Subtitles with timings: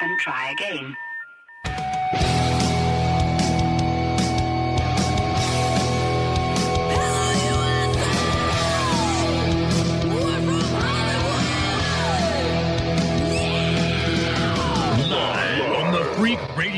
[0.00, 0.96] and try again.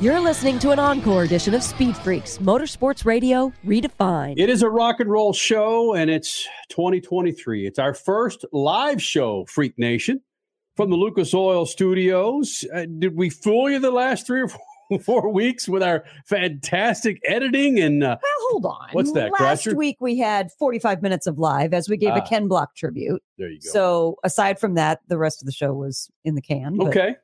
[0.00, 4.34] You're listening to an encore edition of Speed Freaks, Motorsports Radio redefined.
[4.38, 7.66] It is a rock and roll show, and it's 2023.
[7.66, 10.20] It's our first live show, Freak Nation,
[10.76, 12.64] from the Lucas Oil Studios.
[12.72, 14.60] Uh, did we fool you the last three or four,
[15.00, 17.80] four weeks with our fantastic editing?
[17.80, 18.88] And uh, Well, hold on.
[18.92, 19.74] What's that, Last Crasher?
[19.74, 22.18] week we had 45 minutes of live as we gave Ah.
[22.18, 23.20] a Ken Block tribute.
[23.36, 23.68] there you go.
[23.72, 26.80] So aside from that, the rest of the show was in the can.
[26.82, 27.16] okay.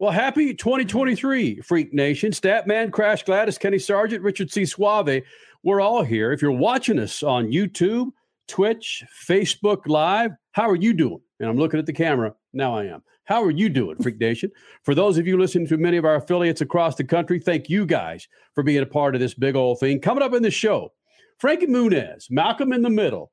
[0.00, 2.32] Well, happy 2023, Freak Nation.
[2.32, 4.66] Statman, Crash Gladys, Kenny Sargent, Richard C.
[4.66, 5.22] Suave.
[5.62, 6.32] We're all here.
[6.32, 8.08] If you're watching us on YouTube,
[8.48, 11.20] Twitch, Facebook Live, how are you doing?
[11.38, 12.34] And I'm looking at the camera.
[12.52, 13.04] Now I am.
[13.24, 14.50] How are you doing, Freak Nation?
[14.82, 17.86] For those of you listening to many of our affiliates across the country, thank you
[17.86, 20.00] guys for being a part of this big old thing.
[20.00, 20.92] Coming up in the show,
[21.38, 23.30] Frankie Muniz, Malcolm in the Middle,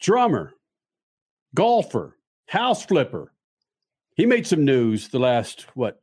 [0.00, 0.54] drummer,
[1.54, 3.31] golfer, house flipper.
[4.14, 6.00] He made some news the last, what,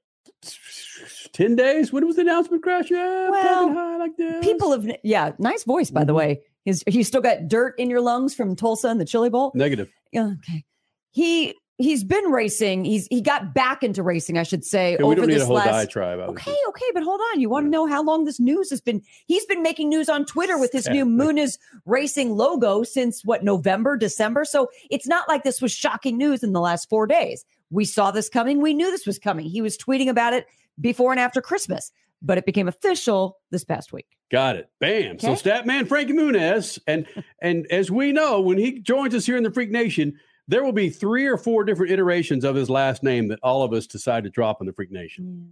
[1.33, 1.91] 10 days?
[1.93, 2.89] When was the announcement, Crash?
[2.89, 4.43] Yeah, Well, high like this.
[4.45, 6.17] People have, yeah, nice voice, by the Mhm.
[6.17, 6.41] way.
[6.65, 9.51] Is you still got dirt in your lungs from Tulsa and the Chili Bowl?
[9.55, 9.89] Negative.
[10.11, 10.65] Yeah, okay.
[11.11, 12.83] He he's been racing.
[12.83, 15.55] He's he got back into racing, I should say, Yeah, we over this a whole
[15.55, 16.19] last diatribe.
[16.19, 17.39] Was Okay, okay, but hold on.
[17.39, 19.01] You want to know how long this news has been?
[19.27, 21.05] He's been making news on Twitter with his new.
[21.05, 24.43] Muniz Racing logo since what November, December.
[24.43, 27.45] So it's not like this was shocking news in the last four days.
[27.69, 28.61] We saw this coming.
[28.61, 29.45] We knew this was coming.
[29.45, 30.47] He was tweeting about it
[30.79, 31.91] before and after Christmas,
[32.21, 34.07] but it became official this past week.
[34.31, 34.69] Got it.
[34.79, 35.19] Bam.
[35.19, 35.49] So Okay.
[35.49, 36.79] Statman Frankie Muniz.
[36.87, 37.05] And
[37.41, 40.71] and as we know, when he joins us here in the Freak Nation, there will
[40.71, 44.23] be three or four different iterations of his last name that all of us decide
[44.23, 45.49] to drop in the Freak Nation.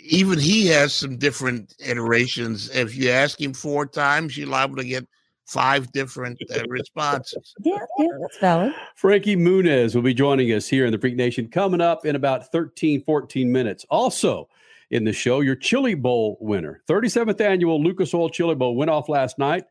[0.00, 2.68] even he has some different iterations.
[2.70, 5.06] If you ask him four times, you're liable to get
[5.52, 7.54] five different uh, responses.
[7.64, 8.74] Yeah, yeah, that's valid.
[8.96, 12.50] Frankie Muniz will be joining us here in the Freak Nation coming up in about
[12.50, 13.84] 13, 14 minutes.
[13.90, 14.48] Also
[14.90, 19.08] in the show, your Chili Bowl winner, 37th annual Lucas Oil Chili Bowl went off
[19.08, 19.64] last night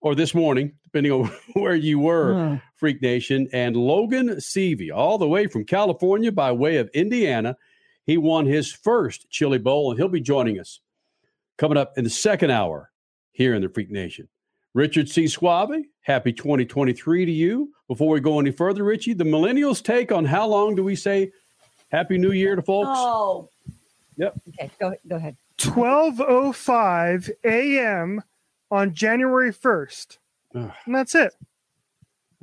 [0.00, 2.54] or this morning, depending on where you were, Hmm.
[2.76, 3.48] Freak Nation.
[3.52, 7.56] And Logan Seavey, all the way from California by way of Indiana,
[8.04, 10.80] he won his first Chili Bowl, and he'll be joining us
[11.58, 12.90] coming up in the second hour
[13.32, 14.28] here in the Freak Nation.
[14.76, 15.26] Richard C.
[15.26, 15.70] Suave,
[16.02, 17.72] happy 2023 to you.
[17.88, 21.32] Before we go any further, Richie, the millennials' take on how long do we say
[21.90, 22.90] Happy New Year to folks?
[22.92, 23.48] Oh.
[24.18, 24.34] Yep.
[24.48, 25.38] Okay, go go ahead.
[25.56, 28.22] 12:05 a.m.
[28.70, 30.18] on January 1st.
[30.54, 30.70] Ugh.
[30.84, 31.32] And that's it.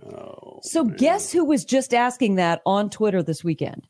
[0.04, 0.98] Oh, So man.
[0.98, 3.88] guess who was just asking that on Twitter this weekend?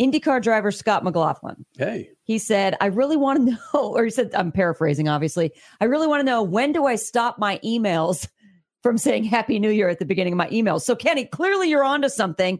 [0.00, 1.64] IndyCar driver Scott McLaughlin.
[1.76, 5.52] Hey, He said, I really want to know, or he said, I'm paraphrasing, obviously.
[5.80, 8.28] I really want to know when do I stop my emails
[8.82, 10.82] from saying Happy New Year at the beginning of my emails?
[10.82, 12.58] So, Kenny, clearly you're onto something,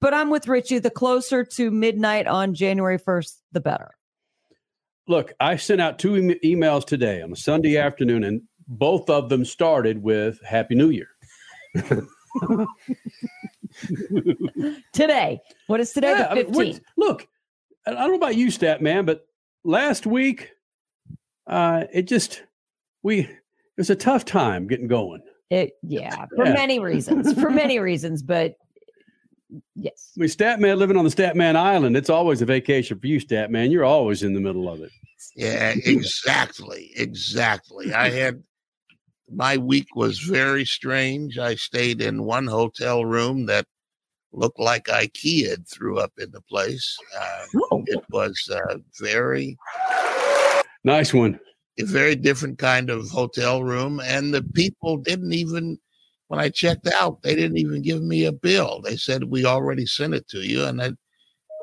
[0.00, 0.78] but I'm with Richie.
[0.78, 3.90] The closer to midnight on January 1st, the better.
[5.08, 9.28] look, I sent out two em- emails today on a Sunday afternoon, and both of
[9.28, 11.08] them started with Happy New Year.
[14.92, 15.40] Today.
[15.66, 16.10] What is today?
[16.10, 16.80] Yeah, the mean, what- 15th.
[16.96, 17.28] look,
[17.86, 19.26] I don't know about you, Stat Man, but
[19.64, 20.50] last week,
[21.46, 22.42] uh, it just
[23.02, 23.28] we it
[23.76, 25.22] was a tough time getting going.
[25.50, 26.54] It, yeah, for Yeah.
[26.54, 27.32] many reasons.
[27.40, 28.56] For many reasons, but
[29.76, 30.12] yes.
[30.16, 33.20] I mean, Statman living on the stat man Island, it's always a vacation for you,
[33.20, 33.70] stat man.
[33.70, 34.90] You're always in the middle of it.
[35.36, 37.92] Yeah, exactly, exactly.
[37.92, 38.42] I had
[39.30, 41.38] my week was very strange.
[41.38, 43.66] I stayed in one hotel room that
[44.32, 46.96] looked like IKEA had threw up in the place.
[47.18, 49.56] Uh, Oh, it was uh, very
[50.84, 51.40] Nice one.
[51.80, 55.78] a very different kind of hotel room and the people didn't even
[56.28, 59.84] when i checked out they didn't even give me a bill they said we already
[59.84, 60.90] sent it to you and i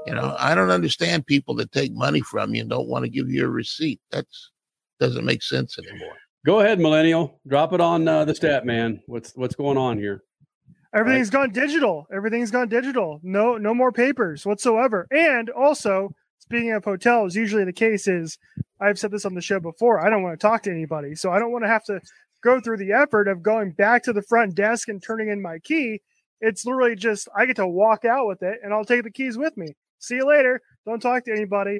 [0.06, 3.10] you know i don't understand people that take money from you and don't want to
[3.10, 4.52] give you a receipt that's
[5.00, 6.16] doesn't make sense anymore
[6.46, 7.40] Go ahead, Millennial.
[7.48, 9.00] Drop it on uh, the Statman.
[9.08, 10.24] What's what's going on here?
[10.94, 12.06] Everything's gone digital.
[12.14, 13.20] Everything's gone digital.
[13.24, 15.08] No, no more papers whatsoever.
[15.10, 18.38] And also, speaking of hotels, usually the case is
[18.80, 20.06] I've said this on the show before.
[20.06, 22.02] I don't want to talk to anybody, so I don't want to have to
[22.44, 25.60] go through the effort of going back to the front desk and turning in my
[25.60, 26.02] key.
[26.42, 29.38] It's literally just I get to walk out with it, and I'll take the keys
[29.38, 29.68] with me.
[30.00, 30.62] See you later.
[30.86, 31.80] Don't talk to anybody,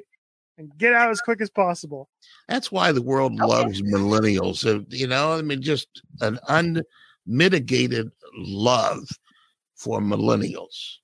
[0.58, 2.08] and get out as quick as possible.
[2.48, 4.64] That's why the world loves millennials.
[4.92, 6.38] You know, I mean, just an
[7.26, 9.08] unmitigated love
[9.74, 10.96] for millennials.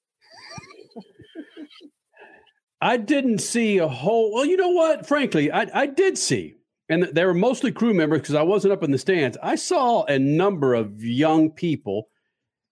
[2.80, 4.32] I didn't see a whole.
[4.32, 5.06] Well, you know what?
[5.06, 6.54] Frankly, I, I did see,
[6.88, 9.36] and they were mostly crew members because I wasn't up in the stands.
[9.42, 12.08] I saw a number of young people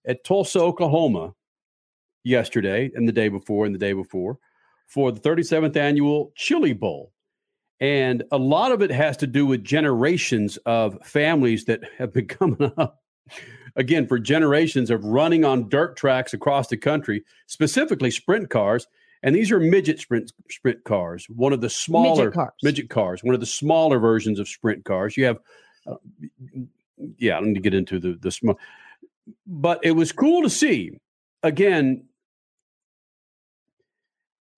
[0.06, 1.34] at Tulsa, Oklahoma,
[2.24, 4.38] yesterday and the day before and the day before
[4.88, 7.12] for the 37th annual Chili Bowl.
[7.81, 12.26] And a lot of it has to do with generations of families that have been
[12.26, 13.00] coming up
[13.76, 18.87] again for generations of running on dirt tracks across the country, specifically sprint cars.
[19.23, 22.52] And these are midget sprint sprint cars, one of the smaller cars.
[22.62, 25.17] midget cars, one of the smaller versions of sprint cars.
[25.17, 25.38] You have,
[25.87, 25.96] uh,
[27.19, 28.58] yeah, I don't need to get into the the small,
[29.44, 30.93] but it was cool to see
[31.43, 32.05] again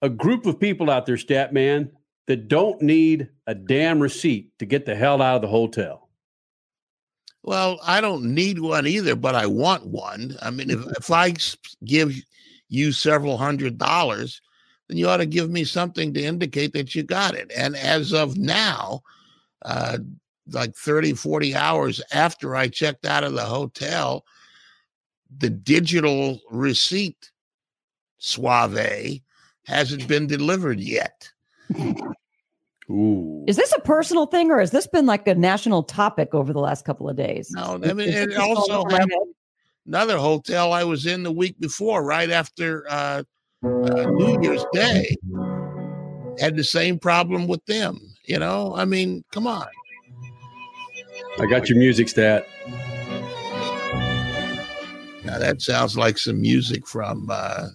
[0.02, 1.90] a group of people out there, stat man,
[2.26, 6.08] that don't need a damn receipt to get the hell out of the hotel.
[7.42, 10.36] Well, I don't need one either, but I want one.
[10.42, 11.34] I mean, if, if I
[11.84, 12.14] give
[12.68, 14.40] you several hundred dollars,
[14.88, 17.50] then you ought to give me something to indicate that you got it.
[17.56, 19.02] And as of now,
[19.62, 19.98] uh,
[20.52, 24.24] like 30, 40 hours after I checked out of the hotel,
[25.38, 27.30] the digital receipt
[28.18, 28.76] suave
[29.70, 31.30] hasn't been delivered yet.
[32.90, 33.44] Ooh.
[33.46, 36.58] Is this a personal thing or has this been like a national topic over the
[36.58, 37.50] last couple of days?
[37.52, 39.34] No, I mean, Is it this just all also happened
[39.86, 43.22] another hotel I was in the week before, right after uh,
[43.64, 45.16] uh, New Year's Day,
[46.38, 47.98] had the same problem with them.
[48.24, 49.66] You know, I mean, come on.
[51.38, 52.46] I got your music stat.
[55.24, 57.68] Now that sounds like some music from uh,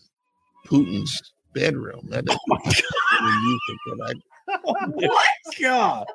[0.65, 2.05] Putin's bedroom.
[2.09, 4.13] That is the music that I
[4.61, 5.27] what?
[5.59, 6.05] God.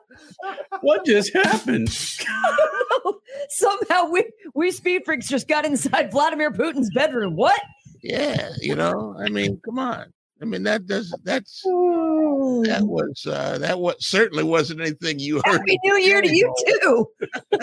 [0.83, 1.91] What just happened?
[3.49, 7.35] Somehow we we speed freaks just got inside Vladimir Putin's bedroom.
[7.35, 7.61] What?
[8.03, 10.13] yeah, you know, I mean, come on.
[10.43, 15.59] I mean that does that's that was uh that was certainly wasn't anything you heard.
[15.59, 17.07] Happy New Year to you too.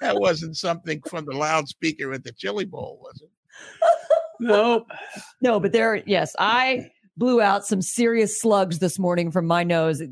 [0.00, 3.30] That wasn't something from the loudspeaker at the Chili Bowl, was it?
[4.40, 4.84] No.
[5.40, 10.02] No, but there, yes, I blew out some serious slugs this morning from my nose.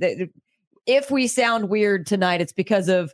[0.87, 3.13] If we sound weird tonight, it's because of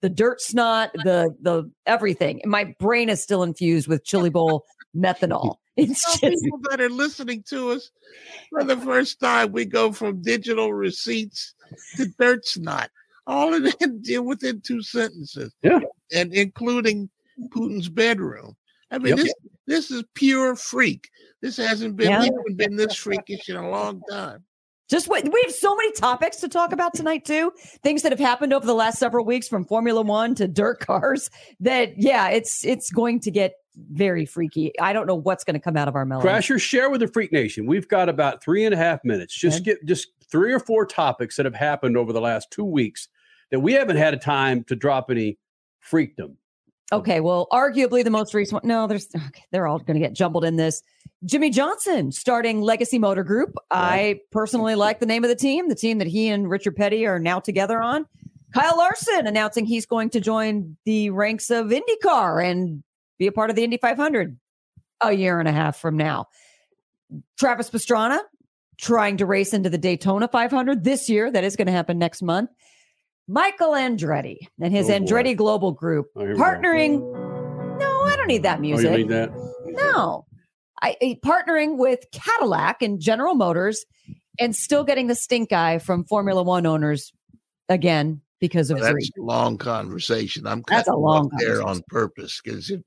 [0.00, 2.40] the dirt snot, the the everything.
[2.44, 4.64] My brain is still infused with chili bowl
[4.96, 5.56] methanol.
[5.76, 7.90] It's just people that are listening to us
[8.50, 11.54] for the first time, we go from digital receipts
[11.96, 12.90] to dirt snot,
[13.26, 15.54] all in it within two sentences.
[15.62, 15.80] Yeah.
[16.12, 17.08] and including
[17.48, 18.54] Putin's bedroom.
[18.90, 19.24] I mean, Yep.
[19.24, 19.34] this
[19.66, 21.08] this is pure freak.
[21.40, 22.20] This hasn't been Yeah.
[22.20, 24.44] we haven't been this freakish in a long time.
[24.88, 27.52] just what we have so many topics to talk about tonight too.
[27.82, 31.30] Things that have happened over the last several weeks from Formula 1 to dirt cars
[31.60, 33.54] that yeah, it's it's going to get
[33.90, 34.70] very freaky.
[34.80, 36.26] I don't know what's going to come out of our melon.
[36.26, 37.64] Crasher, share with the Freak Nation.
[37.66, 39.34] We've got about three and a half minutes.
[39.34, 43.08] Just get just three or four topics that have happened over the last two weeks
[43.50, 45.38] that we haven't had a time to drop any
[45.80, 46.36] freakdom.
[46.92, 48.68] Okay, well, arguably the most recent one.
[48.68, 50.82] No, there's okay, they're all going to get jumbled in this.
[51.24, 53.54] Jimmie Johnson starting Legacy Motor Group.
[53.70, 57.06] I personally like the name of the team, the team that he and Richard Petty
[57.06, 58.06] are now together on.
[58.52, 62.82] Kyle Larson announcing he's going to join the ranks of IndyCar and
[63.18, 64.38] be a part of the Indy 500
[65.00, 66.26] a year and a half from now.
[67.38, 68.20] Travis Pastrana
[68.78, 71.30] trying to race into the Daytona 500 this year.
[71.30, 72.50] That is going to happen next month.
[73.28, 75.04] Michael Andretti and his Oh, boy.
[75.06, 76.42] Andretti Global Group Oh, here we go.
[76.42, 77.78] partnering.
[77.78, 78.90] No, I don't need that Oh, you music.
[78.90, 79.30] need that?
[79.66, 80.26] No,
[80.82, 83.84] I, I- partnering with Cadillac and General Motors,
[84.40, 87.12] and still getting the stink eye from Formula One owners
[87.68, 90.46] again because of That's a long conversation.
[90.46, 92.80] I'm That's a long off there on purpose because if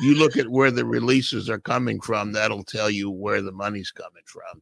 [0.00, 3.92] you look at where the releases are coming from, that'll tell you where the money's
[3.92, 4.60] coming from,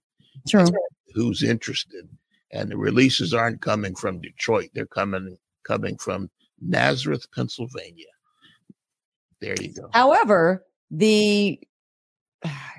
[0.49, 0.67] True.
[1.15, 2.07] who's interested.
[2.55, 6.31] And the releases aren't coming from Detroit; they're coming coming from
[6.61, 8.07] Nazareth, Pennsylvania.
[9.41, 9.89] There you go.
[9.93, 11.61] However, the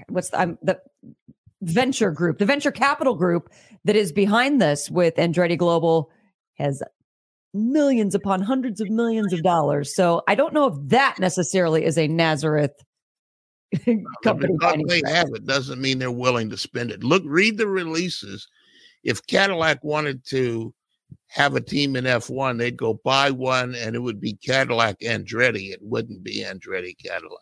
[0.10, 0.80] what's the, um, the
[1.62, 3.50] venture group, the venture capital group
[3.84, 6.10] that is behind this with Andretti Global
[6.58, 6.82] has
[7.54, 9.96] millions upon hundreds of millions of dollars.
[9.96, 12.74] So I don't know if that necessarily is a Nazareth
[14.24, 14.84] company.
[14.88, 17.04] they have it doesn't mean they're willing to spend it.
[17.04, 18.48] Look, read the releases.
[19.06, 20.74] If Cadillac wanted to
[21.28, 25.72] have a team in F1, they'd go buy one and it would be Cadillac Andretti.
[25.72, 27.40] It wouldn't be Andretti Cadillac.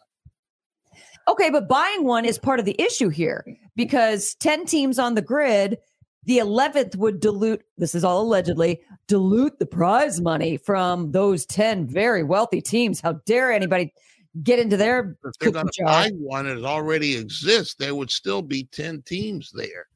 [1.27, 3.46] Okay, but buying one is part of the issue here
[3.77, 5.77] because 10 teams on the grid,
[6.25, 11.88] the 11th would dilute, this is all allegedly, dilute the prize money from those 10
[11.88, 13.00] very wealthy teams.
[13.00, 13.93] How dare anybody
[14.41, 18.41] get into their If they're going to buy one that already exists, there would still
[18.41, 19.88] be 10 teams there.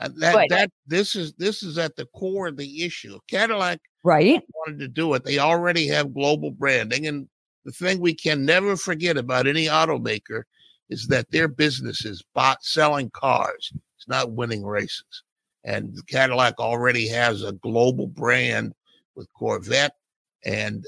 [0.00, 0.50] Uh, That, Right.
[0.50, 3.18] that this is this is at the core of the issue.
[3.28, 4.42] Cadillac Right?
[4.54, 5.24] wanted to do it.
[5.24, 7.06] They already have global branding.
[7.06, 7.28] And
[7.64, 10.44] the thing we can never forget about any automaker
[10.88, 13.72] is that their business is bought selling cars.
[13.96, 15.22] It's not winning races.
[15.64, 18.72] And Cadillac already has a global brand
[19.16, 19.96] with Corvette
[20.44, 20.86] and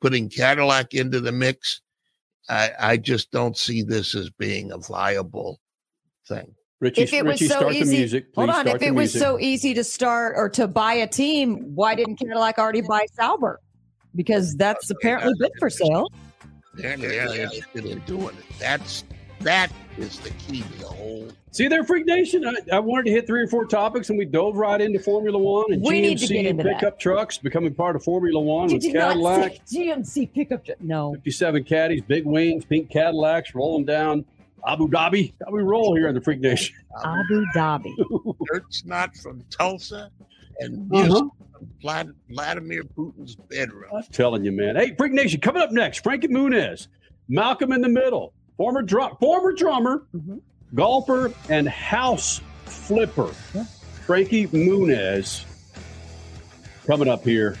[0.00, 1.82] putting Cadillac into the mix.
[2.48, 5.60] I, I just don't see this as being a viable
[6.26, 6.54] thing.
[6.80, 8.26] Richie, if it was so start easy, the music.
[8.34, 8.68] hold on.
[8.68, 9.20] If it was music.
[9.20, 13.60] so easy to start or to buy a team, why didn't Cadillac already buy Sauber?
[14.14, 16.08] Because that's apparently been for sale.
[16.74, 18.44] They're, they're interested in doing it.
[18.60, 19.04] That's
[19.40, 22.46] that is the key to the whole See there, Freak Nation.
[22.46, 25.36] I, I wanted to hit three or four topics, and we dove right into Formula
[25.36, 26.74] One and We need to get GMC into that.
[26.78, 29.58] pickup trucks becoming part of Formula One You with did Cadillac.
[29.64, 30.64] say GMC pickup.
[30.64, 31.14] tr- No.
[31.14, 34.24] 57 caddies, big wings, pink Cadillacs rolling down
[34.66, 35.32] Abu Dhabi.
[35.44, 36.76] How we roll here in the Freak Nation.
[37.04, 37.92] Abu Dhabi.
[38.52, 40.10] Dirt's not from Tulsa
[40.60, 41.28] and Uh-huh.
[41.82, 43.90] from Vladimir Putin's bedroom.
[43.94, 44.76] I'm telling you, man.
[44.76, 46.88] Hey, Freak Nation, coming up next, Frankie Muniz,
[47.28, 50.40] Malcolm in the Middle, former drum, former drummer, Mhm.
[50.74, 53.28] golfer, and house flipper,
[54.06, 55.44] Frankie Muniz,
[56.86, 57.56] coming up here.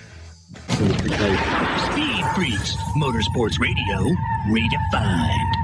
[0.80, 1.92] in the Freak Nation.
[1.92, 4.14] Speed Freaks, Motorsports Radio,
[4.48, 5.57] redefined.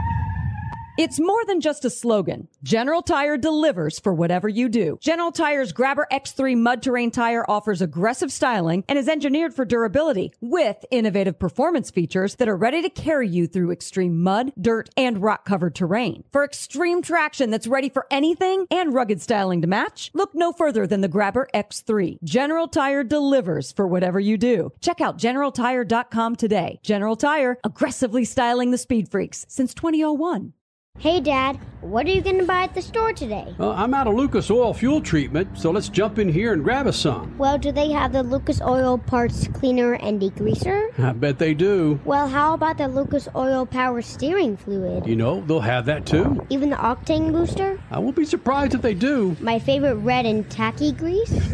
[0.97, 2.47] It's more than just a slogan.
[2.63, 4.97] General Tire delivers for whatever you do.
[5.01, 10.33] General Tire's Grabber X3 mud terrain tire offers aggressive styling and is engineered for durability
[10.41, 15.21] with innovative performance features that are ready to carry you through extreme mud, dirt, and
[15.21, 16.23] rock covered terrain.
[16.31, 20.87] For extreme traction that's ready for anything and rugged styling to match, look no further
[20.87, 22.23] than the Grabber X3.
[22.23, 24.73] General Tire delivers for whatever you do.
[24.81, 26.79] Check out generaltire.com today.
[26.85, 30.53] General Tire, aggressively styling the speed freaks since 2001.
[31.01, 33.55] Hey, Dad, what are you going to buy at the store today?
[33.61, 36.87] Uh, I'm out of Lucas Oil fuel treatment, so let's jump in here and grab
[36.87, 37.37] us some.
[37.37, 40.99] Well, do they have the Lucas Oil Parts Cleaner and Degreaser?
[40.99, 42.01] I bet they do.
[42.07, 45.07] Well, how about the Lucas Oil Power Steering Fluid?
[45.07, 46.47] You know, they'll have that too.
[46.49, 47.79] Even the Octane Booster?
[47.91, 49.37] I won't be surprised if they do.
[49.41, 51.33] My favorite red and tacky grease?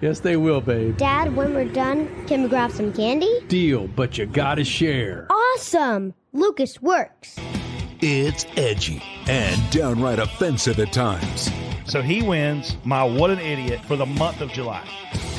[0.00, 0.96] Yes, they will, babe.
[0.96, 3.40] Dad, when we're done, can we grab some candy?
[3.48, 5.26] Deal, but you gotta share.
[5.28, 6.14] Awesome!
[6.32, 7.34] Lucas works.
[8.00, 11.50] It's edgy and downright offensive at times.
[11.84, 14.86] So he wins my What an Idiot for the month of July.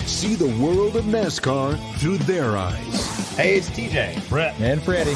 [0.05, 3.37] See the world of NASCAR through their eyes.
[3.37, 5.13] Hey, it's TJ, Brett, and Freddie.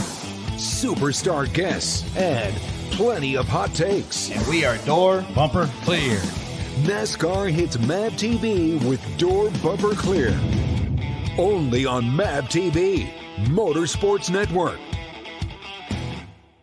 [0.55, 2.55] Superstar guests and
[2.91, 4.31] plenty of hot takes.
[4.31, 6.19] And we are door bumper clear.
[6.83, 10.29] NASCAR hits MAV TV with Door Bumper Clear.
[11.38, 13.12] Only on MAV TV,
[13.47, 14.79] Motorsports Network.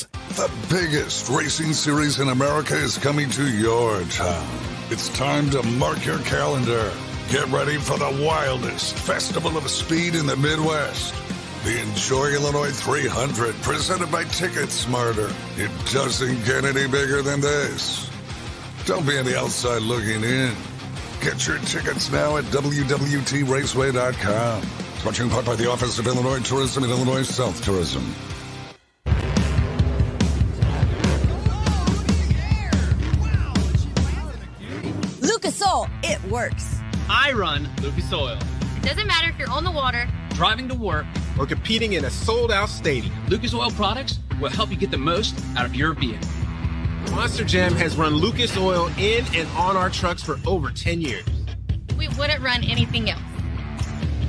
[0.00, 4.48] The biggest racing series in America is coming to your town.
[4.90, 6.90] It's time to mark your calendar.
[7.30, 11.14] Get ready for the wildest festival of speed in the Midwest.
[11.64, 15.30] The Enjoy Illinois 300, presented by Ticket Smarter.
[15.56, 18.10] It doesn't get any bigger than this.
[18.86, 20.54] Don't be on the outside looking in.
[21.20, 24.62] Get your tickets now at WWTRaceway.com.
[24.62, 28.14] Sponsoring part by the Office of Illinois Tourism and Illinois South Tourism.
[35.82, 36.80] Lucas it works.
[37.08, 38.38] I run Lucas Oil.
[38.76, 41.04] It doesn't matter if you're on the water, Driving to work,
[41.38, 43.14] or competing in a sold out stadium.
[43.28, 46.26] Lucas Oil products will help you get the most out of your vehicle.
[47.10, 51.24] Monster Jam has run Lucas Oil in and on our trucks for over 10 years.
[51.98, 53.20] we wouldn't run anything else.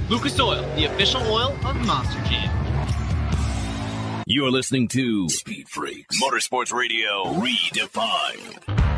[0.10, 2.50] Lucas Oil, the official oil of Monster Jam.
[4.28, 8.93] You're listening to Speed Freaks Motorsports Radio Redefined.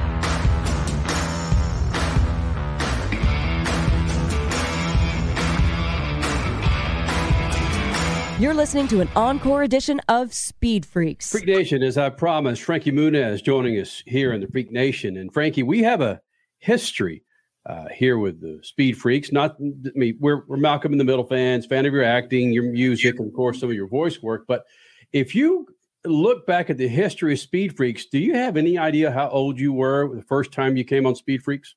[8.38, 11.32] You're listening to an encore edition of Speed Freaks.
[11.32, 15.16] Freak Nation, as I promised, Frankie Muniz joining us here in the Freak Nation.
[15.16, 16.20] And Frankie, we have a
[16.60, 17.24] history
[17.66, 19.32] uh, here with the Speed Freaks.
[19.32, 22.70] Not, I mean, we're, we're Malcolm in the Middle fans, fan of your acting, your
[22.70, 24.44] music, and of course, some of your voice work.
[24.50, 24.66] But
[25.14, 25.66] if you
[26.04, 29.58] look back at the history of Speed Freaks, do you have any idea how old
[29.58, 31.74] you were the first time you came on Speed Freaks?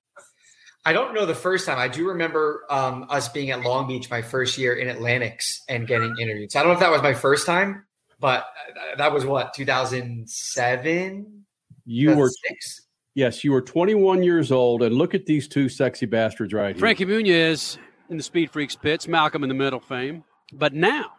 [0.89, 1.77] I don't know the first time.
[1.77, 5.87] I do remember um, us being at Long Beach my first year in Atlantics and
[5.87, 6.51] getting interviewed.
[6.51, 7.85] So I don't know if that was my first time,
[8.19, 11.45] but uh, that was what 2007.
[11.85, 12.87] You were six.
[13.15, 16.81] Yes, you were 21 years old, and look at these two sexy bastards right here.
[16.81, 17.77] Frankie Muniz
[18.09, 20.25] in the Speed Freaks pits, Malcolm in the Middle fame.
[20.55, 21.13] But now,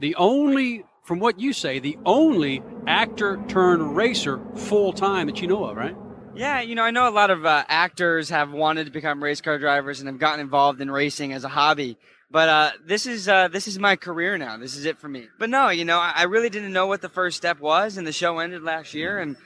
[0.00, 5.48] the only, from what you say, the only actor turned racer full time that you
[5.48, 5.96] know of, right?
[6.38, 9.40] Yeah, you know, I know a lot of uh, actors have wanted to become race
[9.40, 11.98] car drivers and have gotten involved in racing as a hobby.
[12.30, 14.56] But uh, this is uh, this is my career now.
[14.56, 15.26] This is it for me.
[15.40, 18.06] But no, you know, I, I really didn't know what the first step was, and
[18.06, 19.36] the show ended last year, and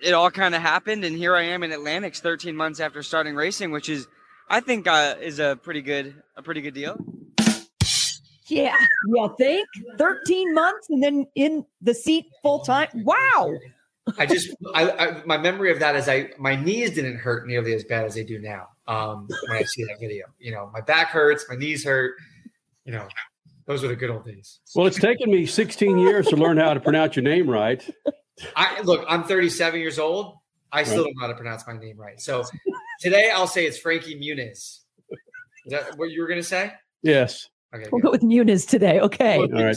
[0.00, 3.34] it all kind of happened, and here I am in Atlantics, 13 months after starting
[3.34, 4.06] racing, which is,
[4.48, 7.04] I think, uh, is a pretty good a pretty good deal.
[8.46, 8.76] Yeah,
[9.08, 9.66] you think
[9.98, 12.88] 13 months and then in the seat full time?
[12.94, 13.58] Wow.
[14.16, 17.74] I just, I, I, my memory of that is I, my knees didn't hurt nearly
[17.74, 18.68] as bad as they do now.
[18.86, 22.14] Um, when I see that video, you know, my back hurts, my knees hurt.
[22.84, 23.06] You know,
[23.66, 24.60] those were the good old days.
[24.74, 27.86] Well, it's taken me 16 years to learn how to pronounce your name right.
[28.56, 30.36] I look, I'm 37 years old.
[30.72, 32.20] I still don't know how to pronounce my name right.
[32.20, 32.44] So
[33.00, 34.80] today I'll say it's Frankie Muniz.
[35.66, 36.72] Is that what you were going to say?
[37.02, 37.48] Yes.
[37.74, 37.84] Okay.
[37.92, 39.00] We'll go with Muniz today.
[39.00, 39.36] Okay.
[39.36, 39.76] All right.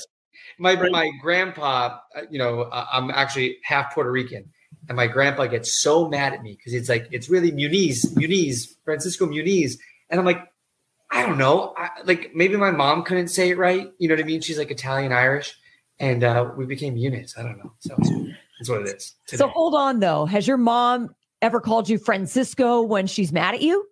[0.57, 4.49] My my grandpa, uh, you know, uh, I'm actually half Puerto Rican,
[4.87, 8.75] and my grandpa gets so mad at me because it's like it's really Muniz, Muniz,
[8.83, 9.77] Francisco Muniz,
[10.09, 10.41] and I'm like,
[11.11, 13.91] I don't know, I, like maybe my mom couldn't say it right.
[13.97, 14.41] You know what I mean?
[14.41, 15.55] She's like Italian Irish,
[15.99, 17.37] and uh, we became Muniz.
[17.37, 17.73] I don't know.
[17.79, 19.15] So that's what it is.
[19.27, 20.25] So hold on though.
[20.25, 23.87] Has your mom ever called you Francisco when she's mad at you?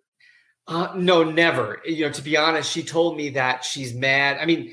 [0.66, 1.80] Uh, no, never.
[1.84, 4.38] You know, to be honest, she told me that she's mad.
[4.40, 4.72] I mean,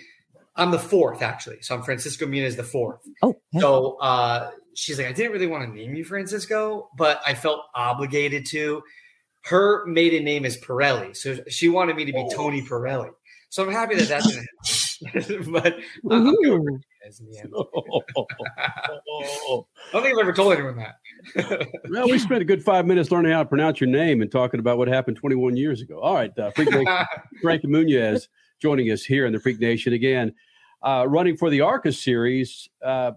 [0.58, 3.00] I'm the fourth actually, so I'm Francisco Muniz the fourth.
[3.22, 7.34] Oh, so uh, she's like, I didn't really want to name you Francisco, but I
[7.34, 8.82] felt obligated to.
[9.46, 13.12] Her maiden name is Pirelli, so she wanted me to be Tony Pirelli.
[13.50, 14.48] So I'm happy that that didn't
[15.40, 15.52] happen.
[15.52, 17.54] but uh, I'm going with Muniz in the end.
[18.58, 21.68] I don't think I've ever told anyone that.
[21.90, 24.60] well, we spent a good five minutes learning how to pronounce your name and talking
[24.60, 26.00] about what happened 21 years ago.
[26.00, 27.06] All right, uh, Freak Nation,
[27.42, 28.28] Frankie Muniz
[28.60, 30.34] joining us here in the Freak Nation again,
[30.88, 32.70] uh, running for the ARCA series.
[32.84, 33.12] Uh,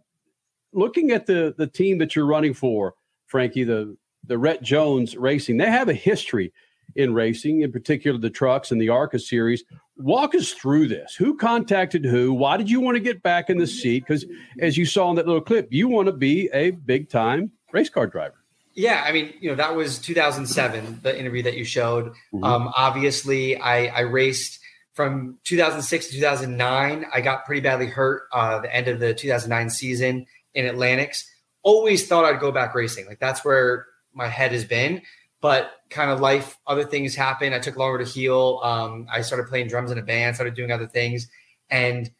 [0.73, 2.95] looking at the the team that you're running for,
[3.27, 6.53] Frankie, the the Rette Jones Racing, they have a history
[6.97, 9.63] in racing, in particular the trucks and the ARCA series.
[9.97, 11.15] Walk us through this.
[11.15, 12.33] Who contacted who?
[12.33, 14.01] Why did you want to get back in the seat?
[14.01, 14.27] Because
[14.61, 17.89] as you saw in that little clip, you want to be a big time race
[17.89, 18.35] car driver.
[18.75, 22.07] Yeah, I mean, you know, that was 2007, the interview that you showed.
[22.33, 22.45] Mm-hmm.
[22.45, 24.60] Um, obviously, I, I raced
[24.93, 27.07] from 2006 to 2009.
[27.13, 31.29] I got pretty badly hurt uh, the end of the 2009 season in Atlantics.
[31.63, 33.07] Always thought I'd go back racing.
[33.07, 35.03] Like that's where my head has been.
[35.41, 37.55] But kind of life, other things happened.
[37.55, 38.61] I took longer to heal.
[38.63, 41.29] Um, I started playing drums in a band, started doing other things.
[41.71, 42.11] And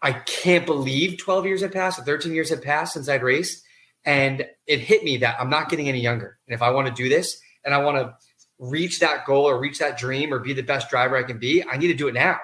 [0.00, 3.64] I can't believe 12 years had passed or 13 years had passed since I'd raced.
[4.04, 6.38] And it hit me that I'm not getting any younger.
[6.46, 8.14] And if I want to do this and I want to
[8.62, 11.64] reach that goal or reach that dream or be the best driver I can be,
[11.68, 12.38] I need to do it now.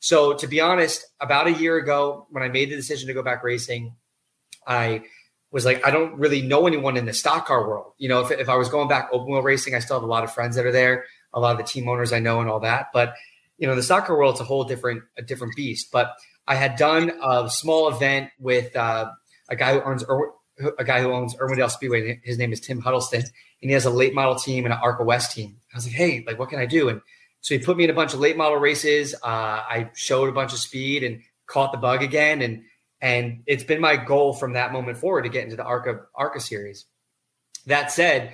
[0.00, 3.22] So to be honest, about a year ago, when I made the decision to go
[3.22, 3.94] back racing,
[4.66, 5.04] I
[5.50, 7.92] was like, I don't really know anyone in the stock car world.
[7.96, 10.10] You know, if, if I was going back open wheel racing, I still have a
[10.10, 12.50] lot of friends that are there, a lot of the team owners I know and
[12.50, 12.88] all that.
[12.92, 13.14] But
[13.56, 15.88] you know, the stock car world's a whole different, a different beast.
[15.90, 16.12] But
[16.46, 19.10] I had done a small event with uh,
[19.48, 20.04] a guy who owns
[20.78, 22.20] a guy who owns Irwindale Speedway.
[22.24, 23.22] His name is Tim Huddleston,
[23.62, 25.56] and he has a late model team and an ARCA West team.
[25.72, 26.88] I was like, hey, like, what can I do?
[26.88, 27.00] And
[27.40, 29.14] so he put me in a bunch of late model races.
[29.14, 32.42] Uh, I showed a bunch of speed and caught the bug again.
[32.42, 32.62] And
[33.00, 36.40] and it's been my goal from that moment forward to get into the ARCA ARCA
[36.40, 36.84] series.
[37.66, 38.32] That said,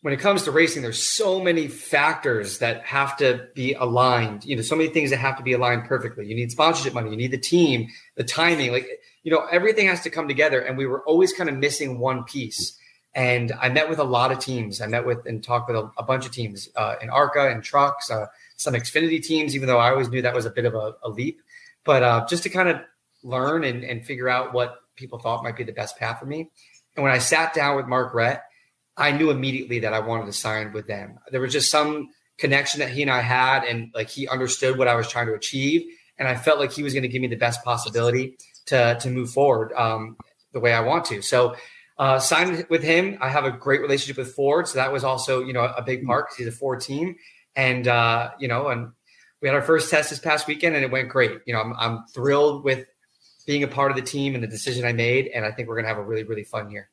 [0.00, 4.44] when it comes to racing, there's so many factors that have to be aligned.
[4.44, 6.26] You know, so many things that have to be aligned perfectly.
[6.26, 8.86] You need sponsorship money, you need the team, the timing, like
[9.22, 10.60] you know, everything has to come together.
[10.60, 12.78] And we were always kind of missing one piece.
[13.14, 14.80] And I met with a lot of teams.
[14.80, 17.62] I met with and talked with a, a bunch of teams uh, in ARCA and
[17.62, 20.74] trucks, uh, some Xfinity teams, even though I always knew that was a bit of
[20.74, 21.40] a, a leap.
[21.84, 22.80] But uh, just to kind of
[23.22, 26.50] learn and, and figure out what people thought might be the best path for me.
[26.96, 28.42] And when I sat down with Mark Rette,
[28.96, 31.18] I knew immediately that I wanted to sign with them.
[31.30, 34.88] There was just some connection that he and I had, and like he understood what
[34.88, 35.82] I was trying to achieve.
[36.18, 39.10] and I felt like he was going to give me the best possibility to to
[39.10, 40.16] move forward um,
[40.52, 41.22] the way I want to.
[41.22, 41.54] So.
[41.96, 43.16] Uh, signed with him.
[43.20, 46.04] I have a great relationship with Ford, so that was also you know a big
[46.04, 47.14] part because he's a Ford team,
[47.54, 48.90] and uh, you know, and
[49.40, 51.40] we had our first test this past weekend, and it went great.
[51.46, 52.86] You know, I'm I'm thrilled with
[53.46, 55.76] being a part of the team and the decision I made, and I think we're
[55.76, 56.90] gonna have a really really fun year.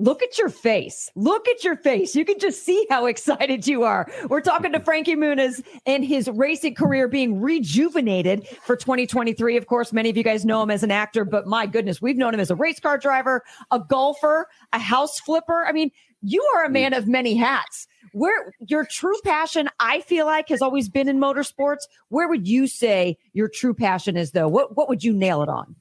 [0.00, 1.10] Look at your face.
[1.14, 2.16] Look at your face.
[2.16, 4.10] You can just see how excited you are.
[4.28, 9.58] We're talking to Frankie Muniz and his racing career being rejuvenated for 2023.
[9.58, 12.16] Of course, many of you guys know him as an actor, but my goodness, we've
[12.16, 15.66] known him as a race car driver, a golfer, a house flipper.
[15.66, 15.90] I mean,
[16.22, 16.72] you are a mm.
[16.72, 17.86] man of many hats.
[18.12, 21.82] Where your true passion, I feel like, has always been in motorsports.
[22.08, 24.48] Where would you say your true passion is, though?
[24.48, 25.76] What what would you nail it on?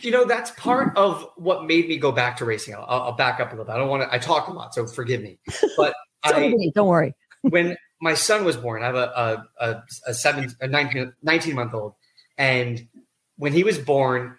[0.00, 2.74] You know that's part of what made me go back to racing.
[2.74, 3.72] I'll, I'll back up a little bit.
[3.72, 5.38] I don't want to i talk a lot so forgive me.
[5.76, 7.14] But I, don't worry.
[7.42, 11.54] when my son was born i have a a, a, a seven a 19, 19
[11.54, 11.94] month old
[12.38, 12.88] and
[13.36, 14.36] when he was born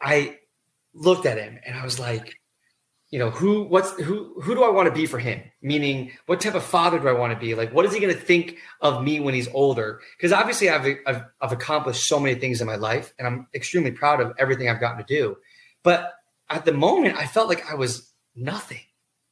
[0.00, 0.36] i
[0.94, 2.39] looked at him and i was like
[3.10, 5.42] you know who what's who who do i want to be for him?
[5.62, 7.54] Meaning what type of father do i want to be?
[7.54, 10.00] Like what is he going to think of me when he's older?
[10.16, 13.90] Because obviously I've, I've i've accomplished so many things in my life and i'm extremely
[13.90, 15.36] proud of everything i've gotten to do.
[15.82, 16.12] But
[16.48, 18.80] at the moment i felt like i was nothing.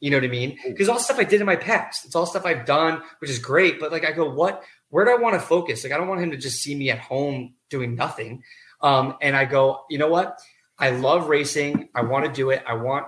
[0.00, 0.58] You know what i mean?
[0.66, 3.38] Because all stuff i did in my past it's all stuff i've done which is
[3.38, 5.84] great but like i go what where do i want to focus?
[5.84, 8.42] Like i don't want him to just see me at home doing nothing.
[8.80, 10.40] Um, and i go you know what?
[10.80, 11.88] I love racing.
[11.94, 12.62] I want to do it.
[12.66, 13.06] I want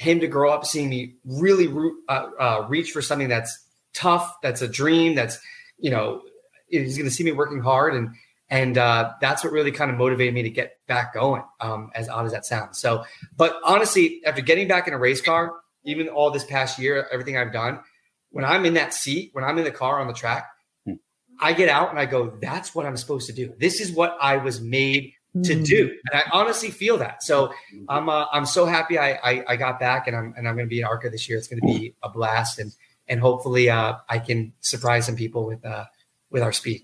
[0.00, 1.68] him to grow up seeing me really
[2.08, 5.38] uh, uh, reach for something that's tough, that's a dream, that's
[5.78, 6.22] you know
[6.68, 8.14] he's going to see me working hard, and
[8.48, 11.42] and uh, that's what really kind of motivated me to get back going.
[11.60, 13.04] Um, as odd as that sounds, so
[13.36, 15.52] but honestly, after getting back in a race car,
[15.84, 17.80] even all this past year, everything I've done,
[18.30, 20.48] when I'm in that seat, when I'm in the car on the track,
[20.86, 20.94] hmm.
[21.38, 23.52] I get out and I go, that's what I'm supposed to do.
[23.58, 25.12] This is what I was made
[25.44, 25.64] to Mm.
[25.64, 25.96] do.
[26.12, 27.22] And I honestly feel that.
[27.22, 27.52] So
[27.88, 30.66] I'm uh, I'm so happy I, I, I got back and I'm and I'm going
[30.66, 31.38] to be in ARCA this year.
[31.38, 32.72] It's going to be a blast and
[33.08, 35.84] and hopefully uh, I can surprise some people with uh
[36.30, 36.82] with our speed.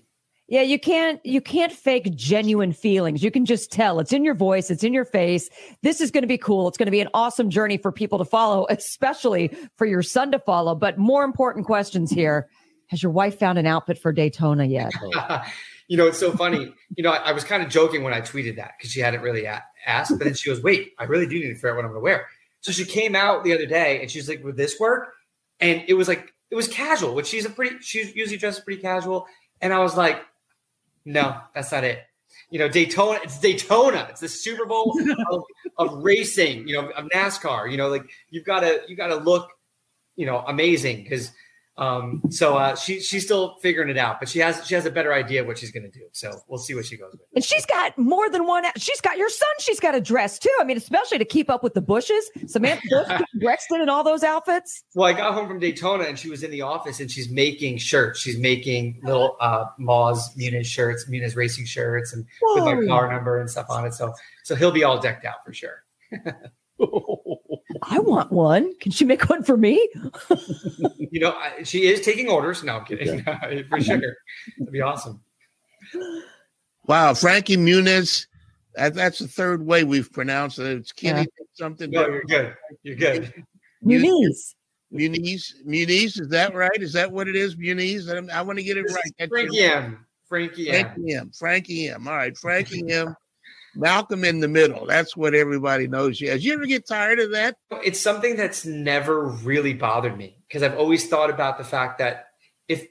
[0.49, 3.21] Yeah, you can't you can't fake genuine feelings.
[3.21, 3.99] You can just tell.
[3.99, 5.49] It's in your voice, it's in your face.
[5.83, 6.69] This is going to be cool.
[6.69, 10.31] It's going to be an awesome journey for people to follow, especially for your son
[10.31, 10.73] to follow.
[10.73, 12.47] But more important questions here.
[12.87, 14.93] Has your wife found an outfit for Daytona yet?
[15.87, 16.73] you know, it's so funny.
[16.95, 19.21] You know, I, I was kind of joking when I tweeted that because she hadn't
[19.21, 21.77] really a- asked, but then she goes, "Wait, I really do need to figure out
[21.77, 22.27] what I'm going to wear."
[22.61, 25.13] So she came out the other day and she's like, "Would this work?"
[25.59, 27.77] And it was like it was casual, which she's a pretty.
[27.79, 29.27] She usually dresses pretty casual,
[29.61, 30.21] and I was like,
[31.05, 32.03] "No, that's not it."
[32.49, 33.19] You know, Daytona.
[33.23, 34.07] It's Daytona.
[34.09, 34.93] It's the Super Bowl
[35.31, 35.43] of,
[35.77, 36.67] of racing.
[36.67, 37.71] You know, of NASCAR.
[37.71, 39.49] You know, like you've got to you got to look,
[40.17, 41.31] you know, amazing because
[41.77, 44.91] um, so uh, she she's still figuring it out, but she has she has a
[44.91, 46.05] better idea of what she's going to do.
[46.11, 47.21] So we'll see what she goes with.
[47.35, 48.63] And she's got more than one.
[48.77, 49.49] She's got your son.
[49.59, 50.49] She's got a dress too.
[50.59, 54.23] I mean, especially to keep up with the Busches, Samantha Busch, Brexton, and all those
[54.23, 54.83] outfits.
[54.95, 57.77] Well, I got home from Daytona and she was in the office and she's making
[57.77, 58.19] shirts.
[58.19, 63.39] She's making little uh Mauz Muniz shirts, Muniz racing shirts, and with my car number
[63.39, 63.93] and stuff on it.
[63.93, 64.13] So
[64.43, 65.83] so he'll be all decked out for sure.
[67.89, 68.75] I want one.
[68.79, 69.87] Can she make one for me?
[71.09, 72.63] You know, I, she is taking orders.
[72.63, 73.23] No, I'm kidding.
[73.69, 75.21] for sure, that'd be awesome.
[76.85, 78.27] Wow, Frankie Muniz.
[78.75, 80.65] That, that's the third way we've pronounced it.
[80.67, 81.45] It's Kenny Yeah.
[81.53, 81.89] something.
[81.89, 82.55] No, you're good.
[82.83, 83.33] You're good.
[83.83, 84.53] Muniz.
[84.93, 85.53] Muniz.
[85.65, 86.19] Muniz.
[86.19, 86.69] Is that right?
[86.75, 87.55] Is that what it is?
[87.55, 88.09] Muniz.
[88.09, 89.29] I, I want to get it This right.
[89.29, 90.05] Frankie M.
[90.27, 90.85] Frankie M.
[90.85, 91.31] Frankie M.
[91.31, 92.07] Frankie M.
[92.07, 93.15] All right, Frankie M.
[93.77, 94.85] Malcolm in the middle.
[94.85, 96.43] That's what everybody knows you as.
[96.43, 97.55] You ever get tired of that?
[97.83, 102.27] It's something that's never really bothered me because I've always thought about the fact that
[102.67, 102.85] if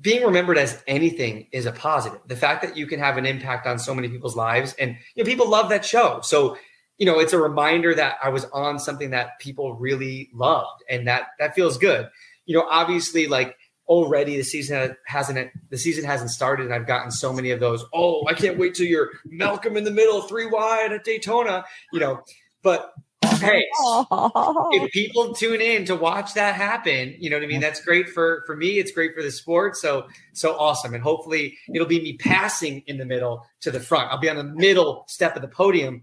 [0.00, 3.66] being remembered as anything is a positive, the fact that you can have an impact
[3.66, 6.20] on so many people's lives and you know people love that show.
[6.22, 6.56] So,
[6.98, 11.06] you know, it's a reminder that I was on something that people really loved and
[11.08, 12.08] that that feels good.
[12.44, 13.56] You know, obviously like
[13.88, 17.84] already the season hasn't the season hasn't started and I've gotten so many of those,
[17.92, 22.00] oh, I can't wait till you're Malcolm in the middle, three wide at Daytona, you
[22.00, 22.22] know.
[22.62, 27.60] But hey, if people tune in to watch that happen, you know what I mean?
[27.60, 28.78] That's great for for me.
[28.78, 29.76] It's great for the sport.
[29.76, 30.94] So so awesome.
[30.94, 34.10] And hopefully it'll be me passing in the middle to the front.
[34.10, 36.02] I'll be on the middle step of the podium,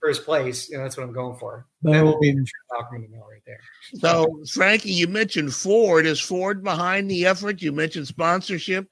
[0.00, 0.68] first place.
[0.68, 1.66] You know, that's what I'm going for.
[1.82, 3.60] That will be the true Malcolm in right there.
[3.94, 6.06] So, Frankie, you mentioned Ford.
[6.06, 7.62] Is Ford behind the effort?
[7.62, 8.88] You mentioned sponsorship.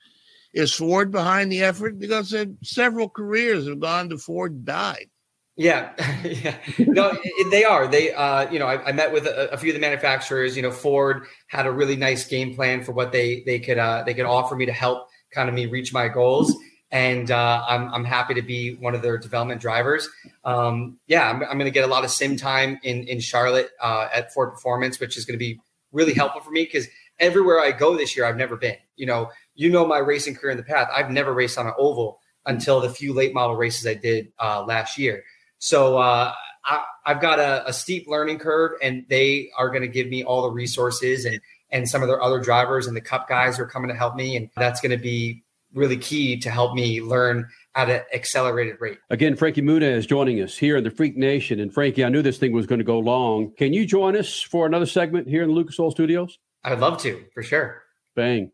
[0.55, 1.99] Is Ford behind the effort?
[1.99, 5.11] Because uh, several careers have gone to Ford and died.
[5.57, 5.91] Yeah,
[6.25, 6.57] yeah.
[6.79, 7.89] No, it, they are.
[7.89, 10.57] They, uh, you know, I, I met with a, a few of the manufacturers.
[10.57, 14.05] You know, Ford had a really nice game plan for what they they could uh,
[14.07, 16.57] they could offer me to help kind of me reach my goals.
[16.91, 20.09] And uh, I'm, I'm happy to be one of their development drivers.
[20.45, 23.71] Um, yeah, I'm, I'm going to get a lot of sim time in in Charlotte
[23.83, 25.61] uh, at Ford Performance, which is going to be
[25.93, 26.87] really helpful for me because
[27.19, 28.77] everywhere I go this year, I've never been.
[28.97, 30.91] You know, you know my racing career in the past.
[30.95, 34.65] I've never raced on an oval until the few late model races I did uh,
[34.65, 35.23] last year.
[35.59, 36.33] So uh,
[36.65, 40.23] I, have got a, a, steep learning curve, and they are going to give me
[40.23, 43.67] all the resources and and some of their other drivers and the cup guys are
[43.67, 45.43] coming to help me, and that's going to be
[45.75, 48.99] really key to help me learn at an accelerated rate.
[49.11, 51.61] Again, Frankie Muna is joining us here in the Freak Nation.
[51.61, 53.53] And Frankie, I knew this thing was going to go long.
[53.57, 56.39] Can you join us for another segment here in the Lucas Oil Studios?
[56.65, 57.83] I'd love to, for sure.
[58.17, 58.51] Bang.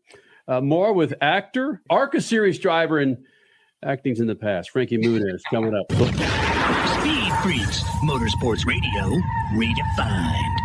[0.47, 3.17] Uh, more with actor, ARCA series driver, and
[3.83, 4.69] acting's in the past.
[4.69, 5.91] Frankie Muna is coming up.
[5.91, 9.21] Speed Freaks, Motorsports Radio,
[9.53, 10.64] redefined.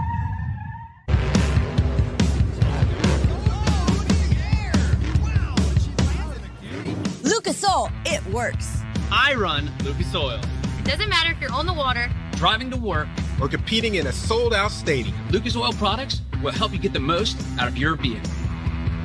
[7.40, 8.82] Lucas Oil, it works.
[9.10, 10.38] I run Lucas Oil.
[10.78, 13.08] It doesn't matter if you're on the water, driving to work,
[13.40, 15.16] or competing in a sold out stadium.
[15.30, 18.30] Lucas Oil products will help you get the most out of your vehicle.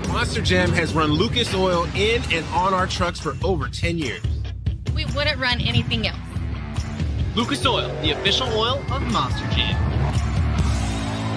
[0.09, 4.21] Monster Jam has run Lucas Oil in and on our trucks for over 10 years
[4.93, 6.19] we wouldn't run anything else.
[7.35, 9.94] Lucas Oil, the official oil of Monster Jam.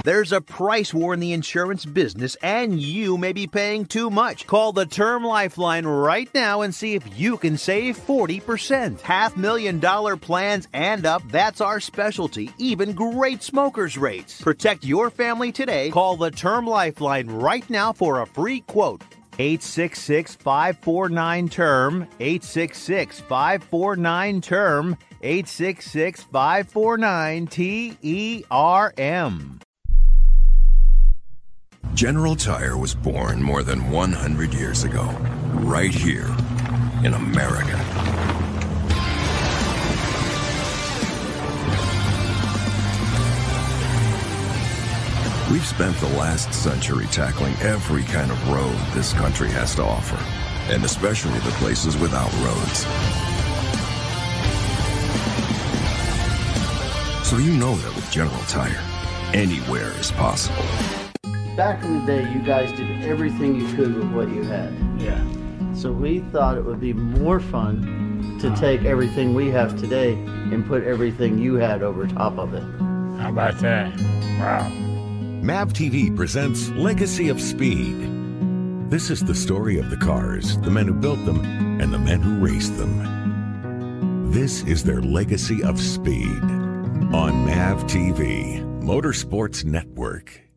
[0.08, 4.46] There's a price war in the insurance business, and you may be paying too much.
[4.46, 9.02] Call the Term Lifeline right now and see if you can save 40%.
[9.02, 12.50] Half million dollar plans and up, that's our specialty.
[12.56, 14.40] Even great smokers' rates.
[14.40, 15.90] Protect your family today.
[15.90, 19.02] Call the Term Lifeline right now for a free quote.
[19.38, 29.60] 866 549 term 866 549 term 866 549 T E R M
[31.98, 35.02] General Tire was born more than 100 years ago,
[35.54, 36.28] right here
[37.02, 37.76] in America.
[45.50, 50.22] We've spent the last century tackling every kind of road this country has to offer,
[50.72, 52.86] and especially the places without roads.
[57.28, 58.84] So you know that with General Tire,
[59.34, 60.64] anywhere is possible.
[61.58, 64.72] Back in the day, you guys did everything you could with what you had.
[64.96, 65.20] Yeah.
[65.74, 68.60] So we thought it would be more fun to uh-huh.
[68.60, 72.62] take everything we have today and put everything you had over top of it.
[73.20, 73.92] How about that?
[74.38, 74.68] Wow.
[75.42, 78.08] MAV TV presents Legacy of Speed.
[78.88, 81.44] This is the story of the cars, the men who built them,
[81.80, 84.30] and the men who raced them.
[84.30, 86.40] This is their legacy of speed
[87.12, 90.47] on MAV TV, Motorsports Network.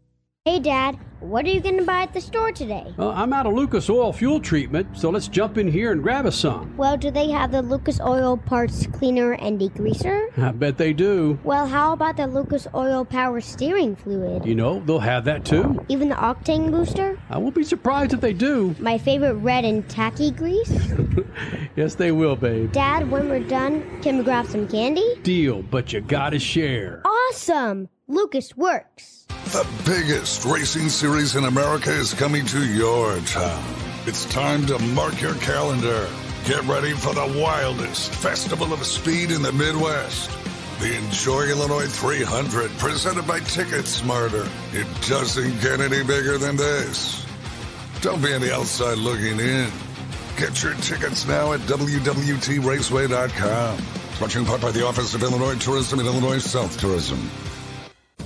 [0.43, 2.91] Hey, Dad, what are you going to buy at the store today?
[2.97, 6.25] Well, I'm out of Lucas Oil fuel treatment, so let's jump in here and grab
[6.25, 6.75] us some.
[6.77, 10.35] Well, do they have the Lucas Oil parts cleaner and degreaser?
[10.39, 11.37] I bet they do.
[11.43, 14.43] Well, how about the Lucas Oil power steering fluid?
[14.43, 15.85] You know, they'll have that too.
[15.89, 17.19] Even the octane booster?
[17.29, 18.75] I won't be surprised if they do.
[18.79, 20.91] My favorite red and tacky grease?
[21.75, 22.71] yes, they will, babe.
[22.71, 25.19] Dad, when we're done, can we grab some candy?
[25.21, 27.03] Deal, but you gotta share.
[27.05, 27.89] Awesome!
[28.07, 29.20] Lucas works.
[29.45, 33.63] The biggest racing series in America is coming to your town.
[34.05, 36.07] It's time to mark your calendar.
[36.45, 40.31] Get ready for the wildest festival of speed in the Midwest.
[40.79, 44.47] The Enjoy Illinois 300, presented by Ticket Smarter.
[44.71, 47.25] It doesn't get any bigger than this.
[47.99, 49.69] Don't be on the outside looking in.
[50.37, 53.77] Get your tickets now at WWTRaceway.com.
[53.77, 57.19] Sponsoring part by the Office of Illinois Tourism and Illinois South Tourism.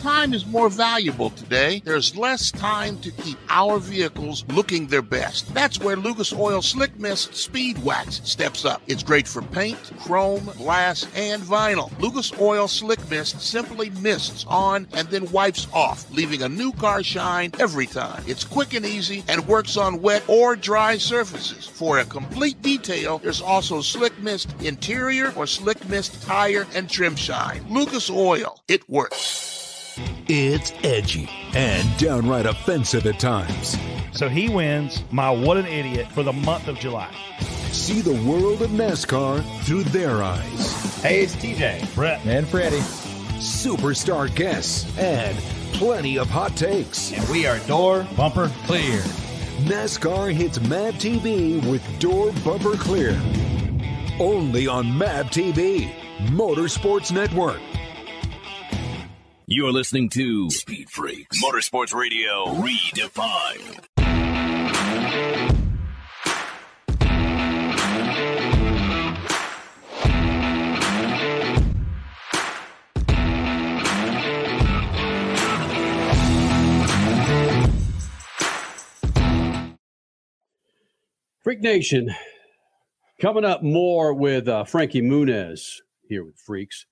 [0.06, 1.82] Time is more valuable today.
[1.84, 5.52] There's less time to keep our vehicles looking their best.
[5.56, 8.84] That's where Lucas Oil Slick Mist Speed Wax steps up.
[8.86, 11.90] It's great for paint, chrome, glass, and vinyl.
[12.00, 17.02] Lucas Oil Slick Mist simply mists on and then wipes off, leaving a new car
[17.02, 18.24] shine every time.
[18.28, 21.66] It's quick and easy and works on wet or dry surfaces.
[21.66, 27.16] For a complete detail, there's also Slick Mist Interior or Slick Mist Tire and Trim
[27.16, 27.66] Shine.
[27.72, 29.55] Lucas Oil, it works.
[30.28, 33.78] It's edgy and downright offensive at times.
[34.12, 37.14] So he wins my What an Idiot for the month of July.
[37.72, 41.02] See the world of NASCAR through their eyes.
[41.02, 42.80] Hey, it's TJ, Brett, and Freddie.
[43.40, 45.38] Superstar guests and
[45.74, 47.14] plenty of hot takes.
[47.14, 49.00] And we are door bumper clear.
[49.64, 53.12] NASCAR hits MAV TV with door bumper clear.
[54.20, 55.90] Only on MAV TV,
[56.28, 57.62] Motorsports Network.
[59.48, 63.86] You're listening to Speed Freaks Motorsports Radio Redefined.
[81.44, 82.16] Freak Nation,
[83.22, 86.88] coming up more with uh, Frankie Muniz here with Freaks.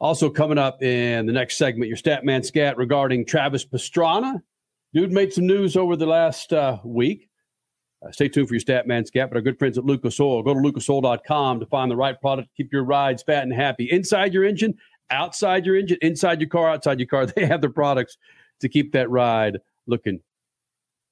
[0.00, 4.40] Also coming up in the next segment, your Statman Scat regarding Travis Pastrana.
[4.94, 7.28] Dude made some news over the last uh, week.
[8.04, 10.42] Uh, stay tuned for your Statman Scat, but our good friends at Lucas Oil.
[10.42, 13.90] Go to lucasoil.com to find the right product to keep your rides fat and happy.
[13.90, 14.78] Inside your engine,
[15.10, 18.16] outside your engine, inside your car, outside your car, they have the products
[18.60, 20.20] to keep that ride looking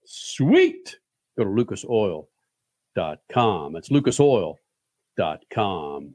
[0.05, 1.01] sweet.
[1.37, 3.73] Go to lucasoil.com.
[3.73, 6.15] That's lucasoil.com.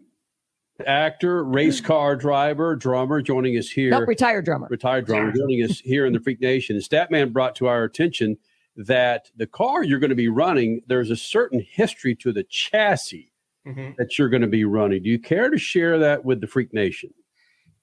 [0.88, 3.92] Actor, race car driver, drummer joining us here.
[3.92, 4.68] Nope, retired drummer.
[4.70, 6.76] Retired drummer joining us here in the Freak Nation.
[6.76, 8.38] And Statman brought to our attention
[8.76, 13.32] that the car you're going to be running, there's a certain history to the chassis
[13.68, 13.96] Mhm.
[13.98, 15.04] that you're going to be running.
[15.04, 17.14] Do you care to share that with the Freak Nation?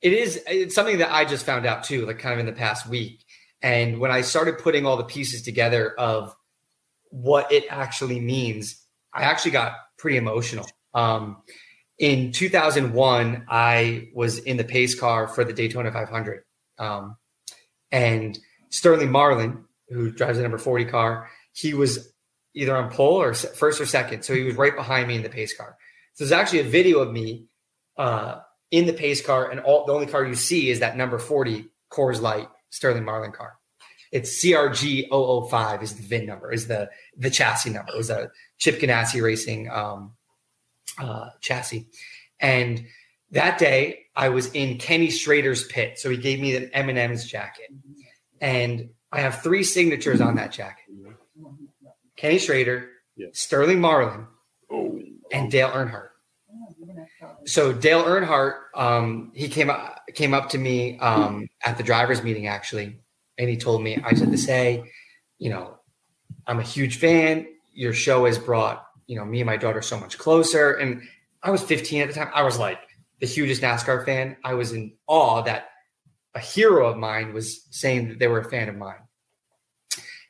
[0.01, 2.53] It is it's something that I just found out too, like kind of in the
[2.53, 3.25] past week.
[3.63, 6.35] And when I started putting all the pieces together of
[7.11, 10.67] what it actually means, I actually got pretty emotional.
[10.95, 11.43] Um,
[11.99, 16.45] in 2001, I was in the pace car for the Daytona 500.
[16.79, 17.17] Um,
[17.91, 18.39] and
[18.71, 22.13] Sterling Marlin, who drives the number 40 car, he was
[22.55, 24.23] either on pole or first or second.
[24.23, 25.77] So he was right behind me in the pace car.
[26.15, 27.47] So there's actually a video of me
[27.97, 31.19] uh, in the pace car, and all the only car you see is that number
[31.19, 33.55] 40 Coors Light Sterling Marlin car.
[34.13, 35.09] It's CRG
[35.49, 37.93] 005 is the VIN number, is the the chassis number.
[37.93, 40.13] It was a Chip Ganassi Racing um,
[40.99, 41.87] uh, chassis.
[42.41, 42.85] And
[43.31, 47.71] that day, I was in Kenny Schrader's pit, so he gave me an M&M's jacket,
[48.41, 50.85] and I have three signatures on that jacket:
[52.17, 52.89] Kenny Schrader,
[53.33, 54.27] Sterling Marlin,
[55.33, 56.09] and Dale Earnhardt.
[57.47, 62.23] So Dale Earnhardt, um, he came up came up to me um, at the drivers'
[62.23, 62.99] meeting actually,
[63.37, 64.91] and he told me, I said to say,
[65.39, 65.79] you know,
[66.47, 67.47] I'm a huge fan.
[67.73, 70.75] Your show has brought you know me and my daughter so much closer.
[70.75, 71.03] And
[71.43, 72.31] I was 15 at the time.
[72.33, 72.79] I was like
[73.19, 74.37] the hugest NASCAR fan.
[74.45, 75.71] I was in awe that
[76.35, 79.01] a hero of mine was saying that they were a fan of mine.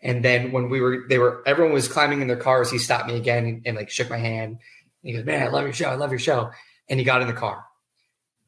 [0.00, 2.70] And then when we were, they were, everyone was climbing in their cars.
[2.70, 4.58] He stopped me again and, and, like shook my hand.
[5.02, 5.88] he goes, "Man, I love your show.
[5.88, 6.50] I love your show."
[6.88, 7.64] And he got in the car.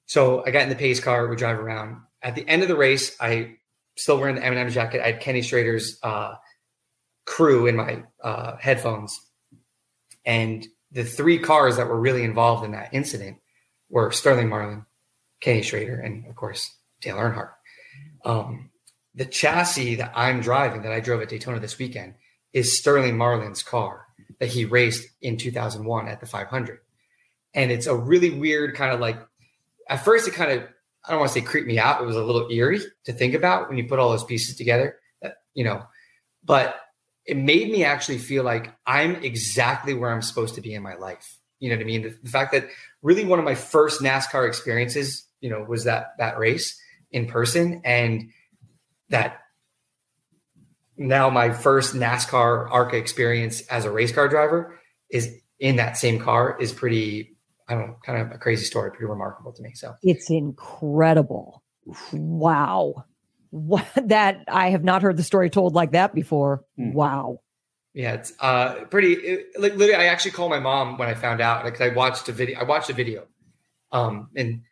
[0.07, 1.27] So I got in the pace car.
[1.27, 2.03] We drive around.
[2.23, 3.57] At the end of the race, I
[3.97, 5.03] still wearing the M&M jacket.
[5.03, 6.35] I had Kenny Schrader's uh,
[7.27, 9.21] crew in my uh, headphones,
[10.25, 13.39] and the three cars that were really involved in that incident
[13.89, 14.85] were Sterling Marlin,
[15.41, 17.53] Kenny Schrader, and of course Dale Earnhardt.
[18.25, 18.71] Um,
[19.15, 22.15] the chassis that I'm driving, that I drove at Daytona this weekend,
[22.53, 24.07] is Sterling Marlin's car
[24.39, 26.79] that he raced in 2001 at the 500.
[27.55, 29.19] And it's a really weird kind of like,
[29.89, 30.69] at first, it kind of,
[31.05, 32.01] I don't want to say creeped me out.
[32.01, 34.99] It was a little eerie to think about when you put all those pieces together,
[35.23, 35.83] that, you know,
[36.45, 36.77] but
[37.27, 40.95] it made me actually feel like I'm exactly where I'm supposed to be in my
[40.95, 41.39] life.
[41.59, 42.03] You know what I mean?
[42.03, 42.69] The, the fact that
[43.03, 46.81] really one of my first NASCAR experiences, you know, was that that race
[47.13, 48.31] in person, and
[49.11, 49.41] that
[50.97, 54.79] now my first NASCAR ARCA experience as a race car driver
[55.11, 57.37] is in that same car is pretty,
[57.69, 59.73] I don't know, kind of a crazy story, pretty remarkable to me.
[59.75, 61.63] So It's incredible.
[62.13, 63.05] Wow.
[63.51, 66.65] What, that I have not heard the story told like that before.
[66.77, 67.41] Wow.
[67.93, 69.15] Yeah, it's uh pretty.
[69.15, 72.29] It, like literally, I actually called my mom when I found out because I watched
[72.29, 72.61] a video.
[72.61, 73.27] I watched a video,
[73.91, 74.63] um, and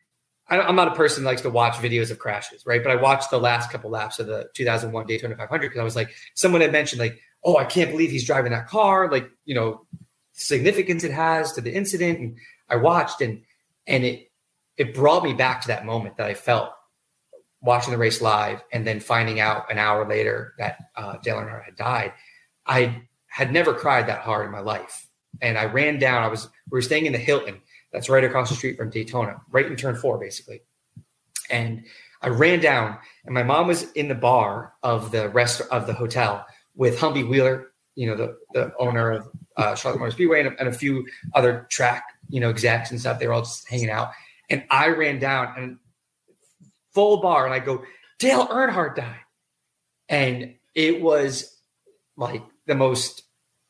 [0.49, 2.83] I, I'm not a person that likes to watch videos of crashes, right?
[2.83, 5.97] But I watched the last couple laps of the 2001 Daytona 500 because I was
[5.97, 9.55] like, someone had mentioned like, oh, I can't believe he's driving that car, like you
[9.57, 9.85] know,
[10.33, 12.21] significance it has to the incident.
[12.21, 12.39] And
[12.69, 13.43] I watched and
[13.89, 14.31] and it
[14.77, 16.71] it brought me back to that moment that I felt
[17.61, 21.65] watching the race live and then finding out an hour later that uh, Dale Earnhardt
[21.65, 22.13] had died.
[22.67, 25.07] I had never cried that hard in my life.
[25.41, 27.61] And I ran down, I was, we were staying in the Hilton
[27.93, 30.63] that's right across the street from Daytona, right in turn four, basically.
[31.51, 31.85] And
[32.23, 35.93] I ran down and my mom was in the bar of the rest of the
[35.93, 40.49] hotel with Humpy Wheeler, you know, the, the owner of uh, Charlotte Motor Speedway and
[40.49, 43.19] a, and a few other track, you know, execs and stuff.
[43.19, 44.11] They were all just hanging out.
[44.51, 45.79] And I ran down and
[46.99, 47.85] full bar and I go,
[48.19, 49.21] Dale Earnhardt died.
[50.09, 51.57] And it was
[52.17, 53.23] like the most,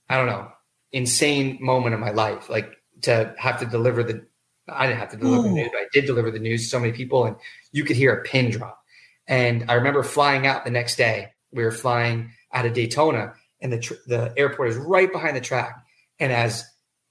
[0.09, 0.49] I don't know,
[0.93, 2.49] insane moment of my life.
[2.49, 2.73] Like
[3.03, 4.25] to have to deliver the,
[4.67, 5.53] I didn't have to deliver the Oh.
[5.53, 7.37] news, but I did deliver the news to so many people and
[7.71, 8.81] you could hear a pin drop.
[9.27, 11.29] And I remember flying out the next day.
[11.53, 15.43] We were flying out of Daytona and the, tr- the airport is right behind the
[15.43, 15.77] track.
[16.19, 16.65] And as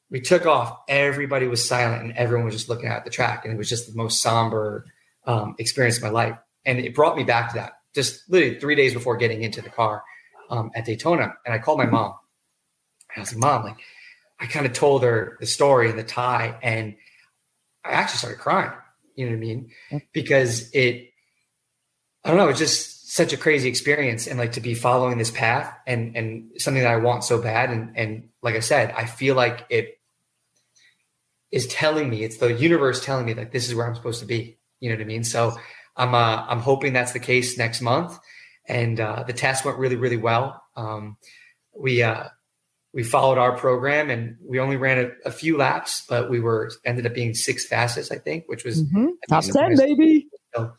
[0.10, 3.46] we took off, everybody was silent and everyone was just looking at the track.
[3.46, 4.86] And it was just the most somber
[5.28, 6.38] um, experience of my life.
[6.66, 9.70] And it brought me back to that just literally three days before getting into the
[9.70, 10.04] car
[10.50, 11.34] um, at Daytona.
[11.46, 12.14] And I called my mom.
[13.14, 13.78] And I was like, Mom, like,
[14.40, 16.96] I kind of told her the story and the tie, and
[17.84, 18.72] I actually started crying.
[19.16, 19.72] You know what I mean?
[20.14, 21.10] Because it,
[22.24, 25.32] I don't know, it's just such a crazy experience, and like to be following this
[25.32, 29.06] path and and something that I want so bad, and and like I said, I
[29.06, 29.98] feel like it
[31.52, 34.28] is telling me it's the universe telling me like this is where I'm supposed to
[34.28, 34.60] be.
[34.80, 35.24] You know what I mean?
[35.24, 35.58] So
[35.96, 38.18] I'm uh, I'm hoping that's the case next month,
[38.68, 40.62] and uh, the test went really really well.
[40.76, 41.18] Um,
[41.76, 42.26] we uh,
[42.94, 46.72] we followed our program and we only ran a, a, few laps, but we were
[46.86, 49.08] ended up being sixth fastest, I think, which was mm-hmm.
[49.30, 50.28] top ten, baby.
[50.56, 50.72] So,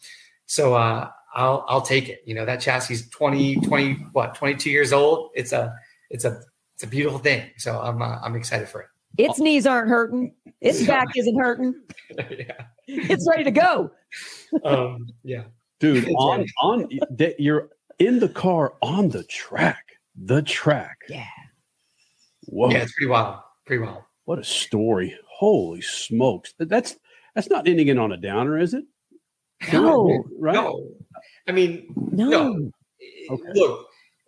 [0.46, 2.22] so uh, I'll I'll take it.
[2.24, 5.30] You know that chassis is 20, 20 what twenty two years old.
[5.34, 5.74] It's a
[6.10, 6.40] it's a
[6.74, 7.50] it's a beautiful thing.
[7.56, 8.88] So I'm uh, I'm excited for it.
[9.16, 10.34] Its knees aren't hurting.
[10.60, 11.74] Its back isn't hurting.
[12.18, 12.66] yeah.
[12.88, 13.90] It's ready to go.
[14.64, 15.44] um, yeah,
[15.78, 16.04] dude.
[16.04, 16.52] It's On ready.
[16.62, 17.68] on that you're
[17.98, 19.84] in the car on the track.
[20.16, 20.96] The track.
[21.08, 21.26] Yeah.
[22.46, 22.70] Whoa.
[22.70, 23.40] Yeah, it's pretty wild.
[23.66, 24.02] Pretty wild.
[24.24, 25.16] What a story.
[25.28, 26.54] Holy smokes.
[26.58, 26.96] That's
[27.34, 28.84] that's not ending it on a downer, is it?
[29.72, 30.24] No.
[30.38, 30.54] Right?
[30.54, 30.88] No.
[31.46, 32.28] I mean, No.
[32.30, 32.70] no.
[33.54, 33.86] Look,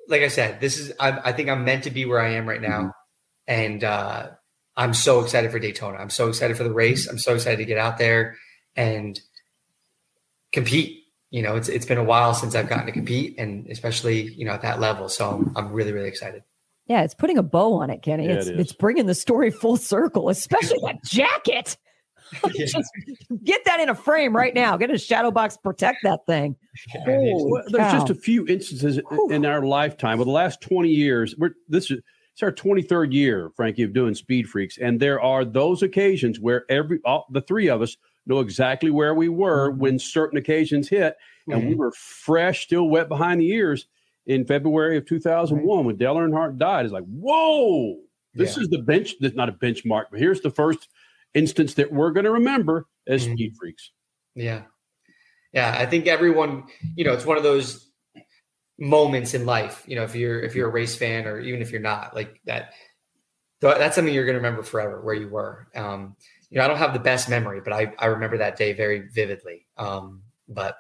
[0.09, 2.47] like I said, this is I, I think I'm meant to be where I am
[2.49, 2.93] right now,
[3.47, 4.31] and uh,
[4.77, 5.99] I'm so excited for Daytona.
[5.99, 7.07] I'm so excited for the race.
[7.07, 8.37] I'm so excited to get out there
[8.77, 9.21] and
[10.53, 11.05] compete.
[11.31, 14.45] You know, it's it's been a while since I've gotten to compete, and especially you
[14.45, 15.09] know at that level.
[15.09, 16.43] So I'm, I'm really really excited.
[16.87, 18.27] Yeah, it's putting a bow on it, Kenny.
[18.27, 18.61] Yeah, it's it is.
[18.61, 21.77] it's bringing the story full circle, especially that jacket.
[22.57, 22.91] Just
[23.45, 24.77] get that in a frame right now.
[24.77, 26.57] Get a shadow box, protect that thing.
[27.07, 29.01] Well, there's just a few instances
[29.31, 30.19] in our lifetime.
[30.19, 32.01] Well, the last 20 years, we're this is
[32.33, 36.65] it's our 23rd year, Frankie, of doing Speed Freaks, and there are those occasions where
[36.71, 37.97] every all, the three of us
[38.27, 41.17] know exactly where we were when certain occasions hit,
[41.49, 41.79] and we Mhm.
[41.79, 43.87] were fresh, still wet behind the ears
[44.27, 46.85] in February of 2001 when Dale Earnhardt died.
[46.85, 47.97] It's like, whoa,
[48.35, 48.63] this Yeah.
[48.63, 49.15] is the bench.
[49.21, 50.89] That's not a benchmark, but here's the first
[51.35, 53.91] instance that we're going to remember as Speed Freaks.
[54.35, 54.65] Yeah.
[55.53, 55.75] Yeah.
[55.77, 56.65] I think everyone,
[56.95, 57.91] you know, it's one of those
[58.79, 61.71] moments in life, you know, if you're if you're a race fan or even if
[61.71, 62.73] you're not, like that
[63.61, 65.69] th- that's something you're gonna remember forever where you were.
[65.75, 66.17] Um,
[66.51, 69.09] you know, I don't have the best memory, but I, I remember that day very
[69.09, 69.67] vividly.
[69.77, 70.77] Um, but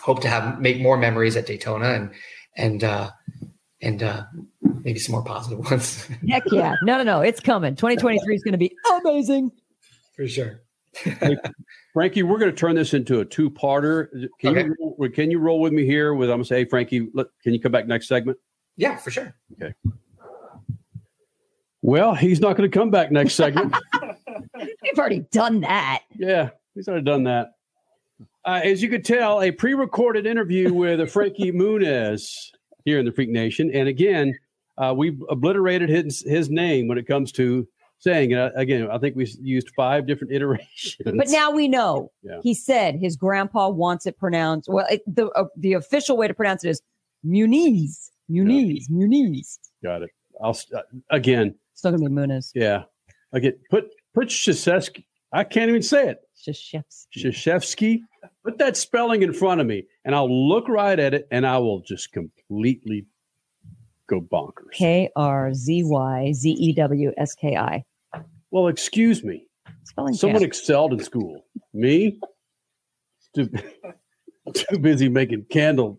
[0.00, 2.10] hope to have make more memories at Daytona and
[2.56, 3.10] and uh
[3.82, 4.24] and uh
[4.82, 6.06] maybe some more positive ones.
[6.28, 6.74] Heck yeah.
[6.82, 7.20] No, no, no.
[7.20, 7.76] It's coming.
[7.76, 9.50] 2023 is going to be amazing.
[10.16, 10.62] For sure.
[10.94, 11.36] Hey,
[11.92, 14.08] Frankie, we're going to turn this into a two-parter.
[14.40, 14.64] Can Okay.
[14.64, 16.14] you roll, can you roll with me here?
[16.14, 18.38] With I'm going to say, hey, Frankie, look, can you come back next segment?
[18.76, 19.34] Yeah, for sure.
[19.52, 19.72] Okay.
[21.82, 23.74] Well, he's not going to come back next segment.
[24.82, 26.02] We've already done that.
[26.16, 27.52] yeah, he's already done that.
[28.44, 32.32] Uh, as you could tell, a pre-recorded interview with a Frankie Muniz
[32.84, 34.38] here in the Freak Nation, and again,
[34.78, 37.66] uh, we've obliterated his his name when it comes to
[37.98, 38.52] saying it.
[38.56, 40.96] Again, I think we used five different iterations.
[41.04, 42.10] But now we know.
[42.22, 42.40] Yeah.
[42.42, 44.68] He said his grandpa wants it pronounced.
[44.70, 46.82] Well, it, the uh, the official way to pronounce it is
[47.26, 48.10] Muniz.
[48.30, 48.90] Muniz.
[48.90, 49.58] Muniz.
[49.82, 50.10] Got it.
[50.42, 50.82] I'll st-
[51.80, 52.50] Still gonna be Muniz.
[52.54, 52.82] Yeah.
[53.32, 55.06] Again, put put Shashevsky.
[55.32, 56.18] I can't even say it.
[56.46, 57.06] Shashevsky.
[57.16, 58.00] Shashevsky.
[58.44, 61.56] Put that spelling in front of me, and I'll look right at it, and I
[61.56, 63.06] will just completely
[64.10, 64.72] go bonkers.
[64.74, 67.82] K R Z Y Z E W S K I.
[68.50, 69.46] Well, excuse me.
[69.84, 71.46] Spelling Someone excelled in school.
[71.72, 72.20] Me?
[73.34, 73.48] Too,
[74.54, 75.98] too busy making candle.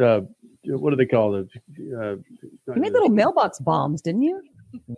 [0.00, 0.20] Uh,
[0.76, 1.48] what do they call it?
[1.78, 2.16] Uh,
[2.74, 4.42] You made little mailbox bombs, didn't you?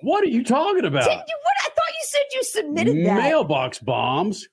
[0.02, 1.04] what are you talking about?
[1.04, 1.38] Did you?
[1.42, 1.54] What?
[1.62, 3.22] I thought you said you submitted that.
[3.22, 4.48] Mailbox bombs.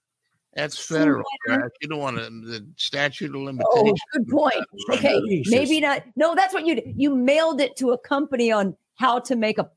[0.53, 1.23] That's federal.
[1.45, 1.69] Crash.
[1.81, 3.67] You don't want to, the statute of limitations.
[3.73, 4.01] Oh, limitations.
[4.13, 4.55] good point.
[4.91, 5.51] Okay, Jesus.
[5.51, 6.03] maybe not.
[6.15, 6.93] No, that's what you did.
[6.97, 9.69] You mailed it to a company on how to make a.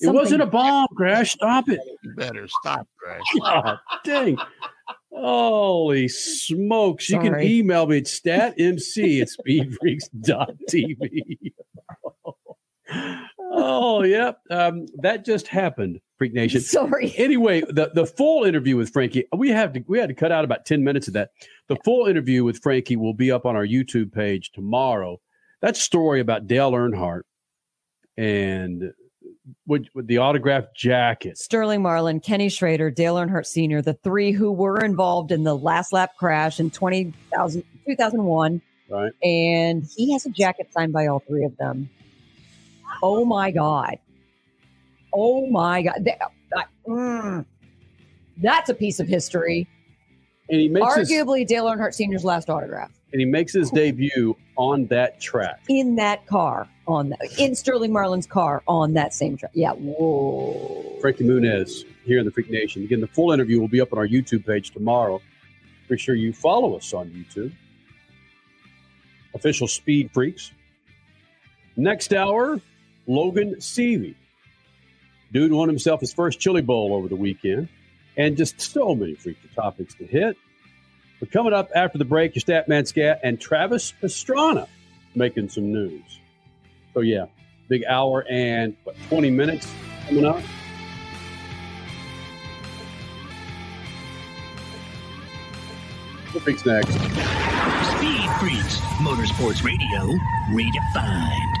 [0.00, 1.32] It wasn't a bomb, Crash.
[1.32, 1.78] Stop it.
[2.02, 3.22] You better stop, Crash.
[3.40, 4.36] God dang.
[5.14, 7.08] Holy smokes.
[7.08, 11.52] You can email me at statmc at speedfreaks.tv.
[13.52, 14.40] oh, yep.
[14.50, 16.60] Um, that just happened, Freak Nation.
[16.60, 17.14] Sorry.
[17.16, 20.44] Anyway, the, the full interview with Frankie, we have to we had to cut out
[20.44, 21.30] about 10 minutes of that.
[21.68, 25.20] The full interview with Frankie will be up on our YouTube page tomorrow.
[25.62, 27.22] That story about Dale Earnhardt
[28.16, 28.92] and
[29.66, 31.38] with, with the autographed jacket.
[31.38, 35.92] Sterling Marlin, Kenny Schrader, Dale Earnhardt Sr., the three who were involved in the last
[35.92, 38.62] lap crash in 20,000 2001.
[38.90, 39.12] Right.
[39.22, 41.88] And he has a jacket signed by all three of them.
[43.02, 43.98] Oh my God.
[45.12, 46.04] Oh my God.
[46.04, 46.16] Th-
[46.56, 47.44] I- mm.
[48.38, 49.68] that's a piece of history.
[50.48, 54.36] And he makes his, Arguably Dale Earnhardt Sr.'s last autograph and he makes his debut
[54.56, 55.60] on that track.
[55.68, 59.52] in that car on that, in Sterling Marlin's car on that same track.
[59.54, 59.70] Yeah.
[59.70, 60.98] Whoa.
[61.00, 62.82] Frankie Muniz here in the Freak Nation.
[62.82, 65.22] Again, the full interview will be up on our YouTube page tomorrow.
[65.88, 67.52] Be sure you follow us on YouTube.
[69.32, 70.50] Official Speed Freaks.
[71.76, 72.60] Next hour,
[73.06, 74.16] Logan Seavey.
[75.32, 77.68] Dude won himself his first Chili Bowl over the weekend.
[78.16, 80.36] And just so many freaky topics to hit.
[81.24, 84.68] But coming up after the break, your Statman Scat and Travis Pastrana
[85.14, 86.02] making some news.
[86.92, 87.24] So, yeah,
[87.66, 89.66] big hour and what, 20 minutes
[90.06, 90.42] coming up.
[96.32, 96.92] What freaks next?
[96.92, 100.18] Speed Freaks, Motorsports Radio,
[100.50, 101.54] redefined.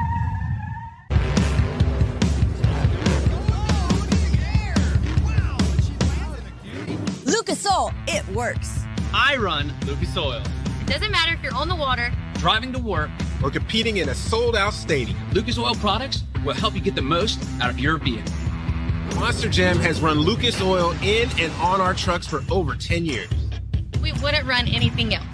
[7.24, 8.84] Lucas Oil, it works.
[9.16, 10.42] I run Lucas Oil.
[10.80, 13.10] It doesn't matter if you're on the water, Driving to work,
[13.44, 15.16] or competing in a sold out stadium.
[15.32, 18.32] Lucas Oil products will help you get the most out of your vehicle.
[19.14, 23.30] Monster Jam has run Lucas Oil in and on our trucks for over 10 years.
[24.02, 25.24] we wouldn't run anything else.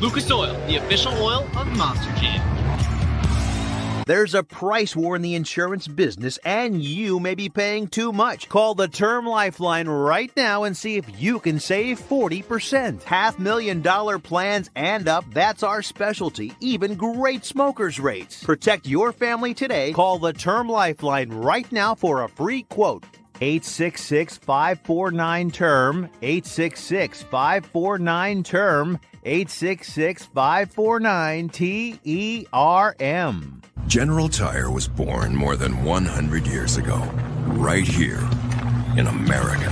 [0.00, 2.40] Lucas Oil, the official oil of Monster Jam.
[4.04, 8.48] There's a price war in the insurance business, and you may be paying too much.
[8.48, 13.04] Call the Term Lifeline right now and see if you can save 40%.
[13.04, 16.52] Half million dollar plans and up, that's our specialty.
[16.58, 18.42] Even great smokers' rates.
[18.42, 19.92] Protect your family today.
[19.92, 23.04] Call the Term Lifeline right now for a free quote.
[23.40, 34.88] 866 549 term 866 549 term 866 549 T E R M General Tire was
[34.88, 36.98] born more than 100 years ago,
[37.46, 38.20] right here
[38.96, 39.70] in America.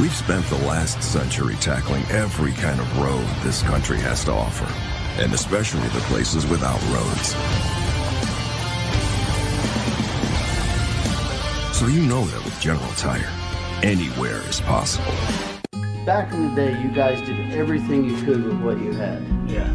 [0.00, 4.66] We've spent the last century tackling every kind of road this country has to offer,
[5.20, 7.87] and especially the places without roads.
[11.78, 13.30] So you know that with General Tire,
[13.84, 15.12] anywhere is possible.
[16.04, 19.24] Back in the day, you guys did everything you could with what you had.
[19.46, 19.72] Yeah.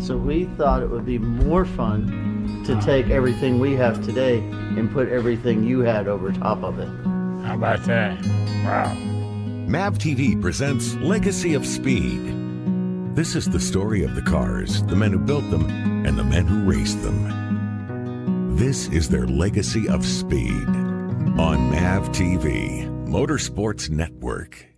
[0.00, 2.84] So we thought it would be more fun to uh-huh.
[2.84, 6.88] take everything we have today and put everything you had over top of it.
[7.46, 8.20] How about that?
[8.64, 8.92] Wow.
[9.68, 12.34] MAV TV presents Legacy of Speed.
[13.14, 15.70] This is the story of the cars, the men who built them,
[16.04, 18.56] and the men who raced them.
[18.56, 20.66] This is their legacy of speed
[21.38, 24.73] on MAV TV, Motorsports Network.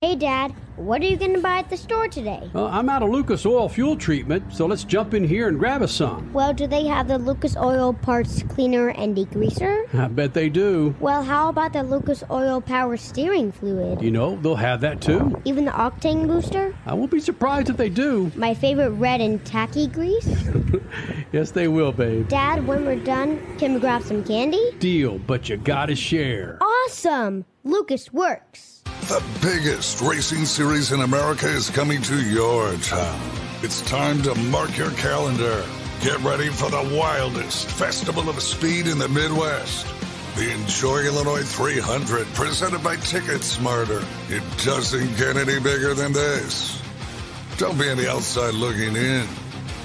[0.00, 2.48] Hey, Dad, what are you going to buy at the store today?
[2.54, 5.82] Uh, I'm out of Lucas Oil fuel treatment, so let's jump in here and grab
[5.82, 6.32] us some.
[6.32, 9.92] Well, do they have the Lucas Oil Parts Cleaner and Degreaser?
[9.92, 10.94] I bet they do.
[11.00, 14.00] Well, how about the Lucas Oil Power Steering Fluid?
[14.00, 15.42] You know, they'll have that too.
[15.44, 16.76] Even the Octane Booster?
[16.86, 18.30] I won't be surprised if they do.
[18.36, 20.28] My favorite red and tacky grease?
[21.30, 22.26] Yes, they will, babe.
[22.28, 24.70] Dad, when we're done, can we grab some candy?
[24.78, 26.56] Deal, but you gotta share.
[26.62, 27.44] Awesome!
[27.64, 28.77] Lucas works.
[29.08, 33.30] The biggest racing series in America is coming to your town.
[33.62, 35.64] It's time to mark your calendar.
[36.02, 39.86] Get ready for the wildest festival of speed in the Midwest.
[40.36, 44.04] The Enjoy Illinois 300, presented by Ticket Smarter.
[44.28, 46.80] It doesn't get any bigger than this.
[47.56, 49.26] Don't be on the outside looking in.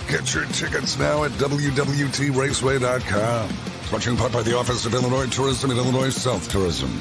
[0.08, 3.50] Get your tickets now at WWTRaceway.com.
[4.02, 7.00] You in part by the Office of Illinois Tourism and Illinois South Tourism.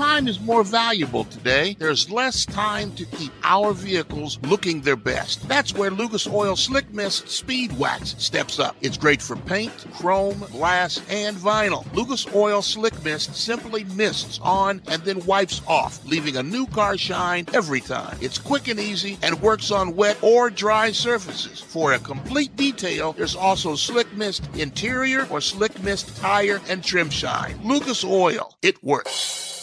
[0.00, 1.76] Time is more valuable today.
[1.78, 5.46] There's less time to keep our vehicles looking their best.
[5.46, 8.76] That's where Lucas Oil Slick Mist Speed Wax steps up.
[8.80, 11.84] It's great for paint, chrome, glass, and vinyl.
[11.92, 16.96] Lucas Oil Slick Mist simply mists on and then wipes off, leaving a new car
[16.96, 18.16] shine every time.
[18.22, 21.60] It's quick and easy and works on wet or dry surfaces.
[21.60, 27.10] For a complete detail, there's also Slick Mist Interior or Slick Mist Tire and Trim
[27.10, 27.60] Shine.
[27.62, 29.59] Lucas Oil, it works.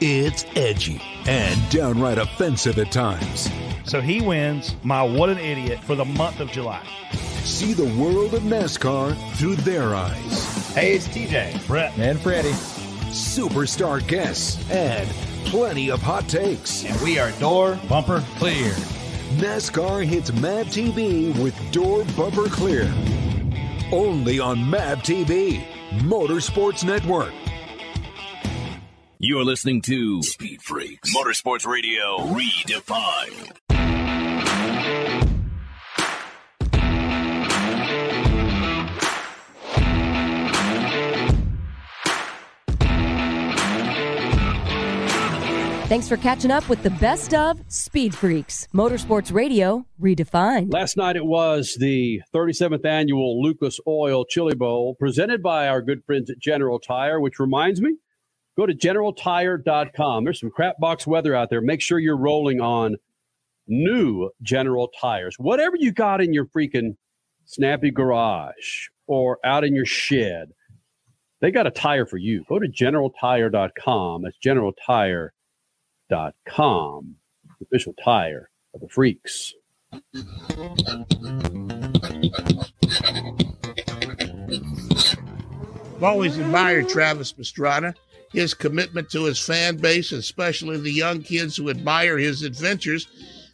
[0.00, 3.50] It's edgy and downright offensive at times.
[3.84, 6.86] So he wins my What an Idiot for the month of July.
[7.44, 10.74] See the world of NASCAR through their eyes.
[10.74, 12.52] Hey, it's TJ, Brett, and Freddie.
[13.10, 15.08] Superstar guests and
[15.46, 16.84] plenty of hot takes.
[16.84, 18.72] And we are door bumper clear.
[19.36, 22.84] NASCAR hits MAV TV with door bumper clear.
[23.92, 25.64] Only on MAV TV,
[26.00, 27.32] Motorsports Network.
[29.20, 33.58] You're listening to Speed Freaks Motorsports Radio Redefined.
[45.88, 50.72] Thanks for catching up with the best of Speed Freaks, Motorsports Radio Redefined.
[50.72, 56.04] Last night it was the 37th annual Lucas Oil Chili Bowl presented by our good
[56.04, 57.96] friends at General Tire, which reminds me
[58.58, 60.24] go to generaltire.com.
[60.24, 61.60] There's some crap box weather out there.
[61.60, 62.96] Make sure you're rolling on
[63.68, 65.36] new General Tires.
[65.38, 66.96] Whatever you got in your freaking
[67.44, 70.50] snappy garage or out in your shed,
[71.40, 72.44] they got a tire for you.
[72.48, 74.22] Go to generaltire.com.
[74.22, 77.14] That's generaltire.com,
[77.62, 79.54] official tire of the freaks.
[85.96, 87.94] I've always admired Travis Pastrana.
[88.30, 93.06] His commitment to his fan base, especially the young kids who admire his adventures,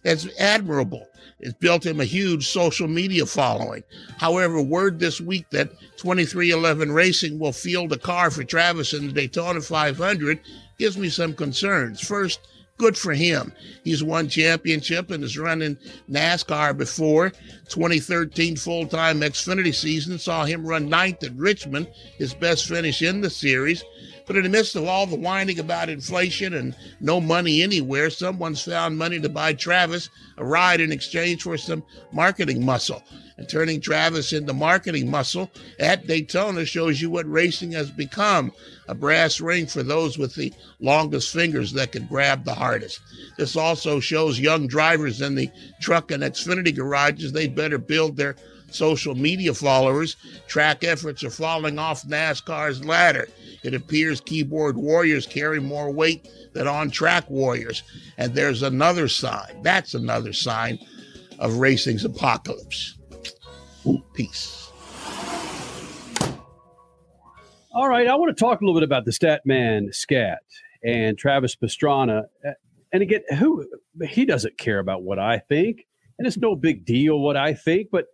[0.02, 1.06] is admirable.
[1.40, 3.84] It's built him a huge social media following.
[4.16, 9.12] However, word this week that 2311 Racing will field a car for Travis in the
[9.12, 10.40] Daytona 500
[10.78, 12.00] gives me some concerns.
[12.00, 12.40] First,
[12.78, 13.52] good for him.
[13.84, 15.78] He's won championship and has run in
[16.10, 17.30] NASCAR before.
[17.68, 23.30] 2013 full-time Xfinity season saw him run ninth at Richmond, his best finish in the
[23.30, 23.84] series.
[24.26, 28.62] But in the midst of all the whining about inflation and no money anywhere, someone's
[28.62, 30.08] found money to buy Travis
[30.38, 33.02] a ride in exchange for some marketing muscle.
[33.36, 38.52] And turning Travis into marketing muscle at Daytona shows you what racing has become
[38.88, 43.00] a brass ring for those with the longest fingers that can grab the hardest.
[43.36, 45.50] This also shows young drivers in the
[45.80, 48.36] truck and Xfinity garages they better build their
[48.70, 50.16] social media followers.
[50.46, 53.28] Track efforts are falling off NASCAR's ladder.
[53.64, 57.82] It appears keyboard warriors carry more weight than on track warriors.
[58.18, 59.62] And there's another sign.
[59.62, 60.78] That's another sign
[61.38, 62.98] of racing's apocalypse.
[63.86, 64.70] Ooh, peace.
[67.72, 70.42] All right, I want to talk a little bit about the Statman Scat
[70.84, 72.24] and Travis Pastrana.
[72.92, 73.66] And again, who
[74.06, 75.86] he doesn't care about what I think,
[76.18, 78.06] and it's no big deal what I think, but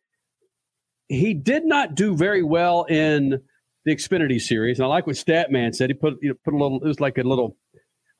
[1.08, 3.42] he did not do very well in
[3.84, 4.78] the Xfinity series.
[4.78, 5.90] And I like what Statman said.
[5.90, 6.82] He put you know, put a little.
[6.82, 7.56] It was like a little.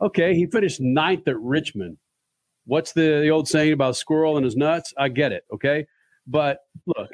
[0.01, 1.99] Okay, he finished ninth at Richmond.
[2.65, 4.95] What's the, the old saying about squirrel and his nuts?
[4.97, 5.45] I get it.
[5.53, 5.87] Okay,
[6.27, 7.11] but look,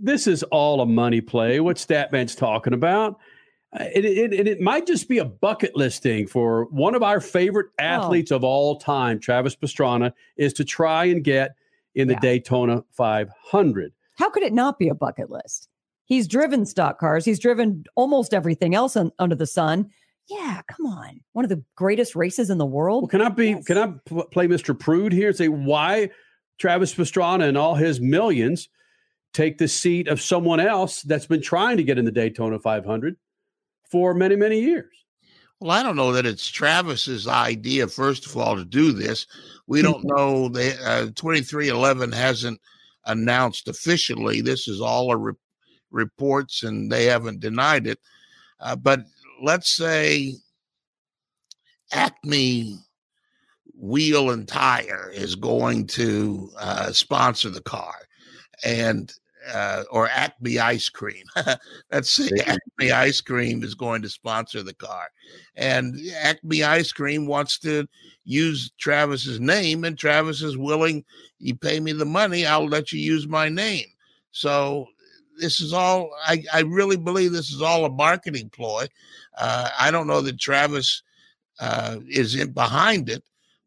[0.00, 1.60] this is all a money play.
[1.60, 3.18] What Statman's talking about.
[3.78, 7.20] It, it, it, it, might just be a bucket list thing for one of our
[7.20, 7.84] favorite oh.
[7.84, 8.36] athletes oh.
[8.36, 11.56] of all time, Travis Pastrana, is to try and get
[11.94, 12.20] in the yeah.
[12.20, 13.92] Daytona 500.
[14.16, 15.68] How could it not be a bucket list?
[16.06, 17.24] He's driven stock cars.
[17.24, 19.90] He's driven almost everything else on, under the sun.
[20.28, 21.20] Yeah, come on.
[21.32, 23.02] One of the greatest races in the world.
[23.02, 23.50] Well, can I be?
[23.50, 23.64] Yes.
[23.64, 24.78] Can I pl- play Mr.
[24.78, 26.10] Prude here and say why
[26.58, 28.68] Travis Pastrana and all his millions
[29.32, 33.16] take the seat of someone else that's been trying to get in the Daytona 500
[33.90, 34.92] for many, many years?
[35.60, 39.26] Well, I don't know that it's Travis's idea, first of all, to do this.
[39.66, 40.48] We don't know.
[40.48, 42.60] They, uh, 2311 hasn't
[43.06, 44.40] announced officially.
[44.40, 45.32] This is all a re-
[45.96, 47.98] reports and they haven't denied it.
[48.60, 49.00] Uh, but
[49.42, 50.34] let's say
[51.92, 52.78] Acme
[53.78, 57.94] Wheel and Tire is going to uh, sponsor the car,
[58.64, 59.12] and
[59.52, 61.24] uh, or Acme Ice Cream.
[61.92, 65.08] let's say Acme Ice Cream is going to sponsor the car,
[65.56, 67.86] and Acme Ice Cream wants to
[68.24, 71.04] use Travis's name, and Travis is willing.
[71.38, 73.86] You pay me the money, I'll let you use my name.
[74.32, 74.86] So
[75.38, 78.86] this is all I, I really believe this is all a marketing ploy.
[79.36, 81.02] Uh, I don't know that Travis
[81.60, 83.22] uh, is in behind it,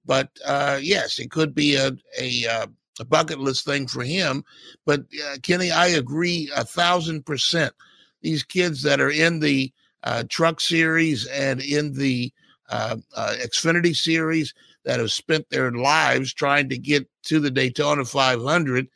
[0.06, 2.68] but uh, yes, it could be a, a, uh,
[3.00, 4.44] a bucket list thing for him.
[4.86, 7.74] But uh, Kenny, I agree a thousand percent.
[8.22, 9.72] These kids that are in the
[10.04, 12.32] uh, truck series and in the
[12.72, 14.54] Xfinity series
[14.84, 18.88] that have spent their lives trying to get to the Daytona 500,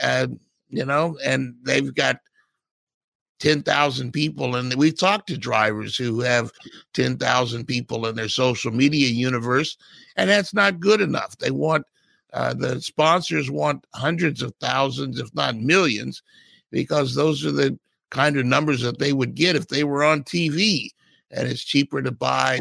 [0.00, 0.38] and
[0.68, 2.16] you know, and they've got
[3.40, 4.56] 10,000 people.
[4.56, 6.50] And we've talked to drivers who have
[6.94, 9.76] 10,000 people in their social media universe,
[10.16, 11.36] and that's not good enough.
[11.38, 11.84] They want,
[12.32, 16.22] uh, the sponsors want hundreds of thousands, if not millions,
[16.70, 17.78] because those are the
[18.10, 20.88] kind of numbers that they would get if they were on TV.
[21.30, 22.60] And it's cheaper to buy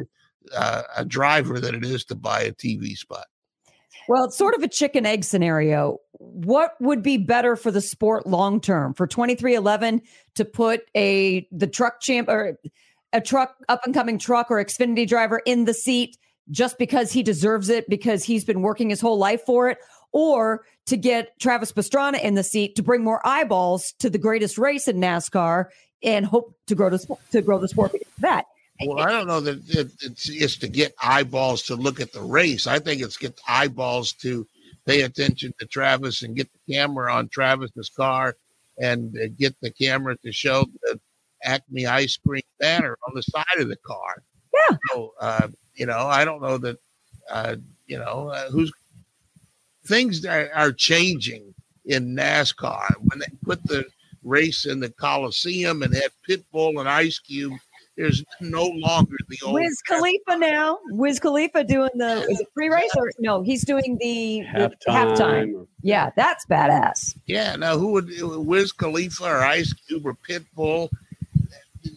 [0.56, 3.26] uh, a driver than it is to buy a TV spot.
[4.08, 6.00] Well, it's sort of a chicken egg scenario.
[6.14, 10.02] What would be better for the sport long term for 2311
[10.36, 12.58] to put a the truck champ or
[13.12, 16.18] a truck up and coming truck or Xfinity driver in the seat
[16.50, 19.78] just because he deserves it because he's been working his whole life for it
[20.12, 24.58] or to get Travis Pastrana in the seat to bring more eyeballs to the greatest
[24.58, 25.66] race in NASCAR
[26.04, 28.46] and hope to grow to, to grow the sport that
[28.88, 32.22] Well, I don't know that it, it's, it's to get eyeballs to look at the
[32.22, 32.68] race.
[32.68, 34.48] I think it's get eyeballs to
[34.86, 38.36] pay attention to Travis and get the camera on Travis's car
[38.78, 41.00] and uh, get the camera to show the
[41.44, 44.24] Acme ice cream banner on the side of the car.
[44.54, 44.78] Yeah.
[44.92, 46.78] So, uh, you know, I don't know that,
[47.30, 47.56] uh,
[47.88, 48.72] you know, uh, who's
[49.86, 51.54] things are, are changing
[51.86, 53.86] in NASCAR when they put the
[54.24, 57.54] race in the Coliseum and had Pitbull and Ice Cube.
[57.96, 60.80] There's no longer the old Wiz Khalifa now.
[60.90, 63.44] Wiz Khalifa doing the is it pre race or no?
[63.44, 65.18] He's doing the the Halftime.
[65.18, 65.68] halftime.
[65.84, 67.16] Yeah, that's badass.
[67.28, 70.90] Yeah, now who would Wiz Khalifa or Ice Cube or Pitbull?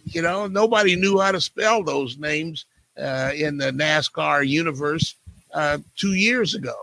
[0.05, 2.67] You know, nobody knew how to spell those names
[2.99, 5.15] uh, in the NASCAR universe
[5.55, 6.75] uh, two years ago,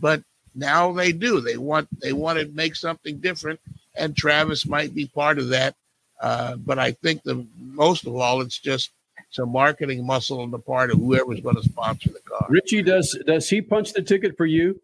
[0.00, 0.22] but
[0.56, 1.40] now they do.
[1.40, 3.60] They want they want to make something different,
[3.94, 5.76] and Travis might be part of that.
[6.20, 8.90] Uh, but I think the most of all, it's just
[9.30, 12.46] some marketing muscle on the part of whoever's going to sponsor the car.
[12.48, 14.80] Richie, does does he punch the ticket for you?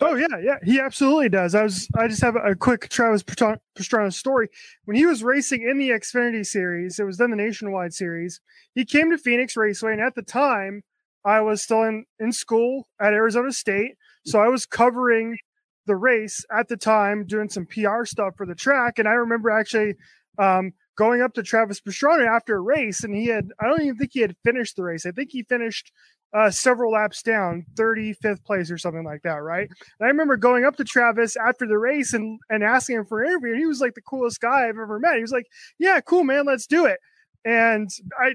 [0.00, 1.54] Oh yeah, yeah, he absolutely does.
[1.54, 4.48] I was, I just have a, a quick Travis Pastrana story.
[4.86, 8.40] When he was racing in the Xfinity Series, it was then the Nationwide Series.
[8.74, 10.82] He came to Phoenix Raceway, and at the time,
[11.24, 13.94] I was still in in school at Arizona State,
[14.24, 15.38] so I was covering
[15.86, 18.98] the race at the time, doing some PR stuff for the track.
[18.98, 19.94] And I remember actually
[20.38, 23.96] um, going up to Travis Pastrana after a race, and he had, I don't even
[23.96, 25.06] think he had finished the race.
[25.06, 25.92] I think he finished
[26.34, 29.68] uh, several laps down, 35th place or something like that, right?
[29.98, 33.22] And I remember going up to Travis after the race and, and asking him for
[33.22, 35.16] an interview, and he was like the coolest guy I've ever met.
[35.16, 35.46] He was like,
[35.78, 36.98] Yeah, cool, man, let's do it.
[37.44, 38.34] And I,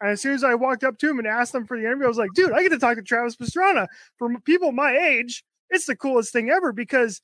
[0.00, 2.04] and as soon as I walked up to him and asked him for the interview,
[2.04, 3.86] I was like, dude, I get to talk to Travis Pastrana.
[4.18, 7.22] For people my age, it's the coolest thing ever because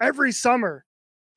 [0.00, 0.84] every summer,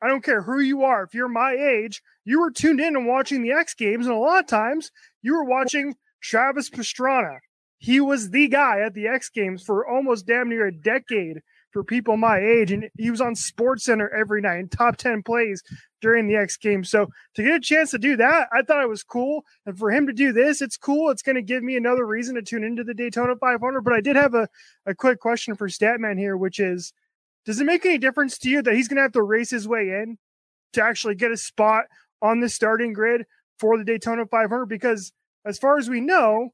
[0.04, 3.08] I don't care who you are, if you're my age, you were tuned in and
[3.08, 4.91] watching the X Games, and a lot of times
[5.22, 7.39] you were watching Travis Pastrana.
[7.78, 11.41] He was the guy at the X Games for almost damn near a decade
[11.72, 15.24] for people my age, and he was on Sports Center every night in top 10
[15.24, 15.64] plays
[16.01, 16.89] during the X Games.
[16.89, 19.43] So to get a chance to do that, I thought it was cool.
[19.66, 21.10] And for him to do this, it's cool.
[21.10, 23.82] It's going to give me another reason to tune into the Daytona 500.
[23.82, 24.47] But I did have a,
[24.86, 26.93] a quick question for Statman here, which is
[27.46, 29.68] does it make any difference to you that he's going to have to race his
[29.68, 30.18] way in
[30.74, 31.86] to actually get a spot
[32.22, 33.26] on the starting grid
[33.60, 34.66] for the Daytona 500?
[34.66, 35.12] Because
[35.46, 36.50] as far as we know,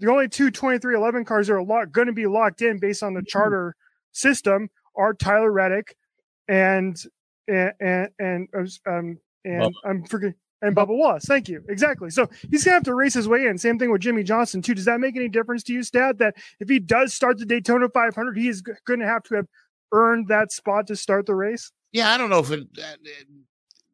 [0.00, 3.14] the only two 2311 cars that are locked, going to be locked in based on
[3.14, 3.76] the charter
[4.12, 5.96] system are Tyler Reddick
[6.48, 6.96] and
[7.46, 8.48] and and, and
[8.86, 9.72] um and Bubba.
[9.84, 11.26] I'm forgetting and Bubba Wallace.
[11.26, 11.62] Thank you.
[11.68, 12.10] Exactly.
[12.10, 13.58] So he's gonna have to race his way in.
[13.58, 14.74] Same thing with Jimmie Johnson too.
[14.74, 16.18] Does that make any difference to you, Stat?
[16.18, 19.46] That if he does start the Daytona 500, he is going to have to have
[19.92, 21.70] earned that spot to start the race.
[21.92, 22.98] Yeah, I don't know if it that,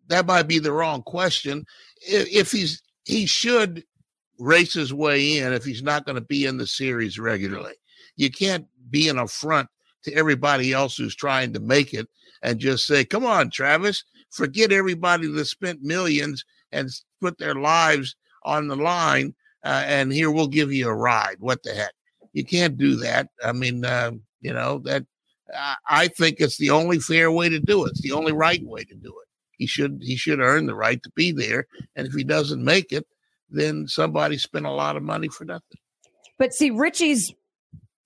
[0.09, 1.64] that might be the wrong question.
[2.03, 3.84] If, if he's he should
[4.38, 7.74] race his way in if he's not going to be in the series regularly.
[8.16, 9.68] You can't be an affront
[10.05, 12.09] to everybody else who's trying to make it
[12.43, 16.88] and just say, "Come on, Travis, forget everybody that spent millions and
[17.20, 19.34] put their lives on the line,
[19.64, 21.93] uh, and here we'll give you a ride." What the heck?
[22.32, 23.28] You can't do that.
[23.45, 25.05] I mean, uh, you know that.
[25.88, 27.90] I- think it's the only fair way to do it.
[27.90, 29.28] It's the only right way to do it.
[29.53, 32.92] He should he should earn the right to be there, and if he doesn't make
[32.92, 33.07] it,
[33.51, 35.78] then somebody spent a lot of money for nothing.
[36.38, 37.34] But see, Richie's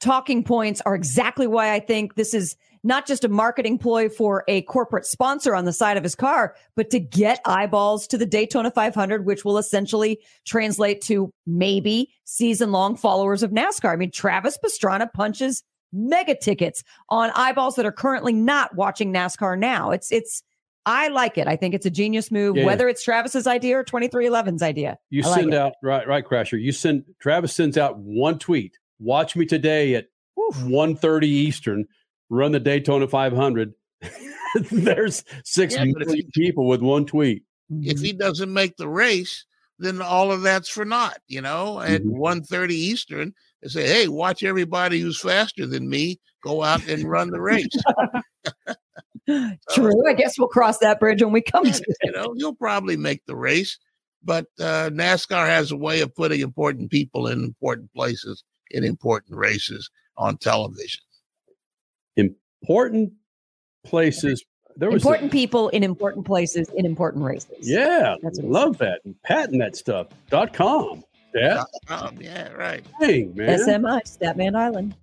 [0.01, 4.45] talking points are exactly why I think this is not just a marketing ploy for
[4.47, 8.27] a corporate sponsor on the side of his car, but to get eyeballs to the
[8.27, 13.93] Daytona 500, which will essentially translate to maybe season long followers of NASCAR.
[13.93, 15.63] I mean, Travis Pastrana punches
[15.95, 19.91] mega tickets on eyeballs that are currently not watching NASCAR now.
[19.93, 20.43] It's, it's,
[20.87, 21.47] I like it.
[21.47, 22.67] I think it's a genius move, Yeah.
[22.67, 24.99] whether it's Travis's idea or 2311's idea.
[25.09, 25.59] You I send it.
[25.59, 26.61] out right, right, Crasher.
[26.61, 28.77] You send Travis sends out one tweet.
[28.99, 31.87] Watch me today at 1.30 Eastern.
[32.29, 33.73] Run the Daytona 500.
[34.71, 37.45] There's six Yeah, million people with one tweet.
[37.71, 39.45] If he doesn't make the race,
[39.79, 41.19] then all of that's for naught.
[41.27, 42.13] You know, at Mhm.
[42.19, 43.35] 1.30 Eastern,
[43.65, 47.67] they say, "Hey, watch everybody who's faster than me go out and run the race."
[49.71, 50.07] True.
[50.09, 51.97] I guess we'll cross that bridge when we come to it.
[52.03, 53.79] you know, he'll probably make the race,
[54.23, 59.37] but uh, NASCAR has a way of putting important people in important places in important
[59.37, 61.01] races on television.
[62.17, 63.13] Important
[63.85, 64.45] places.
[64.77, 67.51] There was important people in important places in important races.
[67.61, 69.01] yeah, That's love that.
[69.23, 70.09] Patent that stuff.
[70.31, 71.05] Dot com.
[71.35, 72.85] Yeah, Um, yeah, right.
[73.01, 73.59] dang man.
[73.59, 74.95] SMI, Statman Island.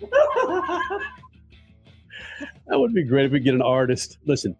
[2.68, 4.18] That would be great if we get an artist.
[4.26, 4.54] Listen,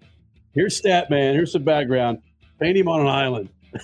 [0.54, 1.34] here's Statman.
[1.34, 2.22] Here's some background.
[2.58, 3.50] Paint him on an island.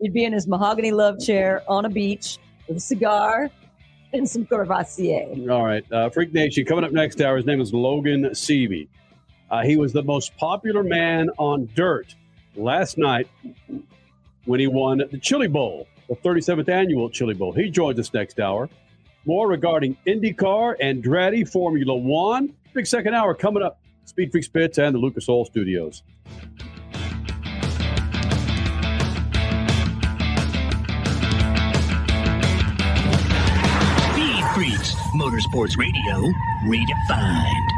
[0.00, 3.50] He'd be in his mahogany love chair on a beach with a cigar
[4.14, 5.50] and some Courvoisier.
[5.50, 5.84] All right.
[5.92, 8.88] Uh, Freak Nation, coming up next hour, his name is Logan Seavey.
[9.50, 12.14] Uh, he was the most popular man on dirt
[12.58, 13.28] last night
[14.44, 17.52] when he won the Chili Bowl, the 37th annual Chili Bowl.
[17.52, 18.68] He joins us next hour.
[19.24, 22.54] More regarding IndyCar and Andretti Formula One.
[22.72, 23.80] Big second hour coming up.
[24.04, 26.02] Speed Freaks Pits and the Lucas Oil Studios.
[34.12, 36.32] Speed Freaks, Motorsports Radio,
[36.64, 37.68] redefined.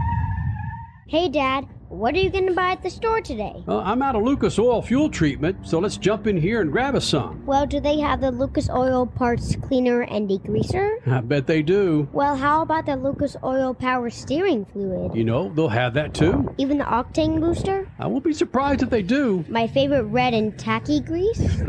[1.09, 1.67] Hey, Dad,
[2.01, 3.63] what are you going to buy at the store today?
[3.69, 6.95] Uh, I'm out of Lucas Oil fuel treatment, so let's jump in here and grab
[6.95, 7.45] us some.
[7.45, 11.07] Well, do they have the Lucas Oil Parts Cleaner and Degreaser?
[11.07, 12.09] I bet they do.
[12.13, 15.15] Well, how about the Lucas Oil Power Steering Fluid?
[15.15, 16.55] You know, they'll have that too.
[16.57, 17.87] Even the Octane Booster?
[17.99, 19.45] I won't be surprised if they do.
[19.51, 21.41] My favorite red and tacky grease?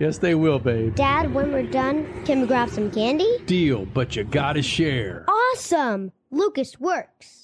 [0.00, 0.96] Yes, they will, babe.
[0.96, 3.38] Dad, when we're done, can we grab some candy?
[3.46, 5.24] Deal, but you gotta share.
[5.28, 6.10] Awesome!
[6.32, 7.43] Lucas works.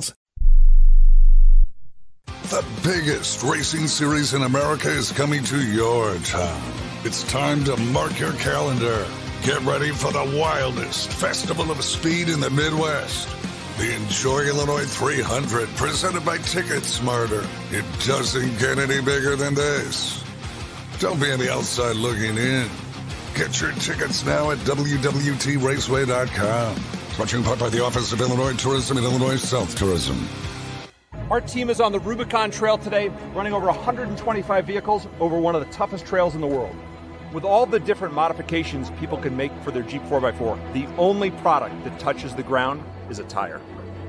[2.51, 6.73] The biggest racing series in America is coming to your town.
[7.05, 9.07] It's time to mark your calendar.
[9.41, 13.29] Get ready for the wildest festival of speed in the Midwest.
[13.77, 17.47] The Enjoy Illinois 300, presented by Ticket Smarter.
[17.71, 20.21] It doesn't get any bigger than this.
[20.99, 22.67] Don't be on the outside looking in.
[23.33, 26.75] Get your tickets now at WWTRaceway.com.
[27.15, 30.27] Brought to you in part by the Office of Illinois Tourism and Illinois South Tourism.
[31.31, 35.65] Our team is on the Rubicon Trail today, running over 125 vehicles over one of
[35.65, 36.75] the toughest trails in the world.
[37.31, 41.85] With all the different modifications people can make for their Jeep 4x4, the only product
[41.85, 43.61] that touches the ground is a tire.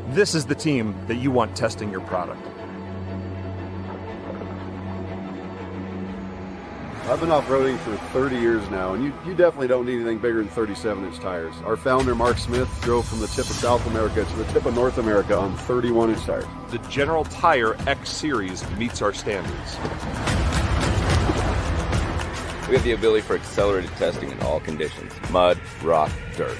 [0.08, 2.44] This is the team that you want testing your product.
[7.06, 10.18] I've been off roading for 30 years now, and you, you definitely don't need anything
[10.18, 11.52] bigger than 37 inch tires.
[11.64, 14.74] Our founder, Mark Smith, drove from the tip of South America to the tip of
[14.76, 16.44] North America on 31 inch tires.
[16.70, 19.76] The General Tire X Series meets our standards.
[22.68, 26.56] We have the ability for accelerated testing in all conditions mud, rock, dirt.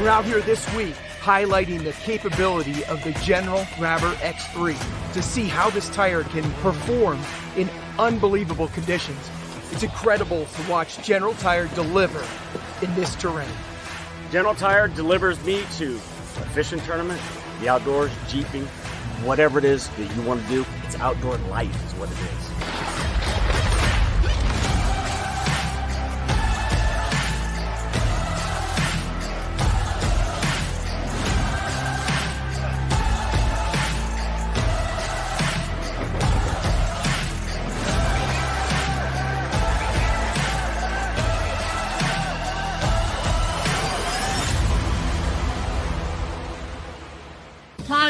[0.00, 5.44] We're out here this week highlighting the capability of the General Grabber X3 to see
[5.44, 7.20] how this tire can perform
[7.56, 7.68] in
[7.98, 9.30] unbelievable conditions.
[9.70, 12.24] It's incredible to watch General Tire deliver
[12.82, 13.48] in this terrain.
[14.30, 17.20] General Tire delivers me to a fishing tournament,
[17.60, 18.64] the outdoors, jeeping,
[19.24, 20.66] whatever it is that you want to do.
[20.84, 22.91] It's outdoor life is what it is.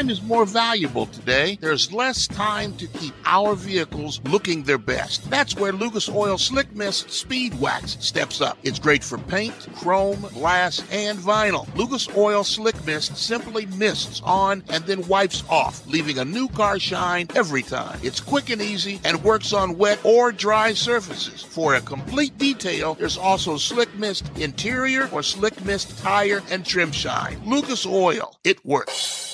[0.03, 1.57] Time is more valuable today.
[1.61, 5.29] There's less time to keep our vehicles looking their best.
[5.29, 8.57] That's where Lucas Oil Slick Mist Speed Wax steps up.
[8.63, 11.73] It's great for paint, chrome, glass, and vinyl.
[11.77, 16.79] Lucas Oil Slick Mist simply mists on and then wipes off, leaving a new car
[16.79, 17.97] shine every time.
[18.03, 21.43] It's quick and easy and works on wet or dry surfaces.
[21.43, 26.91] For a complete detail, there's also Slick Mist Interior or Slick Mist Tire and Trim
[26.91, 27.41] Shine.
[27.45, 29.32] Lucas Oil, it works.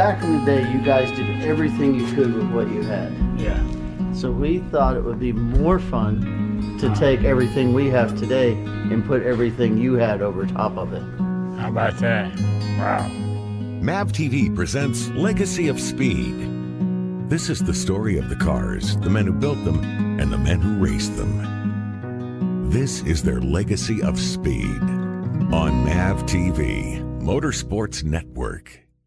[0.00, 3.12] Back in the day, you guys did everything you could with what you had.
[3.38, 3.62] Yeah.
[4.14, 6.98] So we thought it would be more fun to uh-huh.
[6.98, 11.02] take everything we have today and put everything you had over top of it.
[11.60, 12.34] How about that?
[12.78, 13.08] Wow.
[13.82, 16.48] MAV TV presents Legacy of Speed.
[17.28, 19.84] This is the story of the cars, the men who built them,
[20.18, 22.70] and the men who raced them.
[22.70, 24.80] This is their legacy of speed
[25.52, 28.80] on MAV TV, Motorsports Network.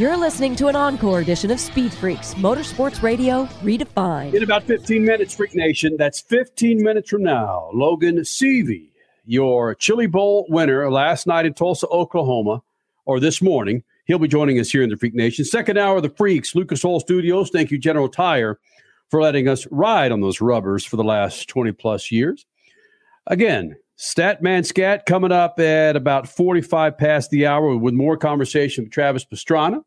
[0.00, 4.32] You're listening to an encore edition of Speed Freaks, Motorsports Radio redefined.
[4.32, 8.88] In about 15 minutes, Freak Nation, that's 15 minutes from now, Logan Seavey,
[9.26, 12.62] your Chili Bowl winner last night in Tulsa, Oklahoma,
[13.04, 15.44] or this morning, he'll be joining us here in the Freak Nation.
[15.44, 17.50] Second hour of the Freaks, Lucas Oil Studios.
[17.50, 18.58] Thank you, General Tire,
[19.10, 22.46] for letting us ride on those rubbers for the last 20 plus years.
[23.26, 28.94] Again, Statman Scat coming up at about 45 past the hour with more conversation with
[28.94, 29.82] Travis Pastrana.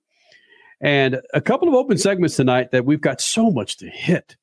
[0.84, 4.36] And a couple of open segments tonight that we've got so much to hit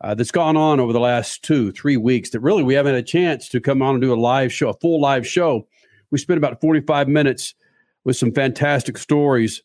[0.00, 3.04] uh, that's gone on over the last two, three weeks that really we haven't had
[3.04, 5.68] a chance to come on and do a live show, a full live show.
[6.10, 7.54] We spent about 45 minutes
[8.02, 9.62] with some fantastic stories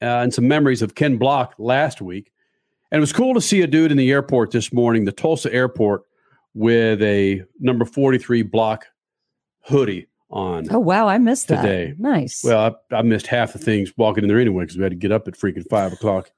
[0.00, 2.32] uh, and some memories of Ken Block last week.
[2.90, 5.52] And it was cool to see a dude in the airport this morning, the Tulsa
[5.52, 6.04] airport,
[6.54, 8.86] with a number 43 block
[9.64, 10.66] hoodie on.
[10.70, 11.62] Oh wow, I missed that.
[11.62, 11.94] Today.
[11.98, 12.42] Nice.
[12.42, 14.96] Well, I, I missed half the things walking in there anyway because we had to
[14.96, 16.30] get up at freaking five o'clock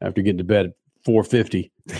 [0.00, 0.72] after getting to bed at
[1.04, 1.72] four fifty.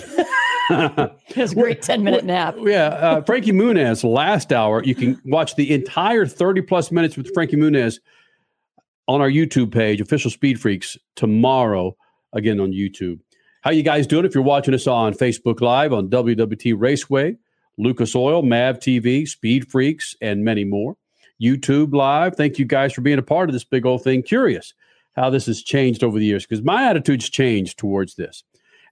[0.70, 2.54] it was a great 10 minute nap.
[2.60, 4.84] Yeah, uh, Frankie Muniz last hour.
[4.84, 7.98] You can watch the entire thirty plus minutes with Frankie Muniz
[9.08, 11.96] on our YouTube page, official Speed Freaks, tomorrow
[12.32, 13.18] again on YouTube.
[13.62, 14.24] How you guys doing?
[14.24, 17.36] If you're watching us on Facebook Live on WWT Raceway,
[17.76, 20.96] Lucas Oil, Mav TV, Speed Freaks, and many more.
[21.40, 22.36] YouTube Live.
[22.36, 24.22] Thank you guys for being a part of this big old thing.
[24.22, 24.74] Curious
[25.14, 28.44] how this has changed over the years because my attitude's changed towards this.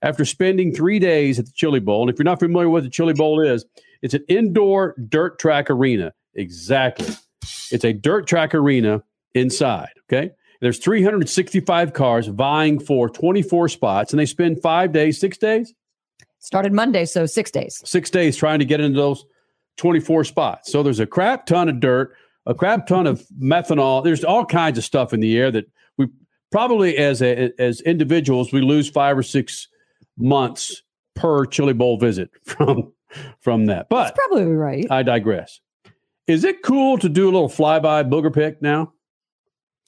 [0.02, 2.84] After spending three days at the Chili Bowl, and if you're not familiar with what
[2.84, 3.64] the Chili Bowl is,
[4.02, 6.12] it's an indoor dirt track arena.
[6.34, 7.14] Exactly.
[7.70, 9.02] It's a dirt track arena
[9.34, 9.90] inside.
[10.10, 10.30] Okay.
[10.60, 15.72] There's 365 cars vying for 24 spots, and they spend five days, six days?
[16.40, 17.80] Started Monday, so six days.
[17.84, 19.24] Six days trying to get into those
[19.76, 20.72] 24 spots.
[20.72, 22.14] So there's a crap ton of dirt,
[22.48, 24.02] a crap ton of methanol.
[24.02, 26.08] There's all kinds of stuff in the air that we
[26.50, 29.68] probably, as a, as individuals, we lose five or six
[30.16, 30.82] months
[31.14, 32.92] per Chili Bowl visit from
[33.40, 33.88] from that.
[33.88, 34.86] But That's probably right.
[34.90, 35.60] I digress.
[36.26, 38.92] Is it cool to do a little flyby booger pick now?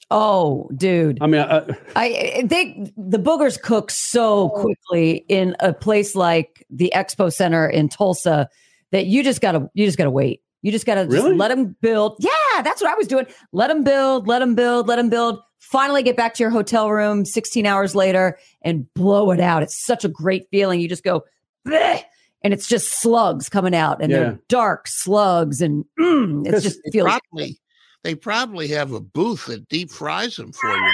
[0.09, 1.19] Oh, dude.
[1.21, 6.91] I mean, uh, I they the boogers cook so quickly in a place like the
[6.93, 8.49] Expo Center in Tulsa
[8.91, 10.41] that you just gotta you just gotta wait.
[10.61, 12.17] You just gotta just let them build.
[12.19, 12.29] Yeah,
[12.63, 13.25] that's what I was doing.
[13.51, 15.39] Let them build, let them build, let them build.
[15.59, 19.63] Finally, get back to your hotel room 16 hours later and blow it out.
[19.63, 20.79] It's such a great feeling.
[20.81, 21.23] You just go,
[21.67, 22.01] "Bleh,"
[22.43, 24.17] and it's just slugs coming out, and Yeah.
[24.17, 27.59] they're dark slugs, and mm, it's just they feels probably
[28.03, 30.91] they probably have a booth that deep fries them for you.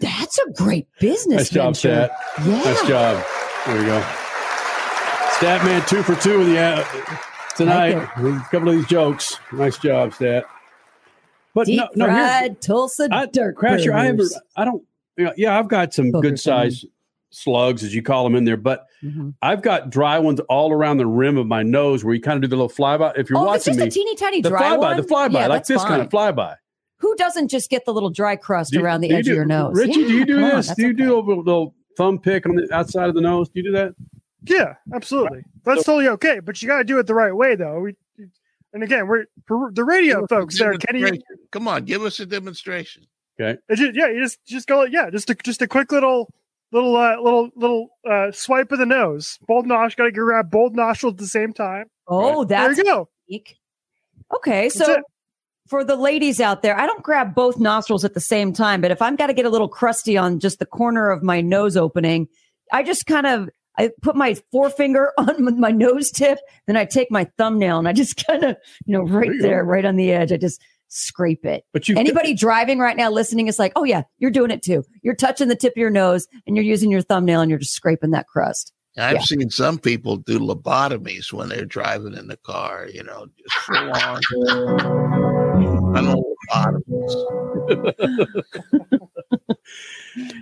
[0.00, 1.36] That's a great business.
[1.36, 1.76] nice job.
[1.76, 2.10] Stat.
[2.40, 2.46] Yeah.
[2.46, 3.24] Nice job.
[3.66, 4.00] There you go.
[5.38, 6.84] Statman two for two in the uh,
[7.56, 7.90] tonight.
[7.96, 9.38] A couple of these jokes.
[9.52, 10.44] Nice job, Stat.
[11.54, 14.20] But Deep no, no, fried Tulsa dirt Crasher, I have.
[14.56, 14.82] I don't,
[15.16, 16.84] you know, yeah, I've got some good size
[17.30, 19.30] slugs, as you call them in there, but Mm-hmm.
[19.42, 22.40] I've got dry ones all around the rim of my nose where you kind of
[22.40, 23.12] do the little flyby.
[23.18, 24.96] If you're Oh, watching just a me, teeny tiny the dry flyby, one?
[24.96, 26.56] the flyby, Yeah, like this kind of flyby.
[27.00, 29.44] Who doesn't just get the little dry crust Do around the edge do- of your
[29.44, 29.76] nose?
[29.76, 30.74] Richie, do you do come on, this?
[30.74, 33.50] do you do a little thumb pick on the outside of the nose?
[33.50, 33.94] Do you do that?
[34.44, 35.42] Yeah, absolutely.
[35.64, 37.80] That's totally okay, but you got to do it the right way, though.
[37.80, 37.94] We,
[38.72, 40.74] and again, we're for the radio folks there.
[40.74, 41.38] Kenny, Demonstration.
[41.50, 43.04] Come on, give us a demonstration.
[43.40, 43.58] Okay.
[43.74, 46.32] Just, yeah, you just just go yeah, just a just a quick little
[46.72, 49.38] little uh, little little uh, swipe of the nose.
[49.46, 51.86] Both nostrils got to grab both nostrils at the same time.
[52.06, 53.08] Oh, that's there you go.
[53.26, 53.56] unique.
[54.34, 55.00] Okay, That's so it.
[55.68, 58.90] for the ladies out there, I don't grab both nostrils at the same time, but
[58.90, 61.76] if I'm got to get a little crusty on just the corner of my nose
[61.76, 62.28] opening,
[62.72, 67.10] I just kind of I put my forefinger on my nose tip, then I take
[67.10, 68.56] my thumbnail and I just kind of,
[68.86, 71.64] you know, right There there, right on the edge, I just scrape it.
[71.72, 74.84] But you anybody driving right now listening is like, oh yeah, you're doing it too.
[75.02, 77.74] You're touching the tip of your nose and you're using your thumbnail and you're just
[77.74, 78.72] scraping that crust.
[78.96, 79.20] I've Yeah.
[79.22, 83.92] seen some people do lobotomies when they're driving in the car, you know, just full
[83.92, 84.20] on.
[85.96, 87.14] I know lobotomies.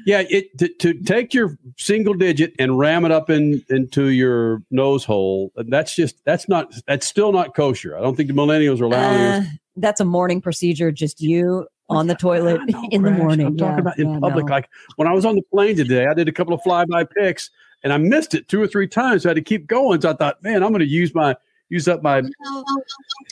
[0.05, 4.63] Yeah, it to, to take your single digit and ram it up in into your
[4.71, 5.53] nose hole.
[5.57, 7.97] That's just that's not that's still not kosher.
[7.97, 9.43] I don't think the millennials are allowing Uh,
[9.77, 12.61] that's a morning procedure, just you on the toilet
[12.91, 13.47] in the morning.
[13.47, 14.47] I'm talking Yeah, about in yeah, public.
[14.47, 14.53] no.
[14.53, 17.51] Like when I was on the plane today, I did a couple of flyby picks
[17.83, 19.23] and I missed it two or three times.
[19.23, 20.01] So I had to keep going.
[20.01, 21.37] So I thought, man, I'm going to use my
[21.69, 22.23] use up my.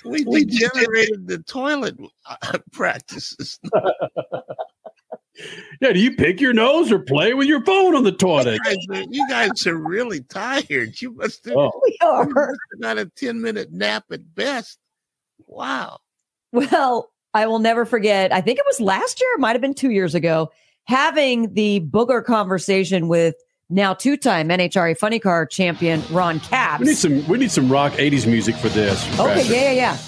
[0.05, 3.59] We, we generated the toilet uh, practices.
[5.81, 8.59] Yeah, do you pick your nose or play with your phone on the toilet?
[8.67, 11.01] You guys, are, you guys are really tired.
[11.01, 11.81] You must have, Oh.
[11.85, 12.27] We are.
[12.75, 14.79] you got a 10 minute nap at best.
[15.47, 16.01] Wow.
[16.53, 18.33] Well, I will never forget.
[18.33, 20.51] I think it was last year, it might have been two years ago,
[20.85, 23.35] having the booger conversation with
[23.71, 26.81] now two-time NHRA Funny Car champion Ron Capps.
[26.81, 29.07] We need some we need some rock '80s music for this.
[29.21, 29.99] Okay, yeah, yeah, yeah.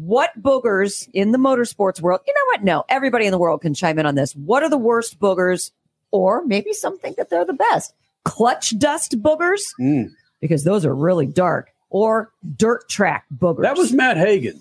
[0.00, 2.20] What boogers in the motorsports world?
[2.26, 2.62] You know what?
[2.64, 4.32] No, everybody in the world can chime in on this.
[4.34, 5.70] What are the worst boogers,
[6.12, 7.92] or maybe some think that they're the best?
[8.24, 10.10] Clutch dust boogers, Mm.
[10.40, 13.62] because those are really dark, or dirt track boogers.
[13.62, 14.60] That was Matt Hagan.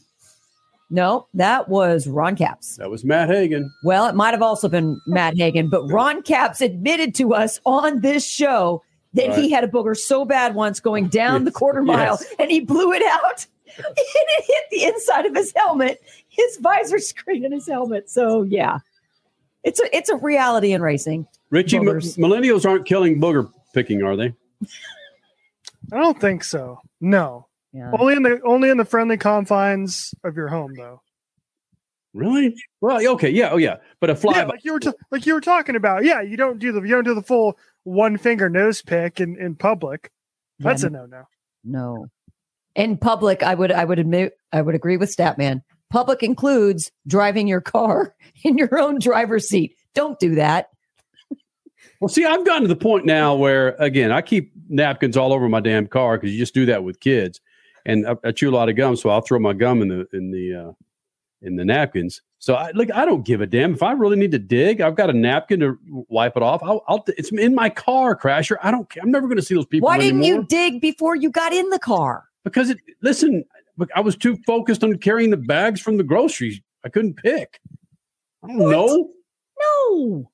[0.90, 2.78] no, that was Ron Capps.
[2.78, 3.70] That was Matt Hagan.
[3.84, 8.00] Well, it might have also been Matt Hagan, but Ron Capps admitted to us on
[8.02, 8.82] this show
[9.14, 12.26] that he had a booger so bad once going down the quarter mile Yes.
[12.40, 17.44] and he blew it out it hit the inside of his helmet, his visor screen
[17.46, 18.10] in his helmet.
[18.10, 18.80] So yeah.
[19.64, 21.28] It's a it's a reality in racing.
[21.50, 24.34] Richie, m- millennials aren't killing booger picking, are they?
[25.92, 26.80] I don't think so.
[27.02, 27.48] No.
[27.74, 27.92] Yeah.
[28.00, 31.02] Only in the only in the friendly confines of your home, though.
[32.14, 32.56] Really?
[32.82, 34.38] Well, okay, yeah, oh yeah, but a fly.
[34.38, 36.04] Yeah, like you were t- like you were talking about.
[36.06, 39.38] Yeah, you don't do the you don't do the full one finger nose pick in
[39.38, 40.12] in public.
[40.60, 40.88] That's Yeah.
[40.88, 41.24] a no no.
[41.64, 42.08] No.
[42.78, 45.64] In public, I would I would admit I would agree with Statman.
[45.90, 49.76] Public includes driving your car in your own driver's seat.
[49.94, 50.70] Don't do that.
[52.00, 55.50] Well, see, I've gotten to the point now where, again, I keep napkins all over
[55.50, 57.42] my damn car because you just do that with kids,
[57.88, 60.08] and I, I chew a lot of gum, so I'll throw my gum in the
[60.14, 60.72] in the uh,
[61.42, 62.22] in the napkins.
[62.38, 64.80] So, I, look, I don't give a damn if I really need to dig.
[64.80, 66.62] I've got a napkin to wipe it off.
[66.62, 68.58] I'll, I'll it's in my car, Crasher.
[68.62, 69.02] I don't care.
[69.02, 69.88] I'm never going to see those people.
[69.88, 72.27] Why didn't anymore you dig before you got in the car?
[72.50, 72.80] Because it.
[73.02, 73.44] Listen,
[73.96, 76.60] I was too focused on carrying the bags from the groceries.
[76.86, 77.60] I couldn't pick.
[78.44, 79.10] I don't know.
[79.60, 80.32] No.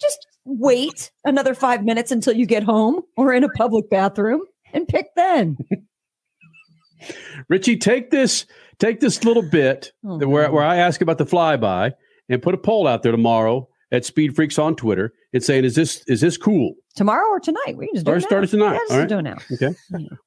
[0.00, 4.42] Just wait another five minutes until you get home or in a public bathroom
[4.72, 5.58] and pick then.
[7.48, 8.46] Richie, take this
[8.78, 11.92] take this little bit Oh, where, where I ask about the flyby
[12.28, 15.74] and put a poll out there tomorrow at Speed Freaks on Twitter and saying, is
[15.74, 16.74] this is this cool?
[16.96, 17.76] Tomorrow or tonight?
[17.76, 18.44] We can just do Or it start now.
[18.44, 18.72] it tonight.
[18.72, 19.08] Yeah, just All right.
[19.08, 19.36] do it now.
[19.52, 19.74] Okay.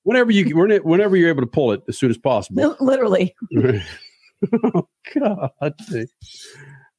[0.04, 2.76] Whenever you whenever whenever you're able to pull it as soon as possible.
[2.80, 3.36] Literally.
[4.76, 5.50] oh God.
[5.62, 5.78] All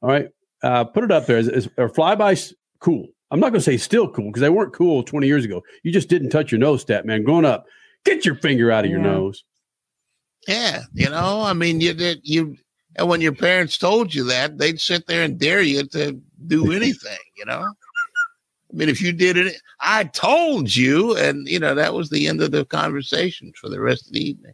[0.03, 0.29] right.
[0.63, 1.37] Uh, put it up there.
[1.39, 3.07] Is, is, are flybys cool?
[3.31, 5.63] I'm not going to say still cool because they weren't cool 20 years ago.
[5.83, 7.23] You just didn't touch your nose, stat man.
[7.25, 7.67] Growing up,
[8.05, 9.45] get your finger out of your nose.
[10.47, 12.57] Yeah, you know, I mean, you did you,
[12.97, 16.73] and when your parents told you that, they'd sit there and dare you to do
[16.81, 17.19] anything.
[17.37, 21.95] You know, I mean, if you did it, I told you, and you know that
[21.95, 24.53] was the end of the conversation for the rest of the evening.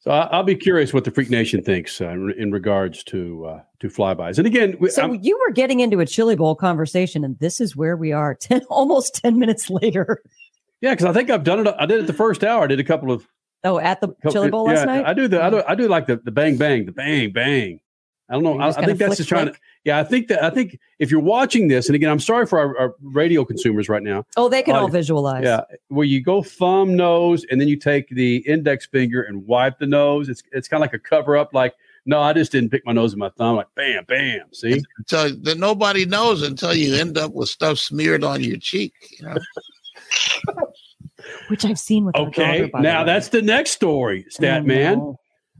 [0.00, 3.46] So I, I'll be curious what the Freak Nation thinks uh, in, in regards to
[3.46, 4.38] uh, to flybys.
[4.38, 7.60] And again, we- So I'm- you were getting into a chili bowl conversation, and this
[7.60, 10.22] is where we are 10, almost 10 minutes later.
[10.80, 11.74] yeah, because I think I've done it.
[11.78, 12.62] I did it the first hour.
[12.64, 13.26] I did a couple of
[13.64, 15.04] Oh, at the chili bowl yeah, last night?
[15.04, 17.80] I do the I do, I do like the, the bang bang the bang bang.
[18.30, 18.58] I don't know.
[18.60, 19.54] I, I think that's flick, just trying to.
[19.84, 22.58] Yeah, I think that I think if you're watching this, and again, I'm sorry for
[22.58, 24.26] our, our radio consumers right now.
[24.36, 25.44] Oh, they can Uh, all visualize.
[25.44, 29.78] Yeah, where you go thumb nose, and then you take the index finger and wipe
[29.78, 30.28] the nose.
[30.28, 31.54] It's it's kind of like a cover up.
[31.54, 31.74] Like,
[32.04, 33.56] no, I just didn't pick my nose with my thumb.
[33.56, 34.52] Like, bam, bam.
[34.52, 38.92] See, So that nobody knows until you end up with stuff smeared on your cheek.
[39.18, 39.38] You know?
[41.48, 43.06] Which I've seen with Okay, daughter, by now way.
[43.06, 44.98] that's the next story, Stat Man.
[44.98, 45.16] no.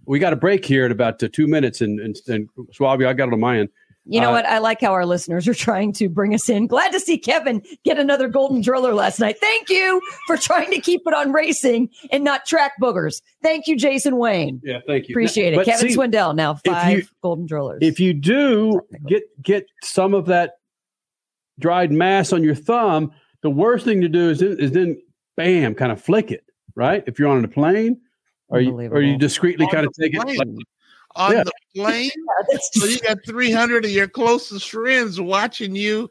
[0.06, 2.48] We got a break here at about two minutes, and and, and
[2.78, 3.68] Swabby, I got it on my end.
[4.10, 4.46] You know Uh, what?
[4.46, 6.66] I like how our listeners are trying to bring us in.
[6.66, 9.36] Glad to see Kevin get another golden driller last night.
[9.38, 13.20] Thank you for trying to keep it on racing and not track boogers.
[13.42, 14.62] Thank you, Jason Wayne.
[14.64, 15.12] Yeah, thank you.
[15.12, 15.62] Appreciate it.
[15.66, 17.80] Kevin see, Swindell now five you- golden drillers.
[17.82, 20.52] If you do get get some of that
[21.58, 23.12] dried mass on your thumb,
[23.42, 24.96] the worst thing to do is is then
[25.38, 26.44] bam, kind of flick it,
[26.74, 27.02] right?
[27.06, 28.00] If you're on a plane,
[28.48, 30.26] or you or you discreetly On kind of the take it.
[30.26, 30.48] like-
[31.16, 31.44] on Yeah.
[31.44, 32.10] the plane.
[32.72, 36.08] so you got 300 of your closest friends watching you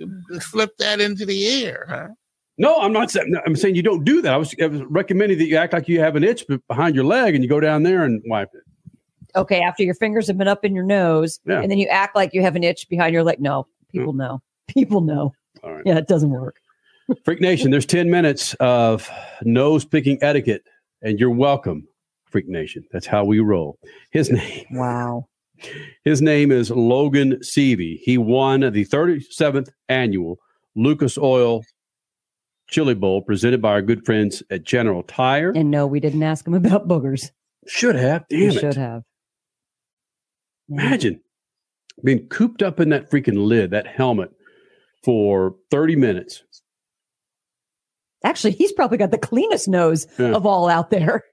[0.00, 2.08] uh, flip that into the air, huh?
[2.58, 3.34] No, I'm not saying.
[3.46, 4.32] I'm saying you don't do that.
[4.32, 7.04] I was, I was recommending that you act like you have an itch behind your
[7.04, 8.62] leg, and you go down there and wipe it.
[9.36, 11.60] okay, after your fingers have been up in your nose, Yeah.
[11.62, 13.40] and then you act like you have an itch behind your leg.
[13.40, 14.40] No, people know.
[14.68, 15.32] People know.
[15.64, 15.82] All right.
[15.84, 16.56] Yeah, it doesn't work.
[17.24, 19.08] Freak Nation, there's 10 minutes of
[19.42, 20.62] nose picking etiquette,
[21.02, 21.86] and you're welcome,
[22.26, 22.84] Freak Nation.
[22.92, 23.78] That's how we roll.
[24.10, 24.66] His name.
[24.70, 25.28] Wow.
[26.04, 28.00] His name is Logan Seavey.
[28.02, 30.38] He won the 37th annual
[30.74, 31.62] Lucas Oil
[32.68, 35.52] Chili Bowl presented by our good friends at General Tire.
[35.54, 37.30] And no, we didn't ask him about boogers.
[37.66, 38.24] Should have.
[38.28, 38.60] Damn we it.
[38.60, 39.02] should have.
[40.68, 41.20] Imagine
[42.02, 44.30] being cooped up in that freaking lid, that helmet,
[45.04, 46.42] for 30 minutes.
[48.24, 50.32] Actually, he's probably got the cleanest nose Yeah.
[50.32, 51.24] of all out there.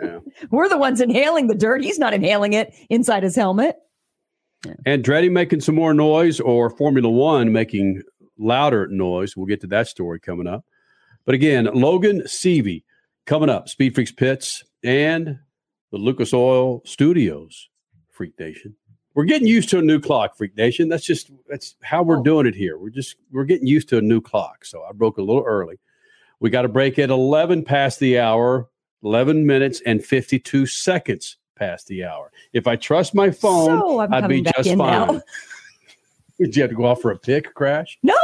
[0.00, 0.18] Yeah.
[0.50, 1.82] We're the ones inhaling the dirt.
[1.82, 3.76] He's not inhaling it inside his helmet.
[4.86, 8.02] Andretti making some more noise or Formula One making
[8.38, 9.36] louder noise.
[9.36, 10.64] We'll get to that story coming up.
[11.24, 12.84] But again, Logan Seavey
[13.26, 15.38] coming up, Speed Freaks Pits and
[15.90, 17.68] the Lucas Oil Studios,
[18.10, 18.76] Freak Nation.
[19.14, 20.88] We're getting used to a new clock, Freak Nation.
[20.88, 22.22] That's just that's how we're oh.
[22.22, 22.78] doing it here.
[22.78, 24.64] We're just we're getting used to a new clock.
[24.64, 25.78] So I broke a little early.
[26.40, 28.68] We got a break at 11 past the hour,
[29.02, 32.30] 11 minutes and 52 seconds past the hour.
[32.52, 34.76] If I trust my phone, So I'm I'd be just fine.
[34.78, 35.20] now.
[36.38, 37.98] Did you have to go off for a pick crash?
[38.02, 38.14] No.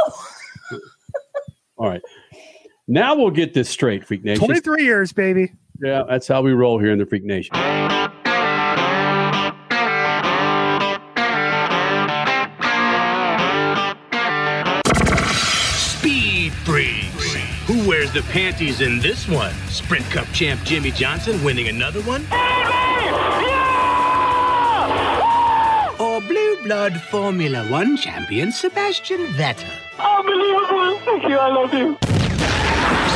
[1.77, 2.01] All right.
[2.87, 4.45] Now we'll get this straight, Freak Nation.
[4.45, 5.51] 23 years, baby.
[5.81, 7.55] Yeah, that's how we roll here in the Freak Nation.
[18.13, 19.55] The panties in this one?
[19.69, 22.21] Sprint Cup champ Jimmie Johnson winning another one?
[25.99, 29.67] Or Blue Blood Formula One champion Sebastian Vettel?
[29.97, 30.99] Unbelievable.
[30.99, 31.37] Thank you.
[31.39, 31.97] I love you.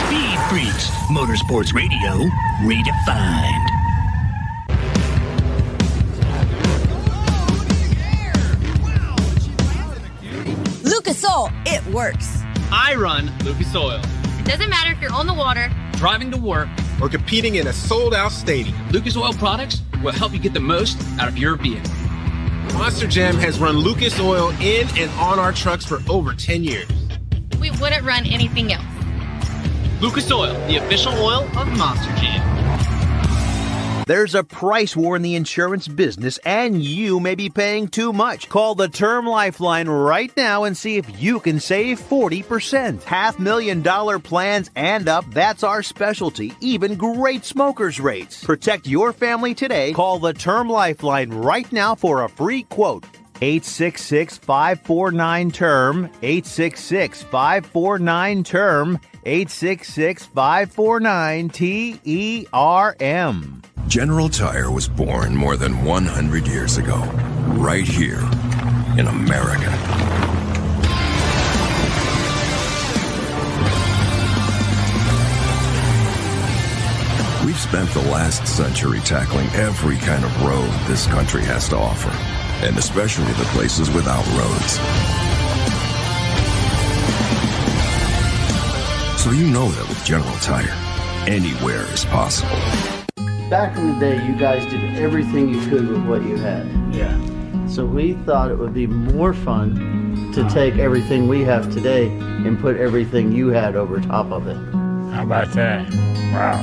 [0.07, 0.89] Speed Freaks.
[1.11, 2.27] Motorsports Radio
[2.65, 3.67] redefined.
[10.83, 12.41] Lucas Oil, it works.
[12.71, 14.01] I run Lucas Oil.
[14.47, 15.69] Doesn't matter if you're on the water.
[15.97, 16.69] Driving to work
[17.01, 20.59] or competing in a sold out stadium, Lucas Oil products will help you get the
[20.61, 21.91] most out of your vehicle.
[22.73, 26.87] Monster Jam has run Lucas Oil in and on our trucks for over 10 years.
[27.59, 28.85] We wouldn't run anything else.
[29.99, 32.56] Lucas Oil, the official oil of Monster Jam.
[34.07, 38.47] There's a price war in the insurance business, and you may be paying too much.
[38.47, 43.03] Call the Term Lifeline right now and see if you can save 40%.
[43.03, 46.53] Half million dollar plans and up, that's our specialty.
[46.61, 48.45] Even great smokers' rates.
[48.45, 49.91] Protect your family today.
[49.91, 53.03] Call the Term Lifeline right now for a free quote.
[53.41, 64.87] 866 549 term 866 549 term 866 549 T E R M General Tire was
[64.87, 66.99] born more than 100 years ago,
[67.57, 68.21] right here
[68.97, 69.69] in America.
[77.45, 82.11] We've spent the last century tackling every kind of road this country has to offer,
[82.65, 85.36] and especially the places without roads.
[89.17, 90.71] So you know that with General Tire,
[91.27, 92.55] anywhere is possible.
[93.49, 96.67] Back in the day, you guys did everything you could with what you had.
[96.93, 97.17] Yeah.
[97.67, 100.53] So we thought it would be more fun to uh-huh.
[100.53, 104.55] take everything we have today and put everything you had over top of it.
[105.13, 105.91] How about that?
[106.31, 106.61] Wow.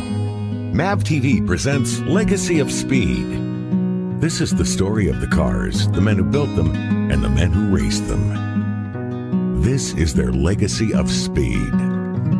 [0.72, 4.20] MAV TV presents Legacy of Speed.
[4.20, 6.72] This is the story of the cars, the men who built them,
[7.10, 9.60] and the men who raced them.
[9.60, 11.93] This is their legacy of speed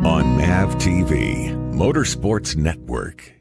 [0.05, 3.34] on MAV TV, Motorsports Network.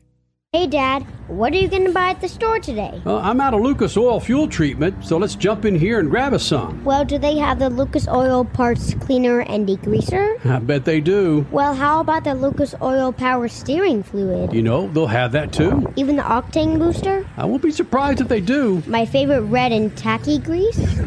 [0.55, 3.03] Hey, Dad, what are you going to buy at the store today?
[3.05, 6.33] Well, I'm out of Lucas Oil fuel treatment, so let's jump in here and grab
[6.33, 6.85] us some.
[6.85, 10.47] Well, do they have the Lucas Oil Parts Cleaner and Degreaser?
[10.47, 11.45] I bet they do.
[11.51, 14.53] Well, how about the Lucas Oil Power Steering Fluid?
[14.53, 15.93] You know, they'll have that too.
[15.97, 17.27] Even the Octane Booster?
[17.37, 18.81] I won't be surprised if they do.
[18.87, 20.79] My favorite red and tacky grease?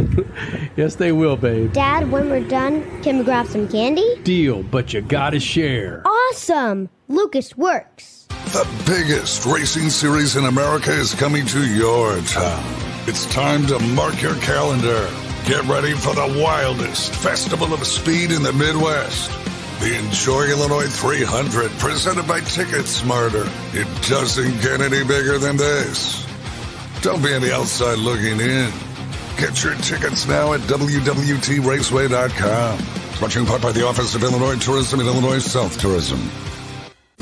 [0.75, 1.73] Yes, they will, babe.
[1.73, 4.19] Dad, when we're done, can we grab some candy?
[4.23, 6.03] Deal, but you gotta share.
[6.05, 6.89] Awesome!
[7.07, 8.26] Lucas works.
[8.47, 12.63] The biggest racing series in America is coming to your town.
[13.05, 15.09] It's time to mark your calendar.
[15.45, 19.31] Get ready for the wildest festival of speed in the Midwest.
[19.81, 23.49] The Enjoy Illinois 300, presented by Ticket Smarter.
[23.73, 26.25] It doesn't get any bigger than this.
[27.01, 28.71] Don't be on the outside looking in.
[29.37, 32.79] Get your tickets now at WWTRaceway.com.
[33.29, 36.31] You in part by the Office of Illinois Tourism and Illinois South Tourism.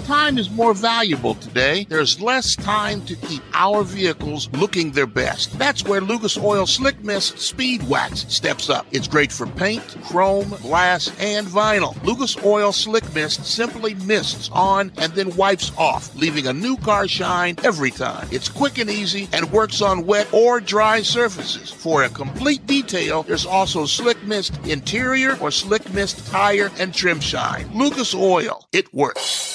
[0.06, 1.88] Time is more valuable today.
[1.90, 5.58] There's less time to keep our vehicles looking their best.
[5.58, 8.86] That's where Lucas Oil Slick Mist Speed Wax steps up.
[8.92, 12.00] It's great for paint, chrome, glass, and vinyl.
[12.04, 17.08] Lucas Oil Slick Mist simply mists on and then wipes off, leaving a new car
[17.08, 18.28] shine every time.
[18.32, 21.72] It's quick and easy and works on wet or dry surfaces.
[21.72, 27.20] For a complete detail, there's also Slick Mist Interior or Slick Mist Tire and Trim
[27.20, 27.68] Shine.
[27.74, 29.55] Lucas Oil, it works.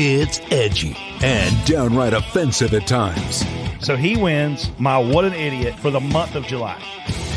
[0.00, 3.44] It's edgy and downright offensive at times.
[3.80, 6.80] So he wins my What an Idiot for the month of July.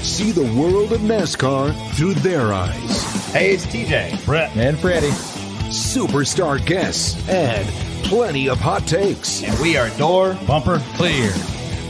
[0.04, 3.04] See the world of NASCAR through their eyes.
[3.32, 5.08] Hey, it's TJ, Brett, and Freddie.
[5.72, 7.68] Superstar guests and
[8.06, 9.42] plenty of hot takes.
[9.42, 11.32] And we are door bumper clear.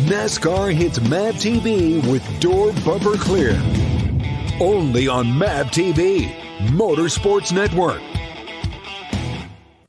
[0.07, 3.61] NASCAR hits MAV TV with Door Bumper Clear.
[4.61, 6.33] Only on MAV TV,
[6.69, 8.01] Motorsports Network.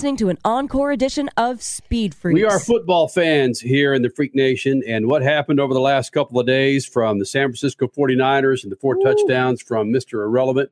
[0.00, 2.34] Listening to an encore edition of Speed Freaks.
[2.34, 4.82] We are football fans here in the Freak Nation.
[4.88, 8.72] And what happened over the last couple of days from the San Francisco 49ers and
[8.72, 10.24] the four touchdowns from Mr.
[10.24, 10.70] Irrelevant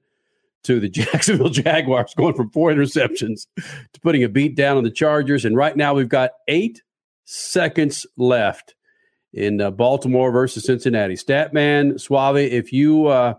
[0.62, 3.48] to the Jacksonville Jaguars going from four interceptions
[3.92, 5.44] to putting a beat down on the Chargers.
[5.44, 6.80] And right now we've got eight
[7.26, 8.76] seconds left
[9.34, 11.16] in uh, Baltimore versus Cincinnati.
[11.16, 13.08] Statman, Suave, if you.
[13.08, 13.34] Uh,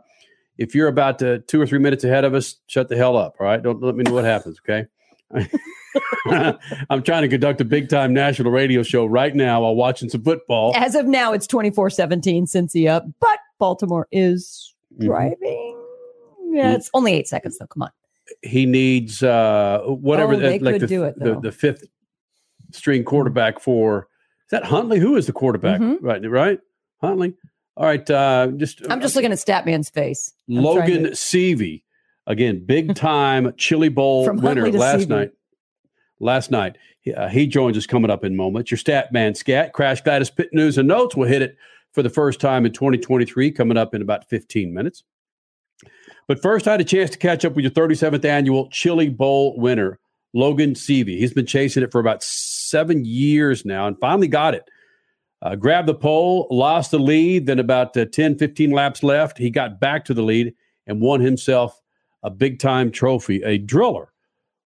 [0.60, 3.38] if you're about to two or three minutes ahead of us, shut the hell up.
[3.40, 3.64] All right.
[3.64, 4.60] Don't let me know what happens.
[4.60, 4.86] Okay.
[6.90, 10.22] I'm trying to conduct a big time national radio show right now while watching some
[10.24, 10.74] football.
[10.76, 15.06] As of now, it's 24 17 Cincy up, but Baltimore is Mhm.
[15.06, 15.76] driving.
[16.52, 17.68] Yeah, it's only eight seconds, though.
[17.68, 17.92] Come on.
[18.42, 21.84] He needs uh, whatever, Oh, they like could the, do it, the, the fifth
[22.72, 24.08] string quarterback for
[24.46, 25.00] is that Huntley?
[25.00, 25.80] Who is the quarterback?
[25.80, 25.98] Mhm.
[26.02, 26.60] Right, right?
[27.02, 27.34] Huntley.
[27.78, 28.08] All right.
[28.10, 30.34] Uh, just I'm just looking at Statman's face.
[30.50, 31.84] I'm Logan to- Seavey,
[32.28, 35.10] again, big time Chili Bowl winner last Seavey.
[35.10, 35.32] night.
[36.20, 38.72] Last night, he, uh, he joins us coming up in moments.
[38.72, 41.16] Your stat man scat crash Gladys pit news and notes.
[41.16, 41.58] We'll hit it
[41.94, 45.04] for the first time in 2023, coming up in about 15 minutes.
[46.28, 49.58] But first, I had a chance to catch up with your 37th annual Chili Bowl
[49.58, 50.00] winner,
[50.34, 51.18] Logan Seavey.
[51.18, 54.70] He's been chasing it for about seven years now and finally got it.
[55.42, 59.38] Uh, grabbed the pole, lost the lead, then about uh, 10, 15 laps left.
[59.38, 60.54] He got back to the lead
[60.86, 61.82] and won himself
[62.24, 64.12] a big time trophy, a driller.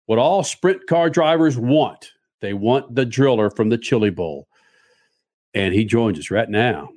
[0.06, 2.12] What all sprint car drivers want.
[2.42, 4.48] They want the driller from the Chili Bowl.
[5.54, 6.90] And he joins us right now.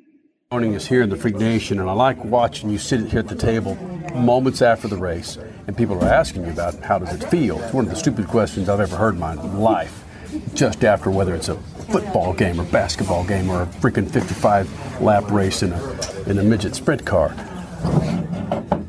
[0.50, 3.28] Morning is here in the Freak Nation, and I like watching you sit here at
[3.28, 3.76] the table
[4.14, 7.60] moments after the race, and people are asking you about how does it feel.
[7.60, 10.04] It's one of the stupid questions I've ever heard in my life.
[10.54, 11.56] Just after whether it's a
[11.92, 16.42] football game or basketball game or a freaking 55 lap race in a in a
[16.42, 17.34] midget sprint car.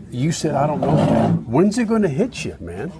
[0.10, 1.44] You said I don't know.
[1.46, 2.92] When's it going to hit you, man?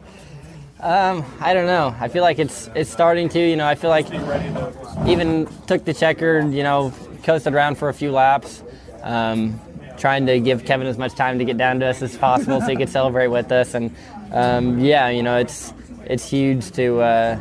[0.80, 1.96] Um, I don't know.
[2.00, 3.40] I feel like it's it's starting to.
[3.40, 4.06] You know, I feel like
[5.08, 6.42] even took the checker.
[6.42, 6.94] You know,
[7.24, 8.62] coasted around for a few laps,
[9.02, 9.60] um,
[9.98, 12.68] trying to give Kevin as much time to get down to us as possible so
[12.68, 13.74] he could celebrate with us.
[13.74, 13.96] And
[14.32, 15.74] um, yeah, you know, it's
[16.06, 17.40] it's huge to uh,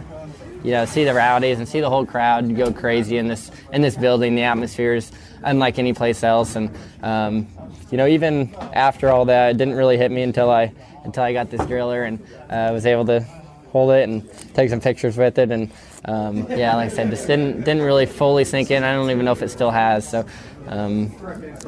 [0.65, 3.83] you know see the rowdies and see the whole crowd go crazy in this in
[3.83, 4.35] this building.
[4.35, 6.71] The atmosphere is unlike any place else, and
[7.03, 7.49] um,
[7.97, 10.71] you know, even after all that, it didn't really hit me until I
[11.05, 12.21] until I got this driller and
[12.51, 13.21] uh, was able to
[13.73, 15.51] hold it and take some pictures with it.
[15.51, 15.73] And
[16.05, 18.85] um, yeah, like I said, just didn't didn't really fully sink in.
[18.85, 20.07] I don't even know if it still has.
[20.07, 20.27] So
[20.67, 21.11] um,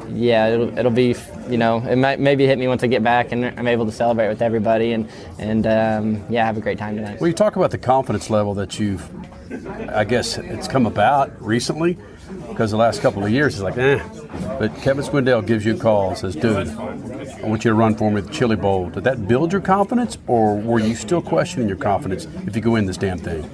[0.09, 1.15] yeah, it'll, it'll be
[1.49, 3.91] you know it might maybe hit me once I get back and I'm able to
[3.91, 7.19] celebrate with everybody and and um, yeah, have a great time tonight.
[7.19, 9.03] Well, you talk about the confidence level that you've,
[9.89, 11.97] I guess it's come about recently
[12.49, 13.99] because the last couple of years is like, eh.
[14.59, 17.95] But Kevin Swindell gives you a call and says, dude, I want you to run
[17.95, 18.89] for me the Chili Bowl.
[18.89, 22.75] Did that build your confidence or were you still questioning your confidence if you go
[22.75, 23.49] in this damn thing?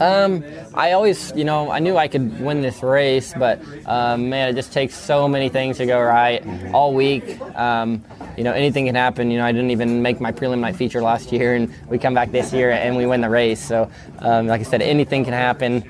[0.00, 0.42] Um,
[0.72, 4.54] I always, you know, I knew I could win this race, but um, man, it
[4.54, 6.42] just takes so many things to go right
[6.72, 7.38] all week.
[7.54, 8.02] Um,
[8.36, 9.30] you know, anything can happen.
[9.30, 12.14] You know, I didn't even make my prelim night feature last year, and we come
[12.14, 13.60] back this year and we win the race.
[13.60, 13.90] So,
[14.20, 15.84] um, like I said, anything can happen.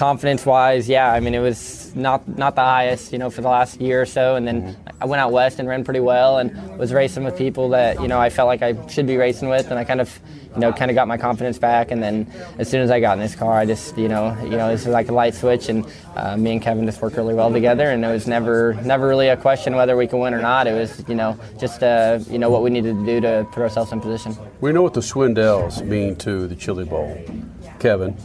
[0.00, 3.50] Confidence wise, yeah, I mean, it was not not the highest, you know, for the
[3.50, 4.34] last year or so.
[4.34, 7.68] And then I went out west and ran pretty well, and was racing with people
[7.76, 10.18] that you know I felt like I should be racing with, and I kind of,
[10.54, 11.90] you know, kind of got my confidence back.
[11.90, 14.56] And then as soon as I got in this car, I just, you know, you
[14.56, 15.84] know, this was like a light switch, and
[16.16, 19.28] uh, me and Kevin just worked really well together, and it was never never really
[19.28, 20.66] a question whether we can win or not.
[20.66, 23.60] It was, you know, just uh, you know what we needed to do to put
[23.60, 24.34] ourselves in position.
[24.62, 27.22] We know what the Swindells mean to the Chili Bowl.
[27.80, 28.16] Kevin,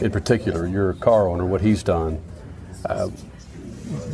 [0.00, 2.20] in particular, you're a car owner, what he's done.
[2.84, 3.08] Uh,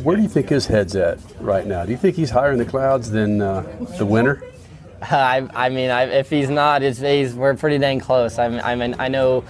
[0.03, 1.85] where do you think his head's at right now?
[1.85, 3.61] Do you think he's higher in the clouds than uh,
[3.97, 4.43] the winner?
[5.01, 8.37] I, I mean, I, if he's not, it's, he's, we're pretty dang close.
[8.37, 9.43] I I mean, I know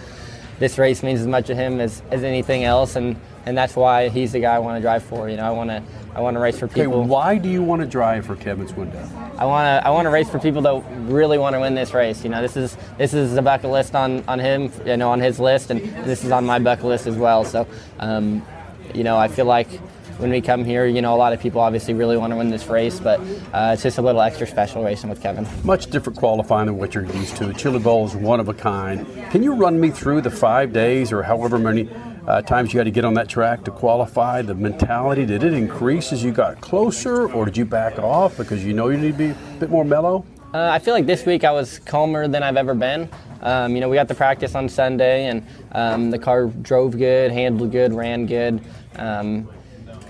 [0.59, 4.09] this race means as much to him as, as anything else, and, and that's why
[4.09, 5.29] he's the guy I want to drive for.
[5.29, 7.03] You know, I want to I want to race for Okay, people.
[7.03, 9.09] why do you want to drive for Kevin Swindell?
[9.37, 11.93] I want to I want to race for people that really want to win this
[11.93, 12.23] race.
[12.23, 15.19] You know, this is this is a bucket list on on him, you know, on
[15.19, 17.43] his list, and this is on my bucket list as well.
[17.45, 17.67] So,
[17.99, 18.45] um,
[18.93, 19.69] you know, I feel like
[20.17, 22.49] when we come here, you know, a lot of people obviously really want to win
[22.51, 23.19] this race, but
[23.53, 25.47] uh, it's just a little extra special racing with Kevin.
[25.63, 27.47] Much different qualifying than what you're used to.
[27.47, 29.07] The Chili Bowl is one of a kind.
[29.31, 31.89] Can you run me through the five days or however many
[32.27, 34.41] uh, times you had to get on that track to qualify?
[34.41, 38.63] The mentality, did it increase as you got closer or did you back off because
[38.63, 40.25] you know you need to be a bit more mellow?
[40.53, 43.09] Uh, I feel like this week I was calmer than I've ever been.
[43.41, 47.31] Um, you know, we got the practice on Sunday, and um, the car drove good,
[47.31, 48.61] handled good, ran good.
[48.97, 49.49] Um,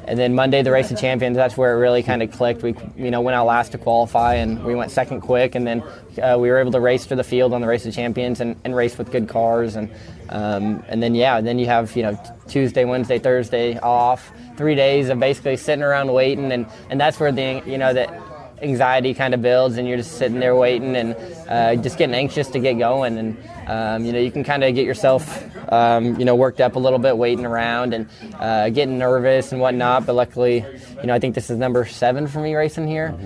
[0.06, 2.64] and then Monday, the race of champions, that's where it really kind of clicked.
[2.64, 5.84] We, you know, went out last to qualify, and we went second quick, and then
[6.22, 8.60] uh, we were able to race to the field on the race of champions and,
[8.64, 9.92] and race with good cars, and
[10.30, 15.10] um, and then yeah, then you have you know Tuesday, Wednesday, Thursday off, three days
[15.10, 18.10] of basically sitting around waiting, and and that's where the you know that
[18.62, 21.16] anxiety kind of builds and you're just sitting there waiting and
[21.50, 24.74] uh, just getting anxious to get going and um, you know you can kind of
[24.76, 28.08] get yourself um, you know worked up a little bit waiting around and
[28.40, 30.66] uh, getting nervous and whatnot but luckily
[30.98, 33.18] you know i think this is number seven for me racing here.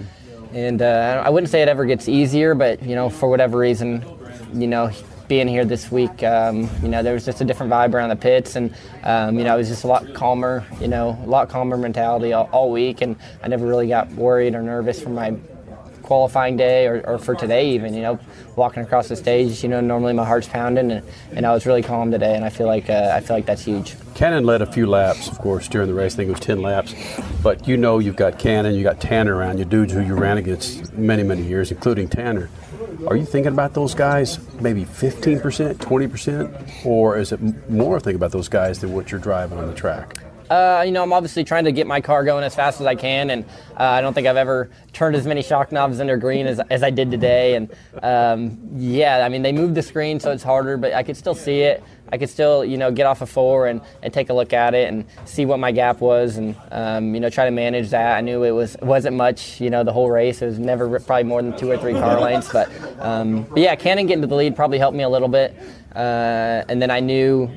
[0.53, 4.05] And uh, i wouldn't say it ever gets easier but you know for whatever reason
[4.53, 4.91] you know
[5.27, 8.15] being here this week, um, you know, there was just a different vibe around the
[8.15, 8.73] pits, and
[9.03, 12.33] um, you know, it was just a lot calmer, you know, a lot calmer mentality
[12.33, 15.35] all, all week, and I never really got worried or nervous for my
[16.03, 18.19] qualifying day or, or for today even you know
[18.55, 21.81] walking across the stage you know normally my heart's pounding and, and i was really
[21.81, 24.65] calm today and i feel like uh, i feel like that's huge Cannon led a
[24.65, 26.13] few laps, of course, during the race.
[26.13, 26.95] I think it was 10 laps.
[27.43, 30.37] But you know you've got Cannon, you got Tanner around you, dudes who you ran
[30.37, 32.49] against many, many years, including Tanner.
[33.07, 36.85] Are you thinking about those guys maybe 15%, 20%?
[36.85, 40.24] Or is it more thinking about those guys than what you're driving on the track?
[40.49, 42.93] Uh, you know, I'm obviously trying to get my car going as fast as I
[42.93, 43.45] can, and
[43.79, 46.83] uh, I don't think I've ever turned as many shock knobs under green as, as
[46.83, 47.55] I did today.
[47.55, 47.73] And
[48.03, 51.33] um, yeah, I mean, they moved the screen, so it's harder, but I could still
[51.33, 51.83] see it.
[52.11, 54.75] I could still, you know, get off of four and, and take a look at
[54.75, 58.15] it and see what my gap was, and um, you know, try to manage that.
[58.15, 60.43] I knew it was wasn't much, you know, the whole race.
[60.43, 62.69] It was never probably more than two or three car lengths, but,
[62.99, 65.55] um, but yeah, Cannon getting to the lead probably helped me a little bit.
[65.95, 67.49] Uh, and then I knew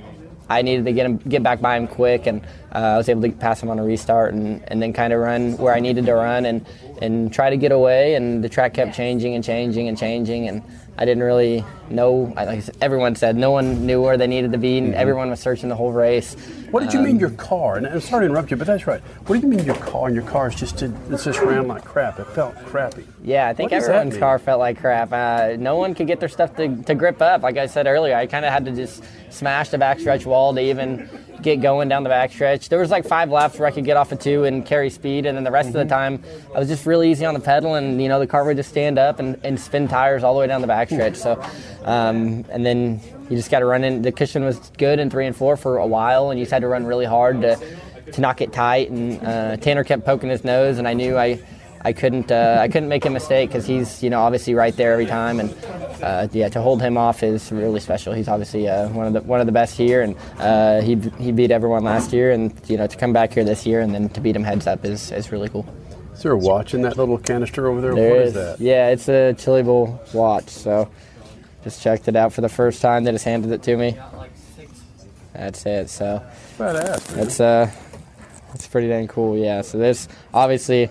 [0.48, 2.42] I needed to get him get back by him quick, and
[2.74, 5.20] uh, I was able to pass him on a restart, and, and then kind of
[5.20, 6.66] run where I needed to run, and
[7.02, 8.14] and try to get away.
[8.14, 10.62] And the track kept changing and changing and changing, and
[11.00, 12.32] I didn't really know.
[12.34, 15.68] Like everyone said, no one knew where they needed to be, and everyone was searching
[15.68, 16.34] the whole race.
[16.72, 17.76] What did you Um, mean your car?
[17.76, 19.00] And I'm sorry to interrupt you, but that's right.
[19.26, 21.68] What do you mean your car and your car is just did, it just ran
[21.68, 22.18] like crap?
[22.18, 23.06] It felt crappy.
[23.22, 25.12] Yeah, I think What everyone's car felt like crap.
[25.12, 27.42] Uh, no one could get their stuff to, to grip up.
[27.42, 30.60] Like I said earlier, I kind of had to just smash the backstretch wall to
[30.60, 31.08] even
[31.42, 32.68] get going down the backstretch.
[32.68, 35.26] There was like five laps where I could get off of two and carry speed,
[35.26, 36.22] and then the rest of the time
[36.54, 38.70] I was just really easy on the pedal, and you know the car would just
[38.70, 41.16] stand up and, and spin tires all the way down the backstretch.
[41.16, 41.40] So,
[41.84, 43.00] um, and then
[43.30, 44.02] you just got to run in.
[44.02, 46.62] The cushion was good in three and four for a while, and you just had
[46.62, 47.58] to run really hard to
[48.12, 48.90] to knock it tight.
[48.90, 51.40] And uh, Tanner kept poking his nose, and I knew I.
[51.88, 54.92] I couldn't uh, I couldn't make a mistake because he's you know obviously right there
[54.92, 55.54] every time and
[56.02, 58.12] uh, yeah to hold him off is really special.
[58.12, 61.32] He's obviously uh, one of the one of the best here and uh, he he
[61.32, 64.10] beat everyone last year and you know to come back here this year and then
[64.10, 65.64] to beat him heads up is, is really cool.
[66.12, 67.94] Is there a watch in that little canister over there?
[67.94, 68.28] There what is.
[68.28, 68.60] is that?
[68.60, 70.50] Yeah, it's a Chili Bowl watch.
[70.50, 70.90] So
[71.64, 73.04] just checked it out for the first time.
[73.04, 73.96] They just handed it to me.
[75.32, 75.88] That's it.
[75.88, 76.22] So
[76.58, 77.26] Badass, man.
[77.26, 77.70] It's uh,
[78.54, 79.38] it's pretty dang cool.
[79.38, 79.62] Yeah.
[79.62, 80.90] So this obviously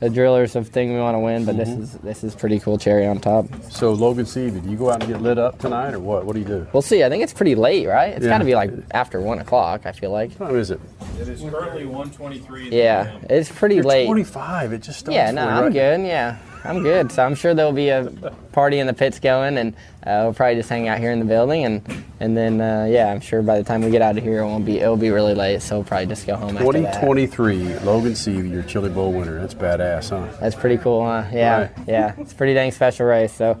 [0.00, 1.80] the drillers of thing we want to win, but this Mhm.
[1.82, 3.46] is this is pretty cool cherry on top.
[3.70, 6.24] So Logan Seavey, do you go out and get lit up tonight, or what?
[6.24, 6.66] What do you do?
[6.72, 7.02] We'll see.
[7.04, 8.10] I think it's pretty late, right?
[8.14, 8.30] It's Yeah.
[8.30, 9.82] got to be like after one o'clock.
[9.86, 10.32] I feel like.
[10.38, 10.80] What time is it?
[11.20, 12.68] It is currently 123.
[12.70, 14.06] Yeah, it's pretty You're late.
[14.06, 14.72] 25.
[14.72, 15.14] It just starts.
[15.16, 15.72] Yeah, for no, you, I'm right?
[15.72, 16.00] good.
[16.06, 16.36] Yeah,
[16.68, 17.12] I'm good.
[17.12, 18.04] So I'm sure there'll be a
[18.52, 19.74] party in the pits going, and
[20.04, 23.10] uh, we'll probably just hang out here in the building, and and then uh, yeah,
[23.12, 25.10] I'm sure by the time we get out of here, it won't be it'll be
[25.10, 25.62] really late.
[25.62, 26.56] So we'll probably just go home.
[26.56, 26.94] After that.
[27.00, 29.40] 2023, Logan Seavey, your Chili Bowl winner.
[29.40, 30.36] That's badass, huh?
[30.40, 31.24] That's pretty cool, huh?
[31.32, 31.70] Yeah, Right.
[31.86, 32.14] yeah.
[32.18, 33.32] It's a pretty dang special race.
[33.32, 33.60] So,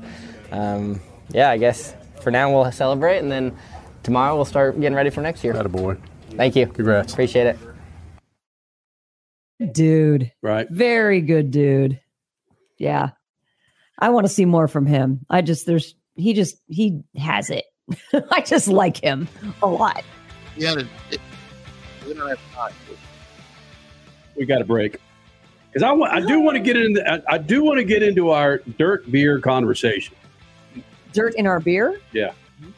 [0.52, 1.00] um,
[1.30, 3.56] yeah, I guess for now we'll celebrate, and then
[4.02, 5.52] tomorrow we'll start getting ready for next year.
[5.52, 5.96] That a boy.
[6.30, 6.66] Thank you.
[6.66, 7.12] Congrats.
[7.12, 7.58] Appreciate it.
[9.72, 10.32] Dude.
[10.42, 10.68] Right.
[10.70, 11.98] Very good dude.
[12.78, 13.10] Yeah.
[13.98, 15.24] I want to see more from him.
[15.30, 17.64] I just, there's, he just, he has it.
[18.30, 19.28] I just like him
[19.62, 20.04] a lot.
[20.56, 21.20] Yeah, it, it,
[22.06, 22.72] we don't have time.
[24.36, 24.98] We got a break.
[25.68, 28.02] Because I, want, I do want to get into I, I do want to get
[28.02, 30.16] into our dirt beer conversation.
[31.12, 32.00] Dirt in our beer.
[32.12, 32.32] Yeah.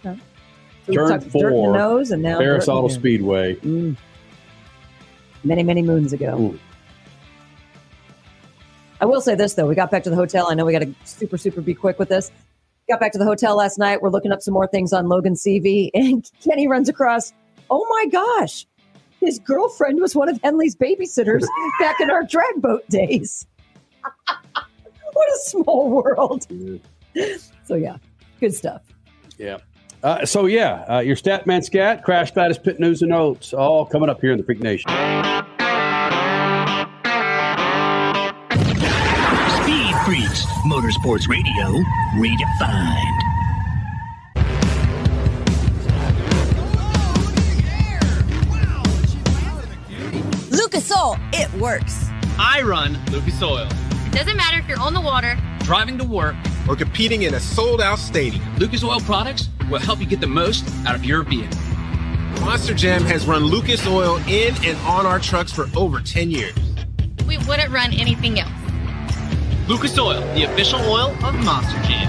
[0.05, 0.21] Okay.
[0.87, 2.95] So Turn talked dirt in four, the nose and now Paris dirt in the Auto.
[2.95, 3.55] Speedway.
[3.57, 3.97] Mm.
[5.45, 6.57] Many, many moons ago.
[9.01, 10.49] I will say this though, we got back to the hotel.
[10.51, 12.31] I know we got to super, super be quick with this.
[12.89, 14.03] Got back to the hotel last night.
[14.03, 17.33] We're looking up some more things on Logan Seavey, and Kenny runs across.
[17.71, 18.67] Oh my gosh,
[19.21, 21.47] his girlfriend was one of Henley's babysitters
[21.81, 23.47] back in our drag boat days.
[25.13, 26.47] what a small world.
[27.65, 27.99] So yeah,
[28.41, 28.83] good stuff.
[29.39, 29.59] Yeah.
[30.03, 34.09] Uh, so yeah, uh, your Statman Scat, Crash Gladys Pit News and Notes, all coming
[34.09, 34.89] up here in the Freak Nation.
[40.69, 41.83] Motorsports Radio,
[42.17, 43.19] redefined.
[50.51, 52.09] Lucas Oil, it works.
[52.39, 53.67] I run Lucas Oil.
[53.71, 56.35] It doesn't matter if you're on the water, Driving to work
[56.67, 60.27] or competing in a sold out stadium, Lucas Oil products will help you get the
[60.27, 61.59] most out of your vehicle.
[62.41, 66.55] Monster Jam has run Lucas Oil in and on our trucks for over 10 years.
[67.27, 68.68] we wouldn't run anything else.
[69.69, 72.09] Lucas Oil, the official oil of Monster Jam.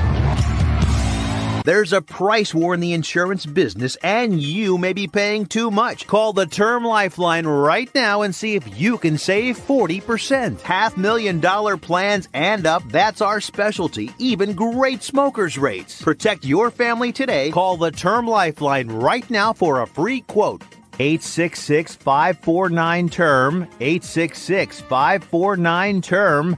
[1.66, 6.08] There's a price war in the insurance business, and you may be paying too much.
[6.08, 10.62] Call the Term Lifeline right now and see if you can save 40%.
[10.62, 14.10] Half million dollar plans and up, that's our specialty.
[14.20, 16.02] Even great smokers' rates.
[16.02, 17.52] Protect your family today.
[17.52, 20.64] Call the Term Lifeline right now for a free quote.
[20.94, 26.58] 866 549 term 866 549 term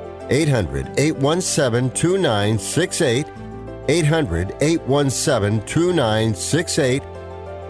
[0.31, 3.27] 800 817 2968.
[3.89, 7.03] 800 817 2968.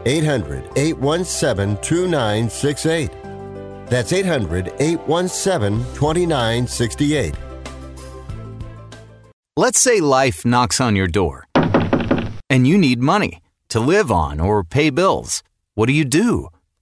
[0.06, 3.12] 800 817 2968.
[3.88, 7.36] That's 800 817 2968.
[9.58, 11.46] Let's say life knocks on your door
[12.50, 15.44] and you need money to live on or pay bills.
[15.76, 16.50] What do you do?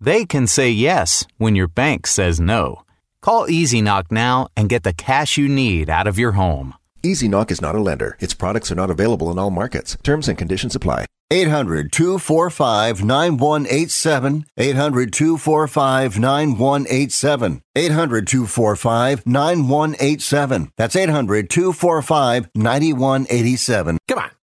[0.00, 2.82] they can say yes when your bank says no.
[3.20, 6.74] Call Easy Knock now and get the cash you need out of your home.
[7.02, 8.16] Easy Knock is not a lender.
[8.20, 9.96] Its products are not available in all markets.
[10.02, 11.06] Terms and conditions apply.
[11.30, 14.44] 800 245 9187.
[14.56, 17.62] 800 245 9187.
[17.74, 20.72] 800 245 9187.
[20.76, 23.98] That's 800 245 9187.
[24.06, 24.30] Come on.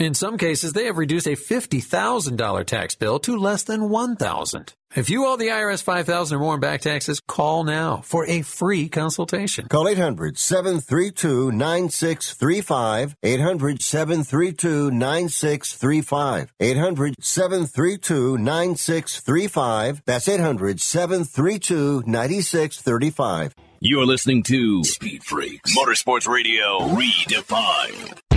[0.00, 4.72] In some cases, they have reduced a $50,000 tax bill to less than 1,000.
[4.96, 8.40] If you owe the IRS 5,000 or more in back taxes, call now for a
[8.40, 9.68] free consultation.
[9.68, 13.14] Call 800 732 9635.
[13.22, 16.54] 800 732 9635.
[16.58, 20.02] 800 732 9635.
[20.06, 23.54] That's 800 732 9635.
[23.80, 28.29] You're listening to Speed Freaks Motorsports Radio Redefined.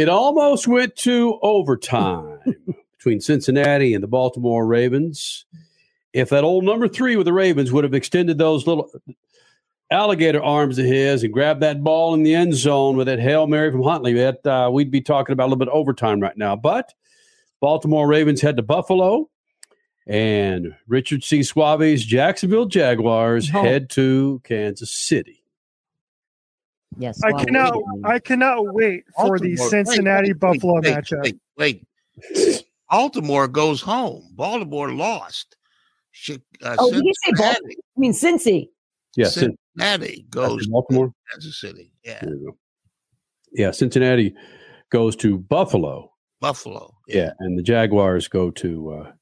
[0.00, 2.38] It almost went to overtime
[2.96, 5.44] between Cincinnati and the Baltimore Ravens.
[6.14, 8.90] If that old number three with the Ravens would have extended those little
[9.90, 13.46] alligator arms of his and grabbed that ball in the end zone with that Hail
[13.46, 16.36] Mary from Huntley, that uh, we'd be talking about a little bit of overtime right
[16.36, 16.54] now.
[16.56, 16.92] But
[17.60, 19.28] Baltimore Ravens head to Buffalo,
[20.06, 21.40] and Richard C.
[21.40, 23.62] Suave's Jacksonville Jaguars Oh.
[23.62, 25.42] head to Kansas City.
[26.98, 27.22] Yes.
[27.22, 27.76] I cannot.
[28.04, 31.22] I cannot wait for the Cincinnati wait, wait, Buffalo wait, matchup.
[31.22, 32.64] Wait, wait.
[32.90, 34.24] Baltimore goes home.
[34.34, 35.56] Baltimore lost.
[36.26, 37.70] Chi- Uh, Oh, did you say Baltimore?
[37.96, 38.70] I mean, Cincy.
[39.20, 41.08] Yes, Cin- Cincinnati goes Baltimore.
[41.08, 41.92] to Kansas City.
[42.04, 42.56] Yeah, There you go.
[43.52, 44.34] Yeah, Cincinnati
[44.90, 46.12] goes to Buffalo.
[46.40, 46.94] Buffalo.
[47.06, 49.12] Yeah, and the Jaguars go to uh,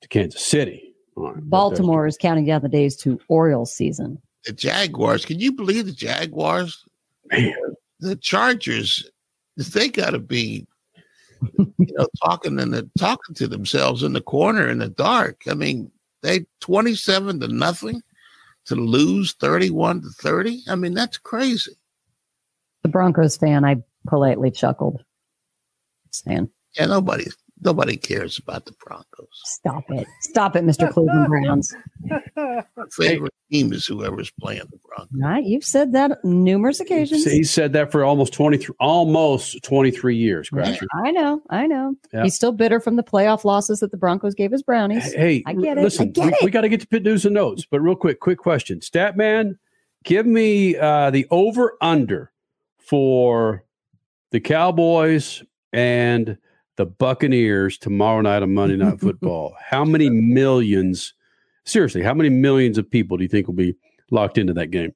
[0.00, 0.94] to Kansas City.
[1.16, 4.20] All right, Baltimore is counting down the days to Orioles season.
[4.44, 5.24] The Jaguars.
[5.24, 6.82] Can you believe the Jaguars?
[7.30, 7.54] Man.
[8.00, 9.08] The Chargers.
[9.56, 10.66] They got to be,
[11.58, 15.42] you know, talking and the talking to themselves in the corner in the dark.
[15.48, 15.90] I mean,
[16.22, 18.02] they twenty-seven to nothing
[18.66, 20.62] to lose thirty-one to thirty.
[20.68, 21.72] I mean, that's crazy.
[22.82, 23.76] The Broncos fan, I
[24.06, 25.02] politely chuckled.
[26.10, 27.24] Saying, Yeah, nobody
[27.62, 29.28] nobody cares about the Broncos.
[29.44, 30.06] stop it.
[30.20, 30.90] Stop it, Mr.
[30.90, 31.74] Cleveland Browns.
[32.36, 35.08] My favorite team is whoever's playing the Broncos.
[35.20, 35.44] Right?
[35.44, 37.24] You've said that numerous occasions.
[37.24, 40.50] He said that for almost twenty three, almost twenty three years.
[40.50, 40.86] Crasher.
[41.04, 41.42] I know.
[41.50, 41.94] I know.
[42.12, 42.24] Yeah.
[42.24, 45.12] He's still bitter from the playoff losses that the Broncos gave his brownies.
[45.12, 45.82] Hey, I get it.
[45.84, 46.38] listen, I get we, it.
[46.44, 49.56] we got to get to pit news and notes, but real quick, quick question, Statman,
[50.04, 52.32] give me uh, the over under
[52.78, 53.64] for
[54.30, 56.36] the Cowboys and
[56.76, 59.54] the Buccaneers tomorrow night on Monday Night Football.
[59.60, 61.14] how many millions?
[61.64, 63.74] Seriously, how many millions of people do you think will be
[64.10, 64.92] locked into that game?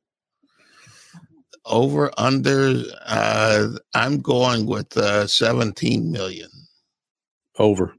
[1.65, 2.83] Over under.
[3.07, 6.49] Uh, I'm going with uh, 17 million.
[7.59, 7.95] Over,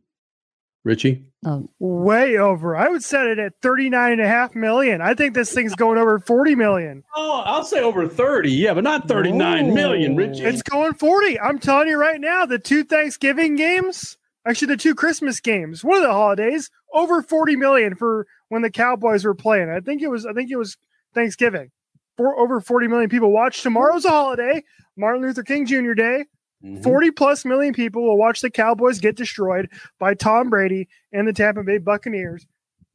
[0.84, 1.24] Richie.
[1.46, 2.76] Um, Way over.
[2.76, 5.00] I would set it at 39 and a half million.
[5.00, 7.04] I think this thing's going over 40 million.
[7.16, 8.52] Oh, I'll say over 30.
[8.52, 10.44] Yeah, but not thirty-nine million, Richie.
[10.44, 11.40] It's going 40.
[11.40, 15.96] I'm telling you right now, the two Thanksgiving games, actually the two Christmas games, one
[15.98, 19.70] of the holidays, over 40 million for when the Cowboys were playing.
[19.70, 20.76] I think it was I think it was
[21.16, 21.72] Thanksgiving.
[22.18, 23.62] For over 40 million people watch.
[23.62, 24.62] Tomorrow's a holiday,
[24.98, 25.94] Martin Luther King Jr.
[25.94, 26.26] Day.
[26.64, 26.82] Mm-hmm.
[26.82, 31.34] 40 plus million people will watch the Cowboys get destroyed by Tom Brady and the
[31.34, 32.46] Tampa Bay Buccaneers.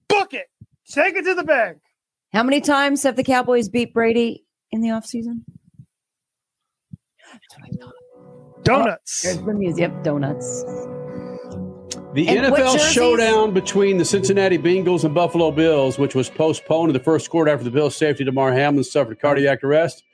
[0.09, 0.47] Book it.
[0.91, 1.79] Take it to the bank.
[2.33, 5.43] How many times have the Cowboys beat Brady in the offseason?
[8.65, 9.23] Donuts.
[9.23, 9.81] There's the music.
[9.81, 10.63] Yep, donuts.
[12.15, 12.93] The And NFL jerseys?
[12.93, 17.51] showdown between the Cincinnati Bengals and Buffalo Bills, which was postponed in the first quarter
[17.51, 20.05] after the Bills' safety Damar Hamlin suffered cardiac arrest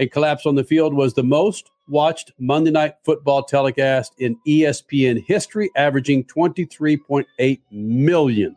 [0.00, 5.24] and collapse on the field, was the most watched Monday Night Football telecast in ESPN
[5.24, 8.56] history, averaging 23.8 million.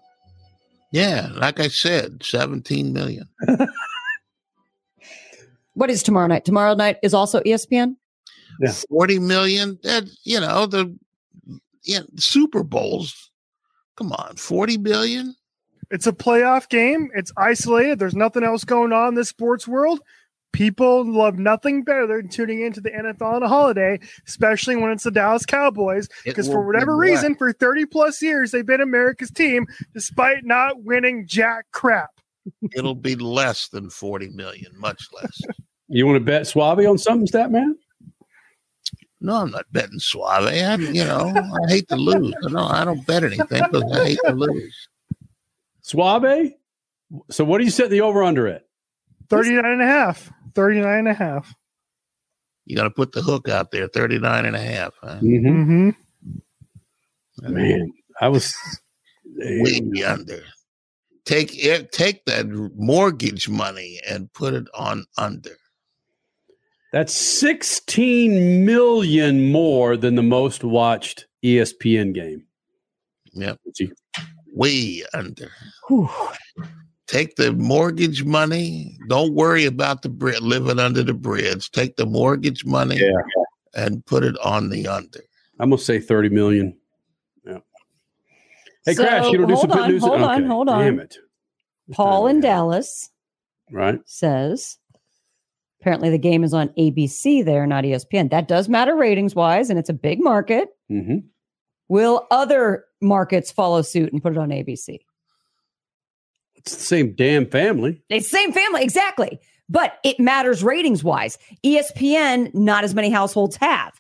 [0.92, 3.28] Yeah, like I said, 17 million.
[5.76, 6.46] What is tomorrow night?
[6.46, 7.96] Tomorrow night is also ESPN.
[8.90, 9.80] 40 million.
[9.84, 10.96] That you know the
[11.84, 13.32] yeah, Super Bowls.
[13.98, 15.36] Come on, 40 billion.
[15.92, 17.10] It's a playoff game.
[17.16, 18.00] It's isolated.
[18.00, 20.00] There's nothing else going on in this sports world.
[20.54, 25.04] People love nothing better than tuning into the NFL on a holiday, especially when it's
[25.04, 26.08] the Dallas Cowboys.
[26.24, 27.02] Because for be whatever what?
[27.02, 32.12] reason, for 30 plus years, they've been America's team despite not winning jack crap.
[32.76, 35.42] It'll be less than 40 million, much less.
[35.90, 37.78] You want to bet Suave on something, stat man?
[39.22, 40.46] No, I'm not betting Suave.
[40.46, 42.34] I, you know, I hate to lose.
[42.50, 44.90] No, I don't bet anything because I hate to lose.
[45.82, 46.54] Suave?
[47.30, 48.64] So what do you set the over under at?
[49.30, 50.32] 39 and a half.
[50.56, 51.54] 39 and a half.
[52.66, 54.94] You got to put the hook out there, 39 and a half.
[55.02, 55.20] Huh?
[55.22, 55.90] Mm-hmm.
[57.42, 57.54] Mm-hmm.
[57.54, 58.56] Man, I was
[59.36, 60.44] way under.
[61.26, 61.92] Take it.
[61.92, 65.58] Take that mortgage money and put it on under.
[66.92, 72.46] That's 16 million more than the most watched ESPN game.
[73.34, 73.60] Yep.
[74.54, 75.52] Way under.
[77.14, 78.98] Take the mortgage money.
[79.08, 81.70] Don't worry about the bri- living under the bridge.
[81.72, 83.12] Take the mortgage money Yeah.
[83.76, 85.20] and put it on the under.
[85.60, 86.76] I'm gonna say 30 million.
[87.46, 87.60] Yeah.
[88.86, 90.02] Hey, So, Crash, you don't do some hold good on, news?
[90.04, 90.80] hold on, hold on.
[90.84, 91.16] Damn it.
[91.92, 93.12] Paul in Dallas
[93.72, 94.00] Right.
[94.06, 94.80] says
[95.80, 98.30] apparently the game is on ABC there, not ESPN.
[98.32, 100.70] That does matter ratings wise, and it's a big market.
[100.92, 101.18] Mm-hmm.
[101.90, 105.00] Will other markets follow suit and put it on ABC?
[106.66, 108.02] It's the same damn family.
[108.10, 109.40] It's the same family, exactly.
[109.70, 111.38] But it matters ratings wise.
[111.66, 114.00] ESPN, not as many households have.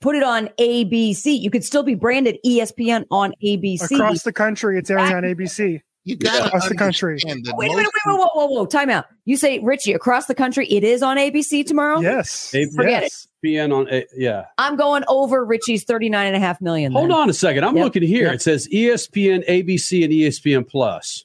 [0.00, 1.38] Put it on ABC.
[1.40, 3.92] You could still be branded ESPN on ABC.
[3.94, 5.80] Across the country, it's airing on ABC.
[6.04, 7.18] You got across the country.
[7.24, 9.06] Wait, wait, wait, wait, whoa, whoa, whoa, time out.
[9.24, 12.00] You say, Richie, across the country, it is on ABC tomorrow?
[12.00, 12.54] Yes.
[12.76, 13.12] Forget it.
[13.44, 14.44] ESPN on, A- yeah.
[14.58, 16.92] I'm going over Richie's 39 and a half million.
[16.92, 17.16] Hold then.
[17.16, 17.64] on a second.
[17.64, 18.26] I'm Yep, looking here.
[18.26, 18.34] yep.
[18.36, 21.24] It says ESPN, ABC, and ESPN Plus.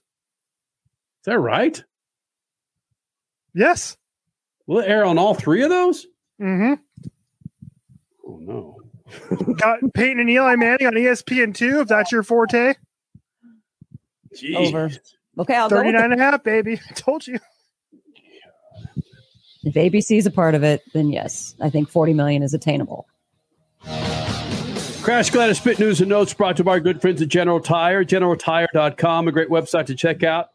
[1.22, 1.84] Is that right?
[3.54, 3.96] Yes.
[4.66, 6.08] Will it air on all three of those?
[6.42, 6.74] Mm-hmm.
[8.26, 8.78] Oh no.
[9.58, 12.74] Got Peyton and Eli Manning on ESPN two, if that's your forte.
[14.56, 14.90] Over.
[15.38, 16.04] Okay, I'll go with 39 it.
[16.06, 16.80] and a half, baby.
[16.90, 17.40] I told you.
[19.64, 23.06] If ABC is a part of it, then yes, I think 40 million is attainable.
[25.04, 27.60] Crash Gladys' Pit News and Notes brought to you by our good friends at General
[27.60, 30.50] Tire, generaltire.com, a great website to check out.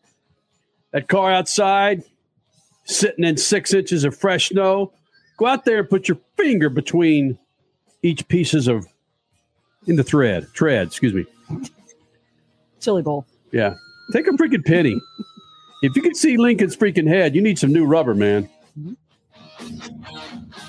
[0.97, 2.05] That car outside,
[2.86, 4.94] sitting in six inches of fresh snow.
[5.36, 7.39] Go out there and put your finger between
[8.02, 8.86] each pieces of
[9.86, 11.27] in the thread, tread, excuse me.
[12.81, 13.27] Chili bowl.
[13.52, 13.74] Yeah.
[14.14, 14.98] Take a freaking penny.
[15.82, 18.48] if you can see Lincoln's freaking head, you need some new rubber, man.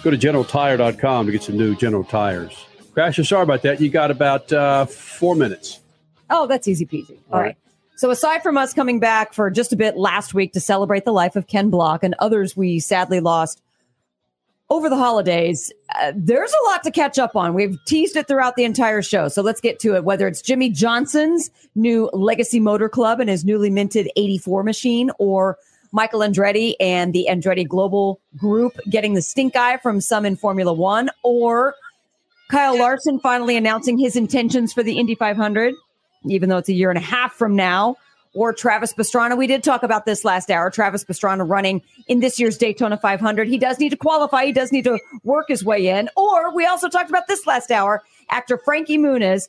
[0.04, 2.66] Go to generaltire.com to get some new General Tires.
[2.94, 3.80] Crash, sorry about that.
[3.80, 5.80] You got about uh, four minutes.
[6.30, 7.18] Oh, that's easy peasy.
[7.32, 7.56] All right.
[7.98, 11.12] So, aside from us coming back for just a bit last week to celebrate the
[11.12, 13.60] life of Ken Block and others we sadly lost
[14.70, 17.56] over the holidays, uh, there's a lot to catch up on.
[17.56, 19.30] We've teased it throughout the entire show.
[19.30, 20.04] So, let's get to it.
[20.04, 25.58] Whether it's Jimmie Johnson's new Legacy Motor Club and his newly minted 84 machine, or
[25.92, 30.72] Michael Andretti and the Andretti Global Group getting the stink eye from some in Formula
[30.72, 31.74] One, or
[32.52, 35.74] Kyle Larson finally announcing his intentions for the Indy 500
[36.32, 37.98] even though it's a year and a half from now.
[38.34, 39.36] Or Travis Pastrana.
[39.36, 40.70] We did talk about this last hour.
[40.70, 43.48] Travis Pastrana running in this year's Daytona 500.
[43.48, 44.46] He does need to qualify.
[44.46, 46.08] He does need to work his way in.
[46.16, 48.04] Or we also talked about this last hour.
[48.30, 49.48] Actor Frankie Muniz,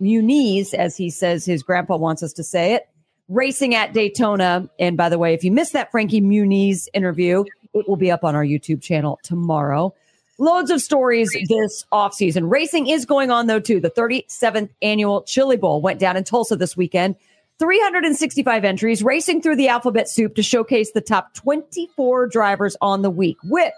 [0.00, 2.88] Muniz, as he says his grandpa wants us to say it,
[3.28, 4.68] racing at Daytona.
[4.80, 7.44] And by the way, if you missed that Frankie Muniz interview,
[7.74, 9.94] it will be up on our YouTube channel tomorrow.
[10.40, 12.48] Loads of stories this offseason.
[12.48, 13.80] Racing is going on, though, too.
[13.80, 17.16] The 37th annual Chili Bowl went down in Tulsa this weekend.
[17.58, 23.10] 365 entries racing through the alphabet soup to showcase the top 24 drivers on the
[23.10, 23.72] week with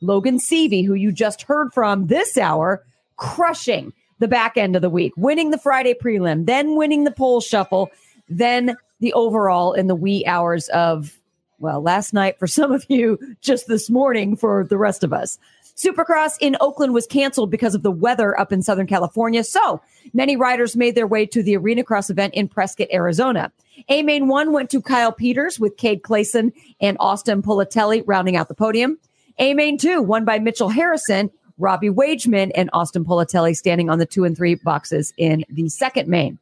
[0.00, 2.84] Logan Seavey, who you just heard from this hour,
[3.16, 7.40] crushing the back end of the week, winning the Friday prelim, then winning the pole
[7.40, 7.88] shuffle,
[8.28, 11.16] then the overall in the wee hours of,
[11.60, 15.38] well, last night for some of you, just this morning for the rest of us.
[15.80, 19.42] Supercross in Oakland was canceled because of the weather up in Southern California.
[19.42, 19.80] So
[20.12, 23.50] many riders made their way to the Arena Cross event in Prescott, Arizona.
[23.88, 28.48] A main one went to Kyle Peters with Cade Clason and Austin Politelli rounding out
[28.48, 28.98] the podium.
[29.38, 34.06] A main two won by Mitchell Harrison, Robbie Wageman, and Austin Politelli standing on the
[34.06, 36.38] two and three boxes in the second main.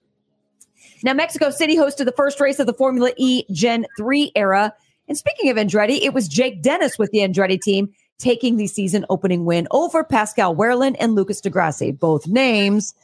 [1.05, 4.75] Now, Mexico City hosted the first race of the Formula E Gen 3 era.
[5.07, 9.07] And speaking of Andretti, it was Jake Dennis with the Andretti team taking the season
[9.11, 12.95] opening win over Pascal Wehrlein and Lucas di Grassi, both names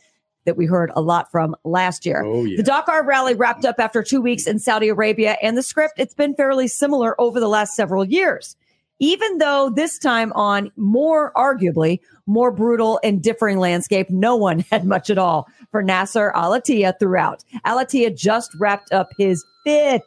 [0.44, 2.22] that we heard a lot from last year.
[2.24, 2.56] Oh, yeah.
[2.56, 6.14] The Dakar rally wrapped up after two weeks in Saudi Arabia, and the script, it's
[6.14, 8.56] been fairly similar over the last several years.
[9.00, 14.84] Even though this time on more, arguably, more brutal and differing landscape, no one had
[14.84, 17.42] much at all for Nasser Al-Attiyah throughout.
[17.64, 20.02] Al-Attiyah just wrapped up his fifth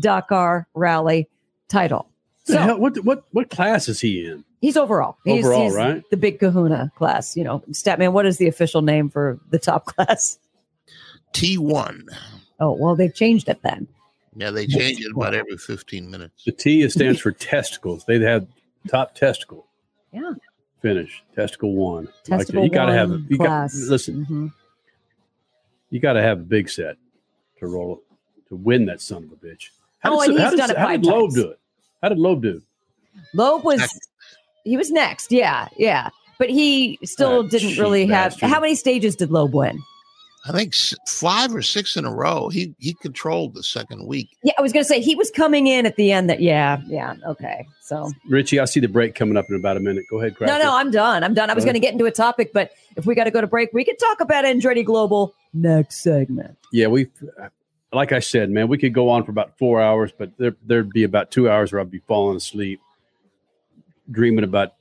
[0.00, 1.28] Dakar rally
[1.68, 2.10] title.
[2.46, 4.44] The hell- what what what class is he in?
[4.60, 5.16] He's overall.
[5.24, 6.02] He's, Overall, he's right?
[6.10, 7.36] The big kahuna class.
[7.36, 10.38] You know, Statman, what is the official name for the top class?
[11.32, 12.02] T1.
[12.60, 13.86] Oh, well, they've changed it then.
[14.34, 16.44] Yeah, they change it about every 15 minutes.
[16.44, 18.04] The T is- stands for testicles.
[18.06, 18.46] They have
[18.88, 19.66] top testicle
[20.12, 20.32] Yeah.
[20.82, 21.22] finish.
[21.34, 22.08] Testicle one.
[22.28, 22.62] Like that.
[22.62, 23.74] You gotta have one you got class.
[23.88, 24.26] listen.
[24.28, 24.52] Mhm.
[25.90, 26.96] You got to have a big set
[27.60, 28.02] to roll
[28.48, 29.68] to win that son of a bitch.
[30.04, 31.34] Oh, did, and how he's did, done it how five did Loeb times.
[31.34, 31.60] do it?
[32.02, 32.60] How did Loeb do?
[33.34, 33.88] Loeb was
[34.64, 36.10] he was next, yeah, yeah.
[36.38, 38.50] But he still That didn't cheap really have bastard.
[38.50, 39.82] how many stages did Loeb win?
[40.48, 40.74] I think
[41.08, 42.48] five or six in a row.
[42.50, 44.28] He he controlled the second week.
[44.44, 47.14] Yeah, I was gonna say he was coming in at the end that yeah, yeah,
[47.26, 47.66] okay.
[47.82, 50.04] So Richie, I see the break coming up in about a minute.
[50.08, 50.52] Go ahead, Cracker.
[50.52, 51.24] no, no, I'm done.
[51.24, 51.50] I'm done.
[51.50, 53.84] I was gonna get into a topic, but if we gotta go to break, we
[53.84, 56.56] could talk about Andretti Global next segment.
[56.72, 57.08] Yeah, we,
[57.92, 60.90] like I said, man, we could go on for about four hours, but there, there'd
[60.90, 62.80] be about two hours where I'd be falling asleep,
[64.10, 64.74] dreaming about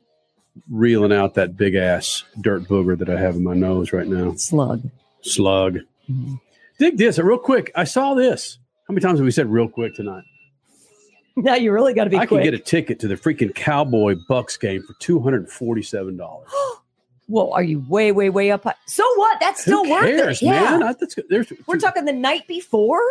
[0.69, 4.33] reeling out that big ass dirt booger that I have in my nose right now.
[4.35, 4.89] Slug.
[5.21, 5.79] Slug.
[6.09, 6.35] Mm-hmm.
[6.79, 7.71] Dig this real quick.
[7.75, 8.57] I saw this.
[8.87, 10.23] How many times have we said real quick tonight?
[11.37, 12.43] Now you really gotta be I quick.
[12.43, 16.47] can get a ticket to the freaking Cowboy Bucks game for two hundred forty-seven dollars.
[17.27, 18.63] well, are you way, way, way up?
[18.65, 18.75] high?
[18.87, 19.39] So what?
[19.39, 20.45] That's still Who worth cares, it.
[20.45, 20.79] Yeah.
[20.83, 23.01] I, that's, there's, We're talking the night before.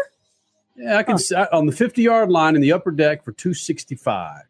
[0.76, 4.42] yeah, I can s on the fifty-yard line in the upper deck for two sixty-five.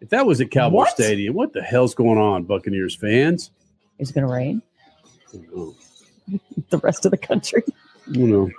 [0.00, 0.90] If that was at Cowboy What?
[0.90, 3.50] Stadium, what the hell's going on, Buccaneers fans?
[3.98, 4.62] Is it gonna rain?
[5.34, 6.36] Mm-hmm.
[6.70, 7.62] the rest of the country.
[8.10, 8.50] You know,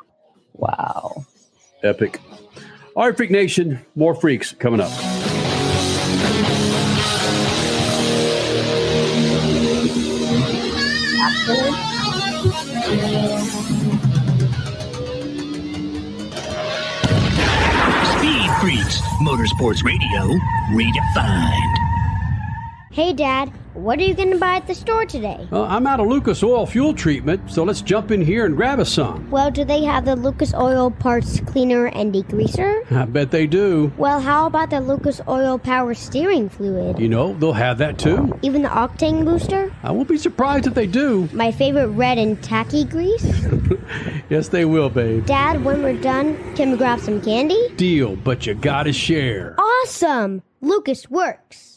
[0.53, 1.25] Wow.
[1.83, 2.19] epic.
[2.95, 5.36] All right, Freak Nation, more freaks coming up.
[19.27, 20.39] Motorsports Radio,
[20.71, 21.77] redefined.
[22.93, 25.47] Hey, Dad, what are you going to buy at the store today?
[25.51, 28.79] Uh, I'm out of Lucas Oil fuel treatment, so let's jump in here and grab
[28.79, 29.29] us some.
[29.29, 32.91] Well, do they have the Lucas Oil Parts Cleaner and Degreaser?
[32.91, 33.91] I bet they do.
[33.97, 36.99] Well, how about the Lucas Oil Power Steering Fluid?
[36.99, 38.37] You know, they'll have that too.
[38.41, 39.71] Even the Octane Booster?
[39.83, 41.29] I won't be surprised if they do.
[41.31, 43.25] My favorite red and tacky grease?
[44.29, 45.25] Yes, they will, babe.
[45.25, 47.69] Dad, when we're done, can we grab some candy?
[47.77, 49.55] Deal, but you gotta share.
[49.57, 50.43] Awesome!
[50.59, 51.76] Lucas works.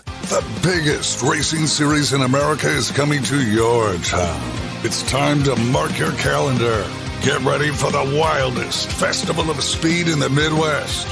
[0.00, 4.40] The biggest racing series in America is coming to your town.
[4.84, 6.86] It's time to mark your calendar.
[7.22, 11.06] Get ready for the wildest festival of speed in the Midwest.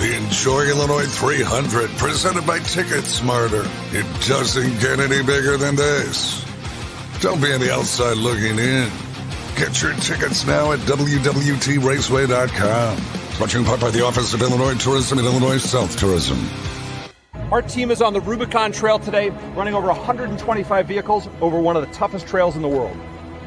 [0.00, 3.64] The Enjoy Illinois 300, presented by Ticket Smarter.
[3.92, 6.44] It doesn't get any bigger than this.
[7.20, 8.90] Don't be on the outside looking in.
[9.56, 12.96] Get your tickets now at WWTRaceway.com.
[12.96, 16.38] Sponsoring in part by the Office of Illinois Tourism and Illinois South Tourism.
[17.52, 21.86] Our team is on the Rubicon Trail today, running over 125 vehicles over one of
[21.86, 22.96] the toughest trails in the world.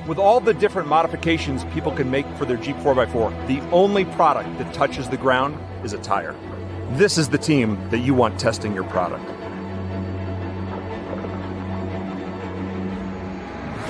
[0.07, 4.55] With all the different modifications people can make for their Jeep 4x4, the only product
[4.59, 6.35] that touches the ground is a tire.
[6.91, 9.25] This is the team that you want testing your product.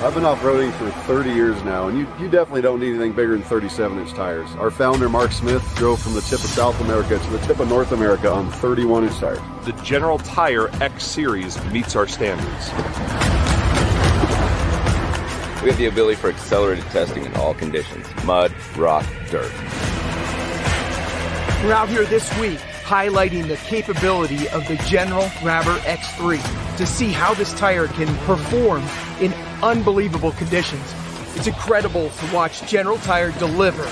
[0.00, 3.36] I've been off-roading for 30 years now, and you, you definitely don't need anything bigger
[3.36, 4.48] than 37-inch tires.
[4.52, 7.68] Our founder, Mark Smith, drove from the tip of South America to the tip of
[7.68, 9.40] North America on 31-inch tires.
[9.64, 12.68] The General Tire X Series meets our standards.
[15.64, 19.52] We have the ability for accelerated testing in all conditions mud, rock, dirt.
[21.64, 27.10] We're out here this week highlighting the capability of the General Grabber X3 to see
[27.10, 28.84] how this tire can perform
[29.20, 30.82] in unbelievable conditions.
[31.34, 33.88] It's incredible to watch General Tire deliver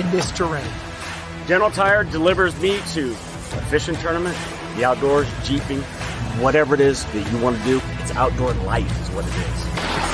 [0.00, 0.70] in this terrain.
[1.46, 4.36] General Tire delivers me to a fishing tournament,
[4.76, 5.80] the outdoors, jeeping,
[6.40, 7.80] whatever it is that you want to do.
[8.00, 10.09] It's outdoor life is what it is.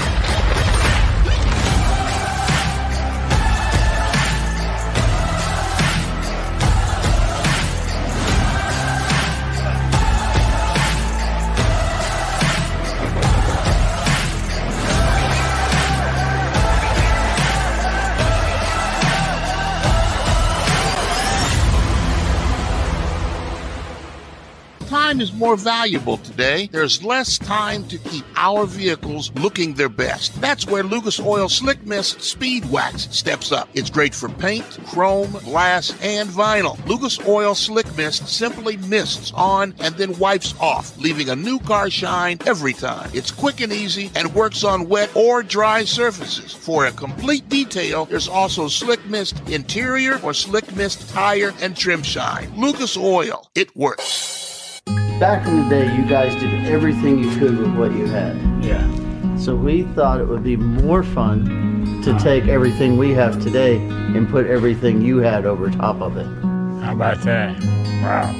[25.16, 26.68] Time is more valuable today.
[26.70, 30.38] There's less time to keep our vehicles looking their best.
[30.42, 33.66] That's where Lucas Oil Slick Mist Speed Wax steps up.
[33.72, 36.84] It's great for paint, chrome, glass, and vinyl.
[36.86, 41.88] Lucas Oil Slick Mist simply mists on and then wipes off, leaving a new car
[41.88, 43.08] shine every time.
[43.14, 46.52] It's quick and easy and works on wet or dry surfaces.
[46.52, 52.02] For a complete detail, there's also Slick Mist Interior or Slick Mist Tire and Trim
[52.02, 52.52] Shine.
[52.54, 54.45] Lucas Oil, it works.
[55.20, 58.36] Back in the day, you guys did everything you could with what you had.
[58.62, 58.86] Yeah.
[59.38, 62.18] So we thought it would be more fun to uh-huh.
[62.22, 66.26] take everything we have today and put everything you had over top of it.
[66.84, 67.58] How about that?
[68.02, 68.30] Wow.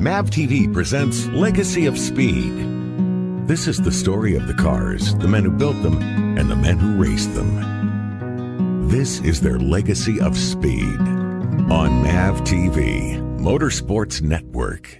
[0.00, 2.56] MAV TV presents Legacy of Speed.
[3.46, 6.02] This is the story of the cars, the men who built them,
[6.36, 8.88] and the men who raced them.
[8.88, 10.98] This is their legacy of speed
[11.70, 14.99] on MAV TV, Motorsports Network.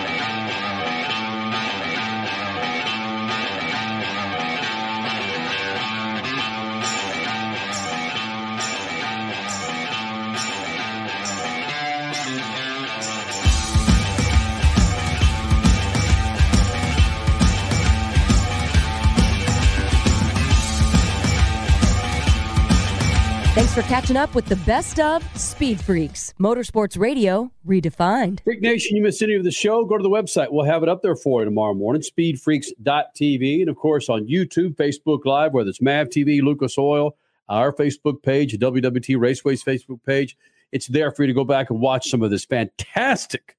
[23.91, 28.41] Catching up with the best of Speed Freaks, Motorsports Radio redefined.
[28.41, 30.47] Freak Nation, you missed any of the show, go to the website.
[30.49, 33.59] We'll have it up there for you tomorrow morning, speedfreaks.tv.
[33.59, 37.17] And of course, on YouTube, Facebook Live, whether it's MAV TV, Lucas Oil,
[37.49, 40.37] our Facebook page, WWT Raceway's Facebook page.
[40.71, 43.57] It's there for you to go back and watch some of this fantastic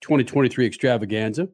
[0.00, 1.46] 2023 extravaganza.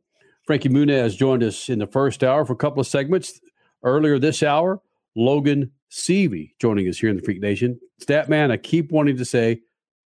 [0.47, 3.41] Frankie Muniz joined us in the first hour for a couple of segments.
[3.83, 4.81] Earlier this hour,
[5.17, 7.81] Logan Seavey joining us here in the Freak Nation.
[8.01, 9.61] Statman, I keep wanting to say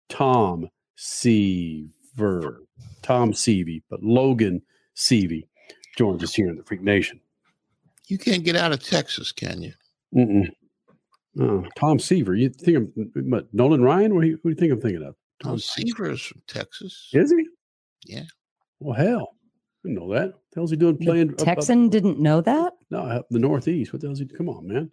[0.09, 2.61] Tom Seaver,
[3.01, 4.61] Tom Seavey, but Logan
[4.95, 5.47] Seavey
[5.97, 7.19] joins us here in the Freak Nation.
[8.07, 9.73] You can't get out of Texas, can you?
[10.15, 10.47] Mm-mm.
[11.39, 12.35] Oh, Tom Seaver.
[12.35, 12.87] You think of
[13.25, 14.13] what, Nolan Ryan?
[14.15, 15.15] What do, you, what do you think I'm thinking of?
[15.41, 17.09] Tom Seaver is from Texas.
[17.13, 17.45] Is he?
[18.05, 18.23] Yeah.
[18.79, 19.35] Well, hell,
[19.83, 20.25] I didn't know that.
[20.27, 21.29] What the hell's he doing playing?
[21.33, 22.73] up- up- Texan didn't know that?
[22.89, 23.93] no, the Northeast.
[23.93, 24.25] What the hell's he?
[24.25, 24.91] Come on, man.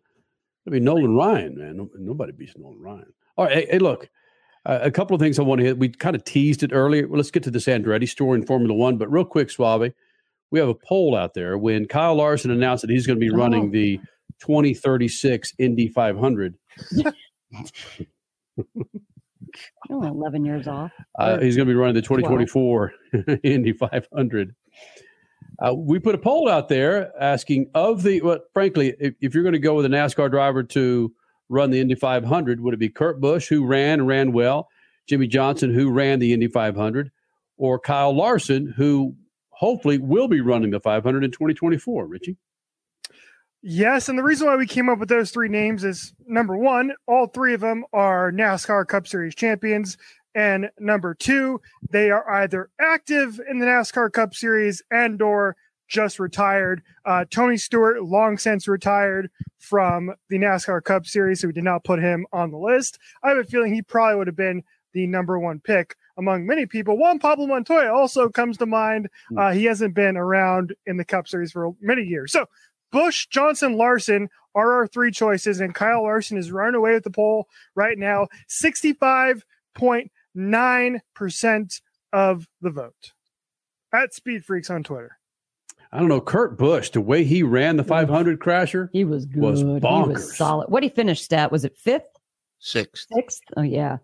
[0.69, 1.89] I mean, Nolan Ryan, man.
[1.99, 3.07] Nobody beats Nolan Ryan.
[3.39, 3.55] All right.
[3.55, 4.11] Hey, hey, look,
[4.67, 5.79] uh, a couple of things I want to hit.
[5.79, 7.09] We kind of teased it earlier.
[7.09, 8.99] Well, let's get to this Andretti story in Formula One.
[8.99, 9.93] But real quick, Suave,
[10.51, 11.57] we have a poll out there.
[11.57, 13.71] When Kyle Larson announced that he's going to be running Oh.
[13.71, 13.99] the
[14.41, 16.55] 2036 Indy 500,
[19.91, 20.93] Only 11 years off.
[21.19, 22.93] Uh, he's going to be running the 2024
[23.43, 24.55] Indy 500.
[25.61, 29.43] Uh, we put a poll out there asking of the, well, frankly, if, if you're
[29.43, 31.13] going to go with a NASCAR driver to
[31.49, 34.69] run the Indy 500, would it be Kurt Busch, who ran and ran well,
[35.09, 37.11] Jimmie Johnson, who ran the Indy 500,
[37.57, 39.17] or Kyle Larson, who
[39.51, 42.07] hopefully will be running the 500 in 2024?
[42.07, 42.37] Richie?
[43.61, 46.93] Yes, and the reason why we came up with those three names is number one,
[47.09, 49.99] all three of them are NASCAR Cup Series champions.
[50.39, 51.61] And number two,
[51.91, 55.57] they are either active in the NASCAR Cup Series and or
[55.89, 56.81] just retired.
[57.05, 61.83] Uh, Tony Stewart, long since retired from the NASCAR Cup Series, so we did not
[61.83, 63.01] put him on the list.
[63.25, 64.63] I have a feeling he probably would have been
[64.93, 66.97] the number one pick among many people.
[66.97, 69.09] Juan Pablo Montoya also comes to mind.
[69.37, 72.31] Uh, he hasn't been around in the Cup Series for many years.
[72.31, 72.47] So
[72.93, 77.11] Busch, Johnson, Larson are our three choices, and Kyle Larson is running away with the
[77.11, 78.29] poll right now.
[78.63, 79.43] 65.9%
[82.13, 83.13] of the vote
[83.93, 85.19] at Speed Freaks on Twitter.
[85.93, 86.21] I don't know.
[86.21, 89.41] Kurt Busch, the way he ran the 500 crasher, he was good.
[89.43, 90.07] was He bonkers.
[90.15, 90.69] was solid.
[90.69, 92.05] What he finished stat was it fifth,
[92.59, 93.07] Sixth.
[93.15, 93.43] sixth?
[93.57, 93.99] Oh yeah,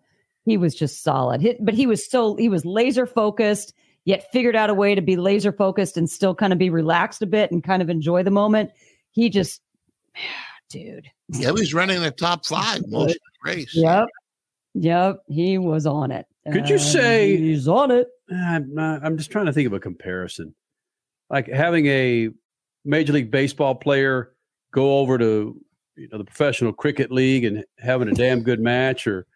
[0.47, 1.41] he was just solid.
[1.43, 3.75] He- but he was so he was laser focused,
[4.07, 7.21] yet figured out a way to be laser focused and still kind of be relaxed
[7.21, 8.71] a bit and kind of enjoy the moment.
[9.11, 9.61] He just,
[10.71, 11.11] dude.
[11.29, 13.75] Yeah, he was running the top five most of the race.
[13.75, 14.07] Yep,
[14.75, 15.23] yep.
[15.29, 16.27] He was on it.
[16.53, 18.09] Could you And say he's on it?
[18.31, 20.55] Ah, I'm, not, I'm just trying to think of a comparison,
[21.31, 22.29] like having a
[22.85, 24.33] major league baseball player
[24.73, 25.59] go over to
[25.97, 29.27] you know the professional cricket league and having a damn good match, or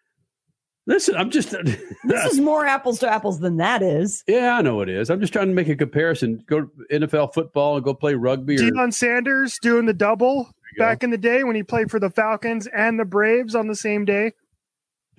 [0.85, 1.49] listen, I'm just
[2.03, 4.23] This is more apples to apples than that is.
[4.27, 5.09] yeah, I know it is.
[5.09, 6.43] I'm just trying to make a comparison.
[6.47, 11.03] Go to NFL football and go play rugby, or Deion Sanders doing the double back
[11.03, 14.05] in the day when he played for the Falcons and the Braves on the same
[14.05, 14.33] day.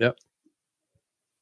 [0.01, 0.17] Yep.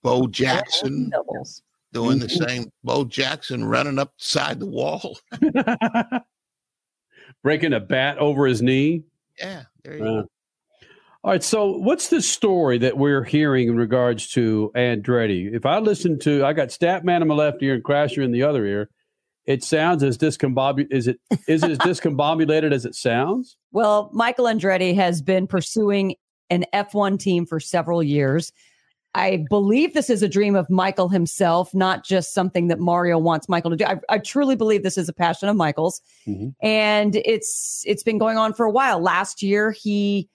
[0.04, 1.62] Bo Jackson Doubles.
[1.94, 2.70] doing the same.
[2.84, 5.18] Bo Jackson running up side the wall.
[7.44, 9.04] breaking a bat over his knee.
[9.38, 10.28] Yeah, there you Uh, go.
[11.24, 11.44] All right.
[11.44, 15.54] So, what's the story that we're hearing in regards to Andretti?
[15.54, 18.44] If I listen to, I got Statman in my left ear and Crasher in the
[18.44, 18.90] other ear.
[19.46, 20.92] It sounds as discombobulated.
[20.94, 23.58] Is it is it as discombobulated as it sounds?
[23.72, 26.16] Well, Michael Andretti has been pursuing
[26.50, 28.52] an F1 team for several years.
[29.16, 33.50] I believe this is a dream of Michael himself, not just something that Mario wants
[33.50, 33.86] Michael to do.
[33.86, 36.50] I, I truly believe this is a passion of Michael's, Mm-hmm.
[36.66, 39.00] and it's it's been going on for a while.
[39.00, 40.30] Last year, he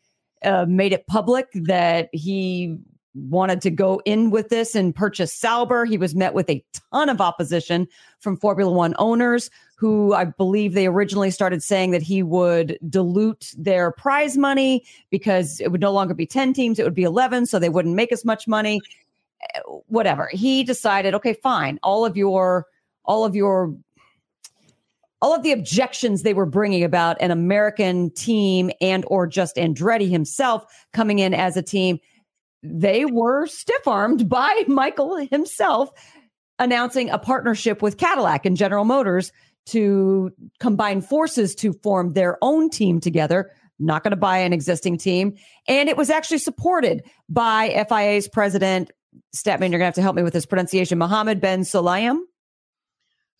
[0.45, 2.77] uh, made it public that he
[3.15, 5.85] wanted to go in with this and purchase Sauber.
[5.85, 7.86] He was met with a ton of opposition
[8.19, 13.53] from Formula One owners who I believe they originally started saying that he would dilute
[13.57, 17.47] their prize money because it would no longer be 10 teams, it would be 11,
[17.47, 18.81] so they wouldn't make as much money.
[19.55, 20.28] Eh, Whatever.
[20.32, 21.78] He decided, okay, fine.
[21.82, 22.66] All of your,
[23.05, 23.74] all of your,
[25.20, 30.09] all of the objections they were bringing about an American team and or just Andretti
[30.09, 31.99] himself coming in as a team,
[32.65, 35.91] they were stiff armed by Michael himself
[36.59, 39.32] announcing a partnership with Cadillac and General Motors
[39.66, 40.31] to
[40.61, 43.51] combine forces to form their own team together.
[43.78, 45.35] Not going to buy an existing team.
[45.66, 48.91] And it was actually supported by FIA's president,
[49.36, 52.20] Statman, you're going to have to help me with this pronunciation, Mohammed Ben Sulayem.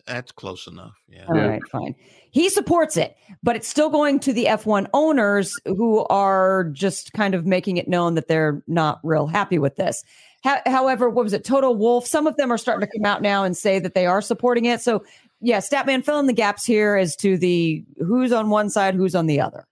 [0.07, 0.95] That's close enough.
[1.09, 1.27] Yeah.
[1.29, 1.95] All right, fine.
[2.35, 7.33] He supports it, but it's still going to the F1 owners who are just kind
[7.33, 10.03] of making it known that they're not real happy with this.
[10.43, 11.45] Ho- however, what was it?
[11.45, 12.09] Toto Wolff.
[12.09, 14.65] Some of them are starting to come out now and say that they are supporting
[14.65, 14.81] it.
[14.81, 15.05] So,
[15.41, 19.15] yeah, Statman, fill in the gaps here as to the who's on one side, who's
[19.15, 19.69] on the other.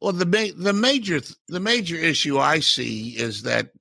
[0.00, 3.72] Well, the ma- the major the major issue I see is that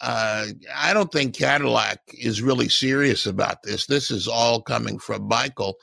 [0.00, 3.84] uh, I don't think Cadillac is really serious about this.
[3.84, 5.76] This is all coming from Michael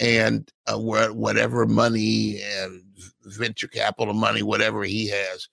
[0.00, 2.82] and uh, whatever money and
[3.22, 5.48] venture capital money, whatever he has.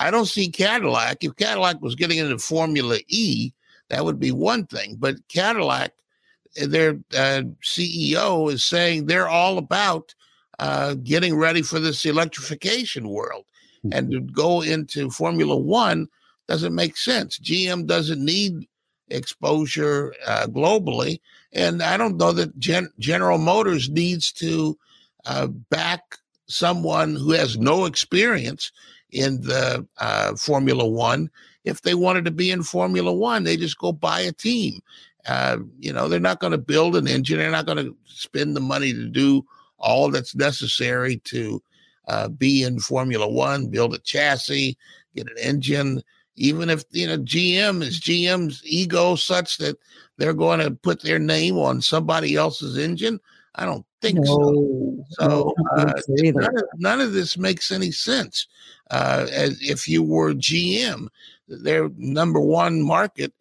[0.00, 1.24] I don't see Cadillac.
[1.24, 3.52] If Cadillac was getting into Formula E,
[3.88, 4.96] that would be one thing.
[4.98, 5.92] But Cadillac,
[6.54, 10.14] their uh, CEO is saying they're all about
[10.58, 13.44] uh, getting ready for this electrification world.
[13.92, 16.08] And to go into Formula One
[16.48, 17.38] doesn't make sense.
[17.38, 18.66] GM doesn't need
[19.08, 21.20] exposure uh, globally.
[21.52, 24.78] And I don't know that Gen- General Motors needs to
[25.26, 26.16] uh, back
[26.46, 28.72] someone who has no experience
[29.10, 31.30] in the uh, Formula One.
[31.64, 34.80] If they wanted to be in Formula One, they just go buy a team.
[35.26, 37.38] Uh, you know, they're not going to build an engine.
[37.38, 39.44] They're not going to spend the money to do
[39.78, 41.62] all that's necessary to
[42.08, 44.76] uh, be in Formula One, build a chassis,
[45.14, 46.02] get an engine.
[46.38, 49.76] Even if you know GM is GM's ego such that
[50.16, 53.20] they're going to put their name on somebody else's engine,
[53.56, 55.04] I don't think so.
[55.10, 58.46] So uh, none, of, none of this makes any sense.
[58.90, 61.08] Uh, as if you were GM,
[61.48, 63.32] their number one market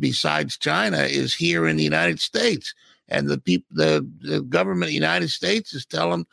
[0.00, 2.74] besides China is here in the United States,
[3.08, 6.26] and the people, the, the government of the United States is telling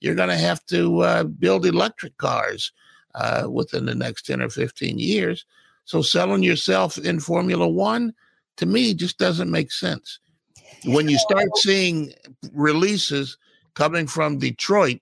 [0.00, 2.72] you're going to have to uh, build electric cars
[3.14, 5.46] uh, within the next ten or fifteen years.
[5.84, 8.14] So selling yourself in Formula One
[8.56, 10.18] to me just doesn't make sense.
[10.84, 12.12] When you start seeing
[12.52, 13.38] releases
[13.74, 15.00] coming from Detroit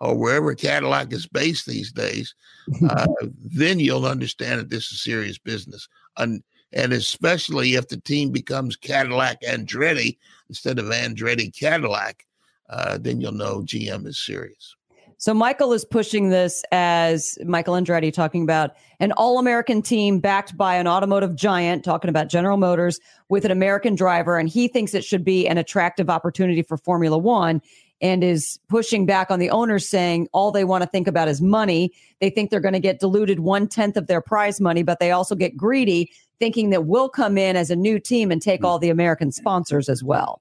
[0.00, 2.34] or wherever Cadillac is based these days,
[2.88, 3.06] uh,
[3.42, 5.88] then you'll understand that this is serious business.
[6.16, 6.42] And,
[6.72, 10.18] and especially if the team becomes Cadillac Andretti
[10.48, 12.26] instead of Andretti Cadillac,
[12.70, 14.76] uh, then you'll know GM is serious.
[15.20, 20.76] So Michael is pushing this as Michael Andretti talking about an all-American team backed by
[20.76, 25.04] an automotive giant, talking about General Motors with an American driver, and he thinks it
[25.04, 27.60] should be an attractive opportunity for Formula One,
[28.00, 31.42] and is pushing back on the owners, saying all they want to think about is
[31.42, 31.92] money.
[32.20, 35.10] They think they're going to get diluted one tenth of their prize money, but they
[35.10, 38.66] also get greedy, thinking that we'll come in as a new team and take mm.
[38.66, 40.40] all the American sponsors as well.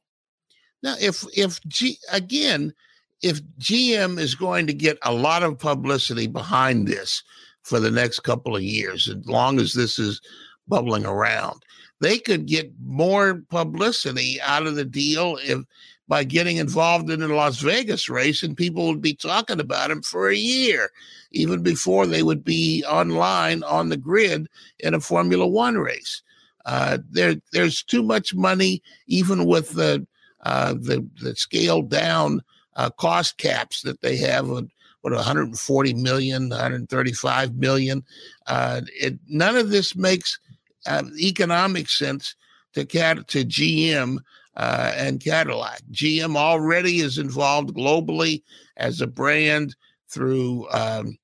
[0.83, 2.75] Now, if if G again
[3.21, 7.23] if GM is going to get a lot of publicity behind this
[7.63, 10.21] for the next couple of years, as long as this is
[10.67, 11.63] bubbling around,
[11.99, 15.59] they could get more publicity out of the deal if
[16.07, 20.01] by getting involved in the Las Vegas race, and people would be talking about him
[20.01, 20.89] for a year,
[21.31, 24.47] even before they would be online on the grid
[24.79, 26.21] in a Formula One race.
[26.65, 30.05] Uh, there, there's too much money, even with the
[30.43, 32.41] uh, the the scaled down
[32.77, 34.69] uh, cost caps that they have of
[35.01, 38.03] what 140 million, 135 million.
[38.47, 40.39] Uh, it, none of this makes
[40.85, 42.35] uh, economic sense
[42.73, 44.17] to Cat to GM
[44.55, 45.81] uh, and Cadillac.
[45.91, 48.43] GM already is involved globally
[48.77, 49.75] as a brand
[50.09, 51.17] through um,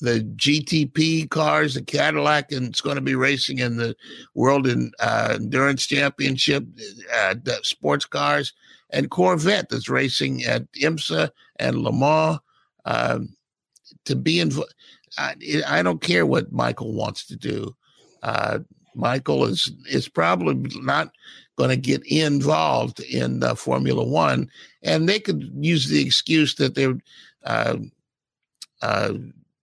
[0.00, 3.96] the GTP cars, the Cadillac, and it's going to be racing in the
[4.34, 6.64] World in, uh, Endurance Championship,
[7.14, 8.52] uh, sports cars,
[8.94, 12.38] and Corvette that's racing at IMSA and Le Mans.
[12.86, 13.36] Um,
[14.04, 14.74] to be involved,
[15.18, 15.34] I,
[15.66, 17.74] I don't care what Michael wants to do.
[18.22, 18.60] Uh,
[18.94, 21.12] Michael is is probably not
[21.56, 24.50] going to get involved in uh, Formula One,
[24.82, 26.96] and they could use the excuse that they're
[27.44, 27.76] uh,
[28.82, 29.14] uh,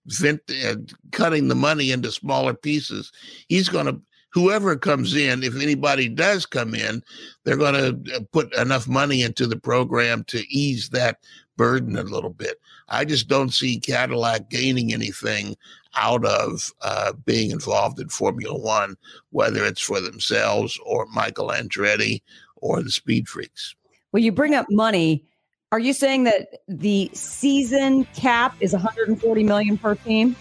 [0.07, 0.75] vent, uh,
[1.11, 3.11] cutting the money into smaller pieces.
[3.47, 4.01] He's going to
[4.33, 7.03] whoever comes in, if anybody does come in,
[7.43, 11.17] they're going to uh, put enough money into the program to ease that
[11.57, 12.59] burden a little bit.
[12.89, 15.55] I just don't see Cadillac gaining anything
[15.95, 18.95] out of uh, being involved in Formula One,
[19.31, 22.21] whether it's for themselves or Michael Andretti
[22.57, 23.75] or the Speed Freaks.
[24.11, 25.25] Well, you bring up money.
[25.73, 30.35] Are you saying that the season cap is 140 million per team?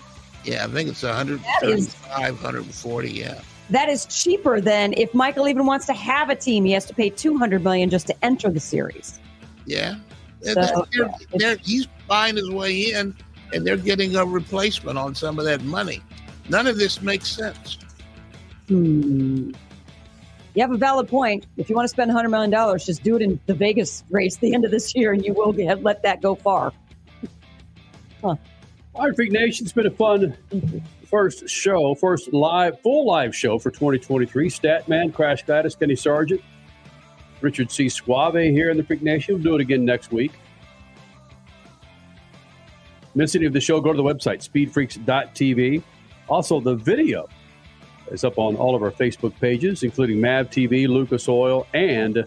[0.45, 1.95] Yeah, I think it's That 135, is-
[2.43, 3.11] 140.
[3.11, 3.41] Yeah.
[3.71, 6.95] That is cheaper than if Michael even wants to have a team, he has to
[6.95, 9.21] pay 200 million just to enter the series.
[9.65, 9.97] Yeah.
[10.43, 13.15] So, They're- they're- they're- he's buying his way in,
[13.53, 16.01] and they're getting a replacement on some of that money.
[16.49, 17.79] None of this makes sense.
[18.69, 19.51] Hmm.
[20.55, 21.47] You have a valid point.
[21.57, 24.53] If you want to spend $100 million, just do it in the Vegas race the
[24.53, 26.73] end of this year, and you will get, let that go far.
[28.23, 28.39] All
[28.99, 30.37] right, Freak Nation, it's been a fun
[31.11, 34.49] first show, first live, full live show for 2023.
[34.49, 36.41] Statman, Crash Gladys, Kenny Sargent,
[37.41, 37.89] Richard C.
[37.89, 39.35] Suave here in the Freak Nation.
[39.35, 40.33] We'll do it again next week.
[43.17, 45.83] Miss any of the show, go to the website, speedfreaks.tv.
[46.29, 47.29] Also, the video
[48.13, 52.25] is up on all of our Facebook pages, including MAV TV, Lucas Oil, and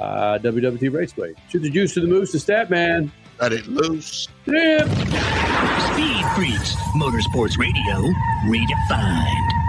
[0.00, 1.34] uh, WWT Raceway.
[1.48, 3.12] Shoot the juice to the moose to Statman.
[3.42, 4.28] Let it loose.
[4.46, 4.84] Yeah.
[4.84, 8.12] Speed Freaks, Motorsports Radio,
[8.46, 9.61] redefined.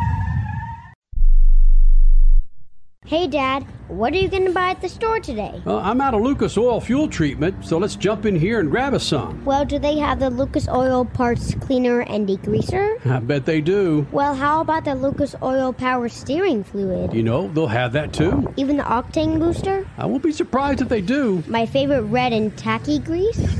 [3.06, 5.62] Hey, Dad, what are you going to buy at the store today?
[5.68, 8.94] Uh, I'm out of Lucas Oil fuel treatment, so let's jump in here and grab
[8.94, 9.44] us some.
[9.44, 13.06] Well, do they have the Lucas Oil Parts Cleaner and Degreaser?
[13.12, 14.08] I bet they do.
[14.14, 17.14] Well, how about the Lucas Oil Power Steering Fluid?
[17.14, 18.52] You know, they'll have that too.
[18.56, 19.86] Even the Octane Booster?
[19.98, 21.44] I won't be surprised if they do.
[21.48, 23.60] My favorite red and tacky grease?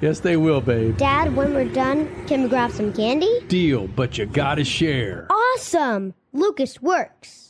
[0.00, 0.96] Yes, they will, babe.
[0.96, 3.40] Dad, when we're done, can we grab some candy?
[3.48, 5.26] Deal, but you gotta share.
[5.30, 6.14] Awesome!
[6.32, 7.49] Lucas works.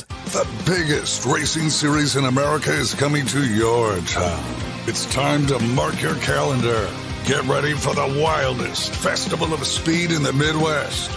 [0.00, 4.44] The biggest racing series in America is coming to your town.
[4.86, 6.90] It's time to mark your calendar.
[7.26, 11.10] Get ready for the wildest festival of speed in the Midwest.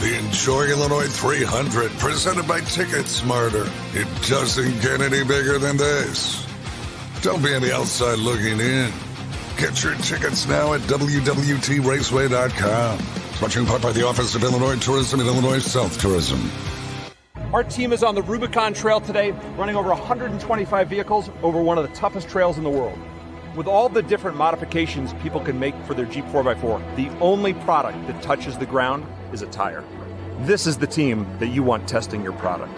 [0.00, 3.66] The Enjoy Illinois 300, presented by Ticket Smarter.
[3.94, 6.44] It doesn't get any bigger than this.
[7.22, 8.92] Don't be on the outside looking in.
[9.56, 12.98] Get your tickets now at WWTRaceway.com.
[12.98, 16.50] Sponsoring part by the Office of Illinois Tourism and Illinois South Tourism.
[17.52, 21.88] Our team is on the Rubicon Trail today, running over 125 vehicles over one of
[21.88, 22.98] the toughest trails in the world.
[23.54, 28.04] With all the different modifications people can make for their Jeep 4x4, the only product
[28.08, 29.84] that touches the ground is a tire.
[30.40, 32.76] This is the team that you want testing your product.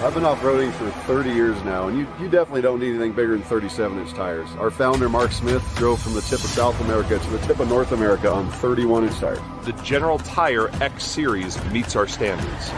[0.00, 3.10] I've been off roading for 30 years now, and you, you definitely don't need anything
[3.10, 4.48] bigger than 37 inch tires.
[4.52, 7.68] Our founder, Mark Smith, drove from the tip of South America to the tip of
[7.68, 9.40] North America on 31 inch tires.
[9.64, 12.70] The General Tire X Series meets our standards.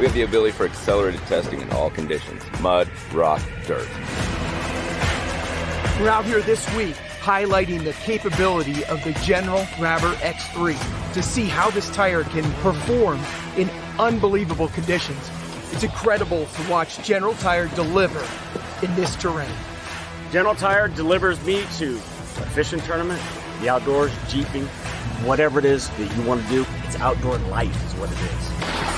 [0.00, 3.88] We have the ability for accelerated testing in all conditions mud, rock, dirt.
[6.00, 10.76] We're out here this week highlighting the capability of the General Grabber X3
[11.14, 13.18] to see how this tire can perform
[13.56, 15.30] in unbelievable conditions.
[15.72, 18.22] It's incredible to watch General Tire deliver
[18.84, 19.48] in this terrain.
[20.32, 23.22] General Tire delivers me to a fishing tournament,
[23.62, 24.66] the outdoors, jeeping,
[25.24, 26.66] whatever it is that you want to do.
[26.84, 28.93] It's outdoor life is what it is.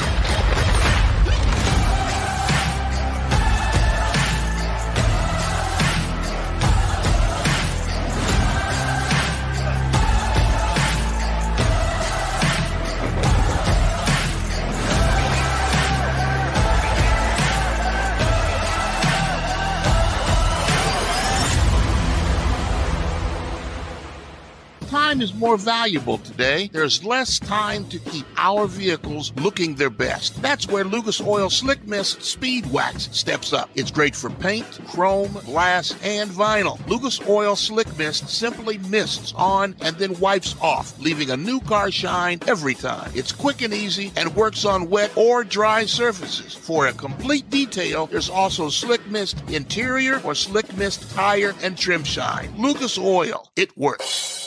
[25.16, 26.68] Time is more valuable today.
[26.74, 30.43] There's less time to keep our vehicles looking their best.
[30.43, 33.70] That's where Lucas Oil Slick Mist Speed Wax steps up.
[33.74, 36.86] It's great for paint, chrome, glass, and vinyl.
[36.86, 41.90] Lucas Oil Slick Mist simply mists on and then wipes off, leaving a new car
[41.90, 43.10] shine every time.
[43.14, 46.52] It's quick and easy and works on wet or dry surfaces.
[46.52, 52.05] For a complete detail, there's also Slick Mist Interior or Slick Mist Tire and Trim
[52.05, 52.52] Shine.
[52.59, 54.45] Lucas Oil, it works.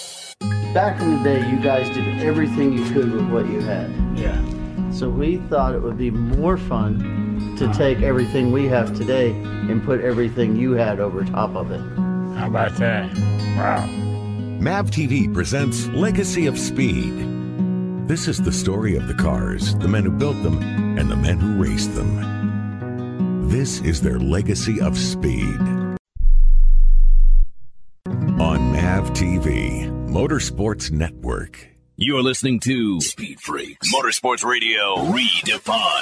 [0.73, 3.89] Back in the day, you guys did everything you could with what you had.
[4.15, 4.39] Yeah.
[4.91, 7.73] So we thought it would be more fun to uh-huh.
[7.73, 11.81] take everything we have today and put everything you had over top of it.
[12.37, 13.11] How about that?
[13.57, 13.87] Wow.
[14.59, 17.15] MAV TV presents Legacy of Speed.
[18.07, 20.61] This is the story of the cars, the men who built them,
[20.99, 23.47] and the men who raced them.
[23.49, 25.59] This is their legacy of speed.
[28.39, 31.68] On MAV TV, Motorsports Network.
[31.95, 35.98] You're listening to Speed Freaks Motorsports Radio Redefined.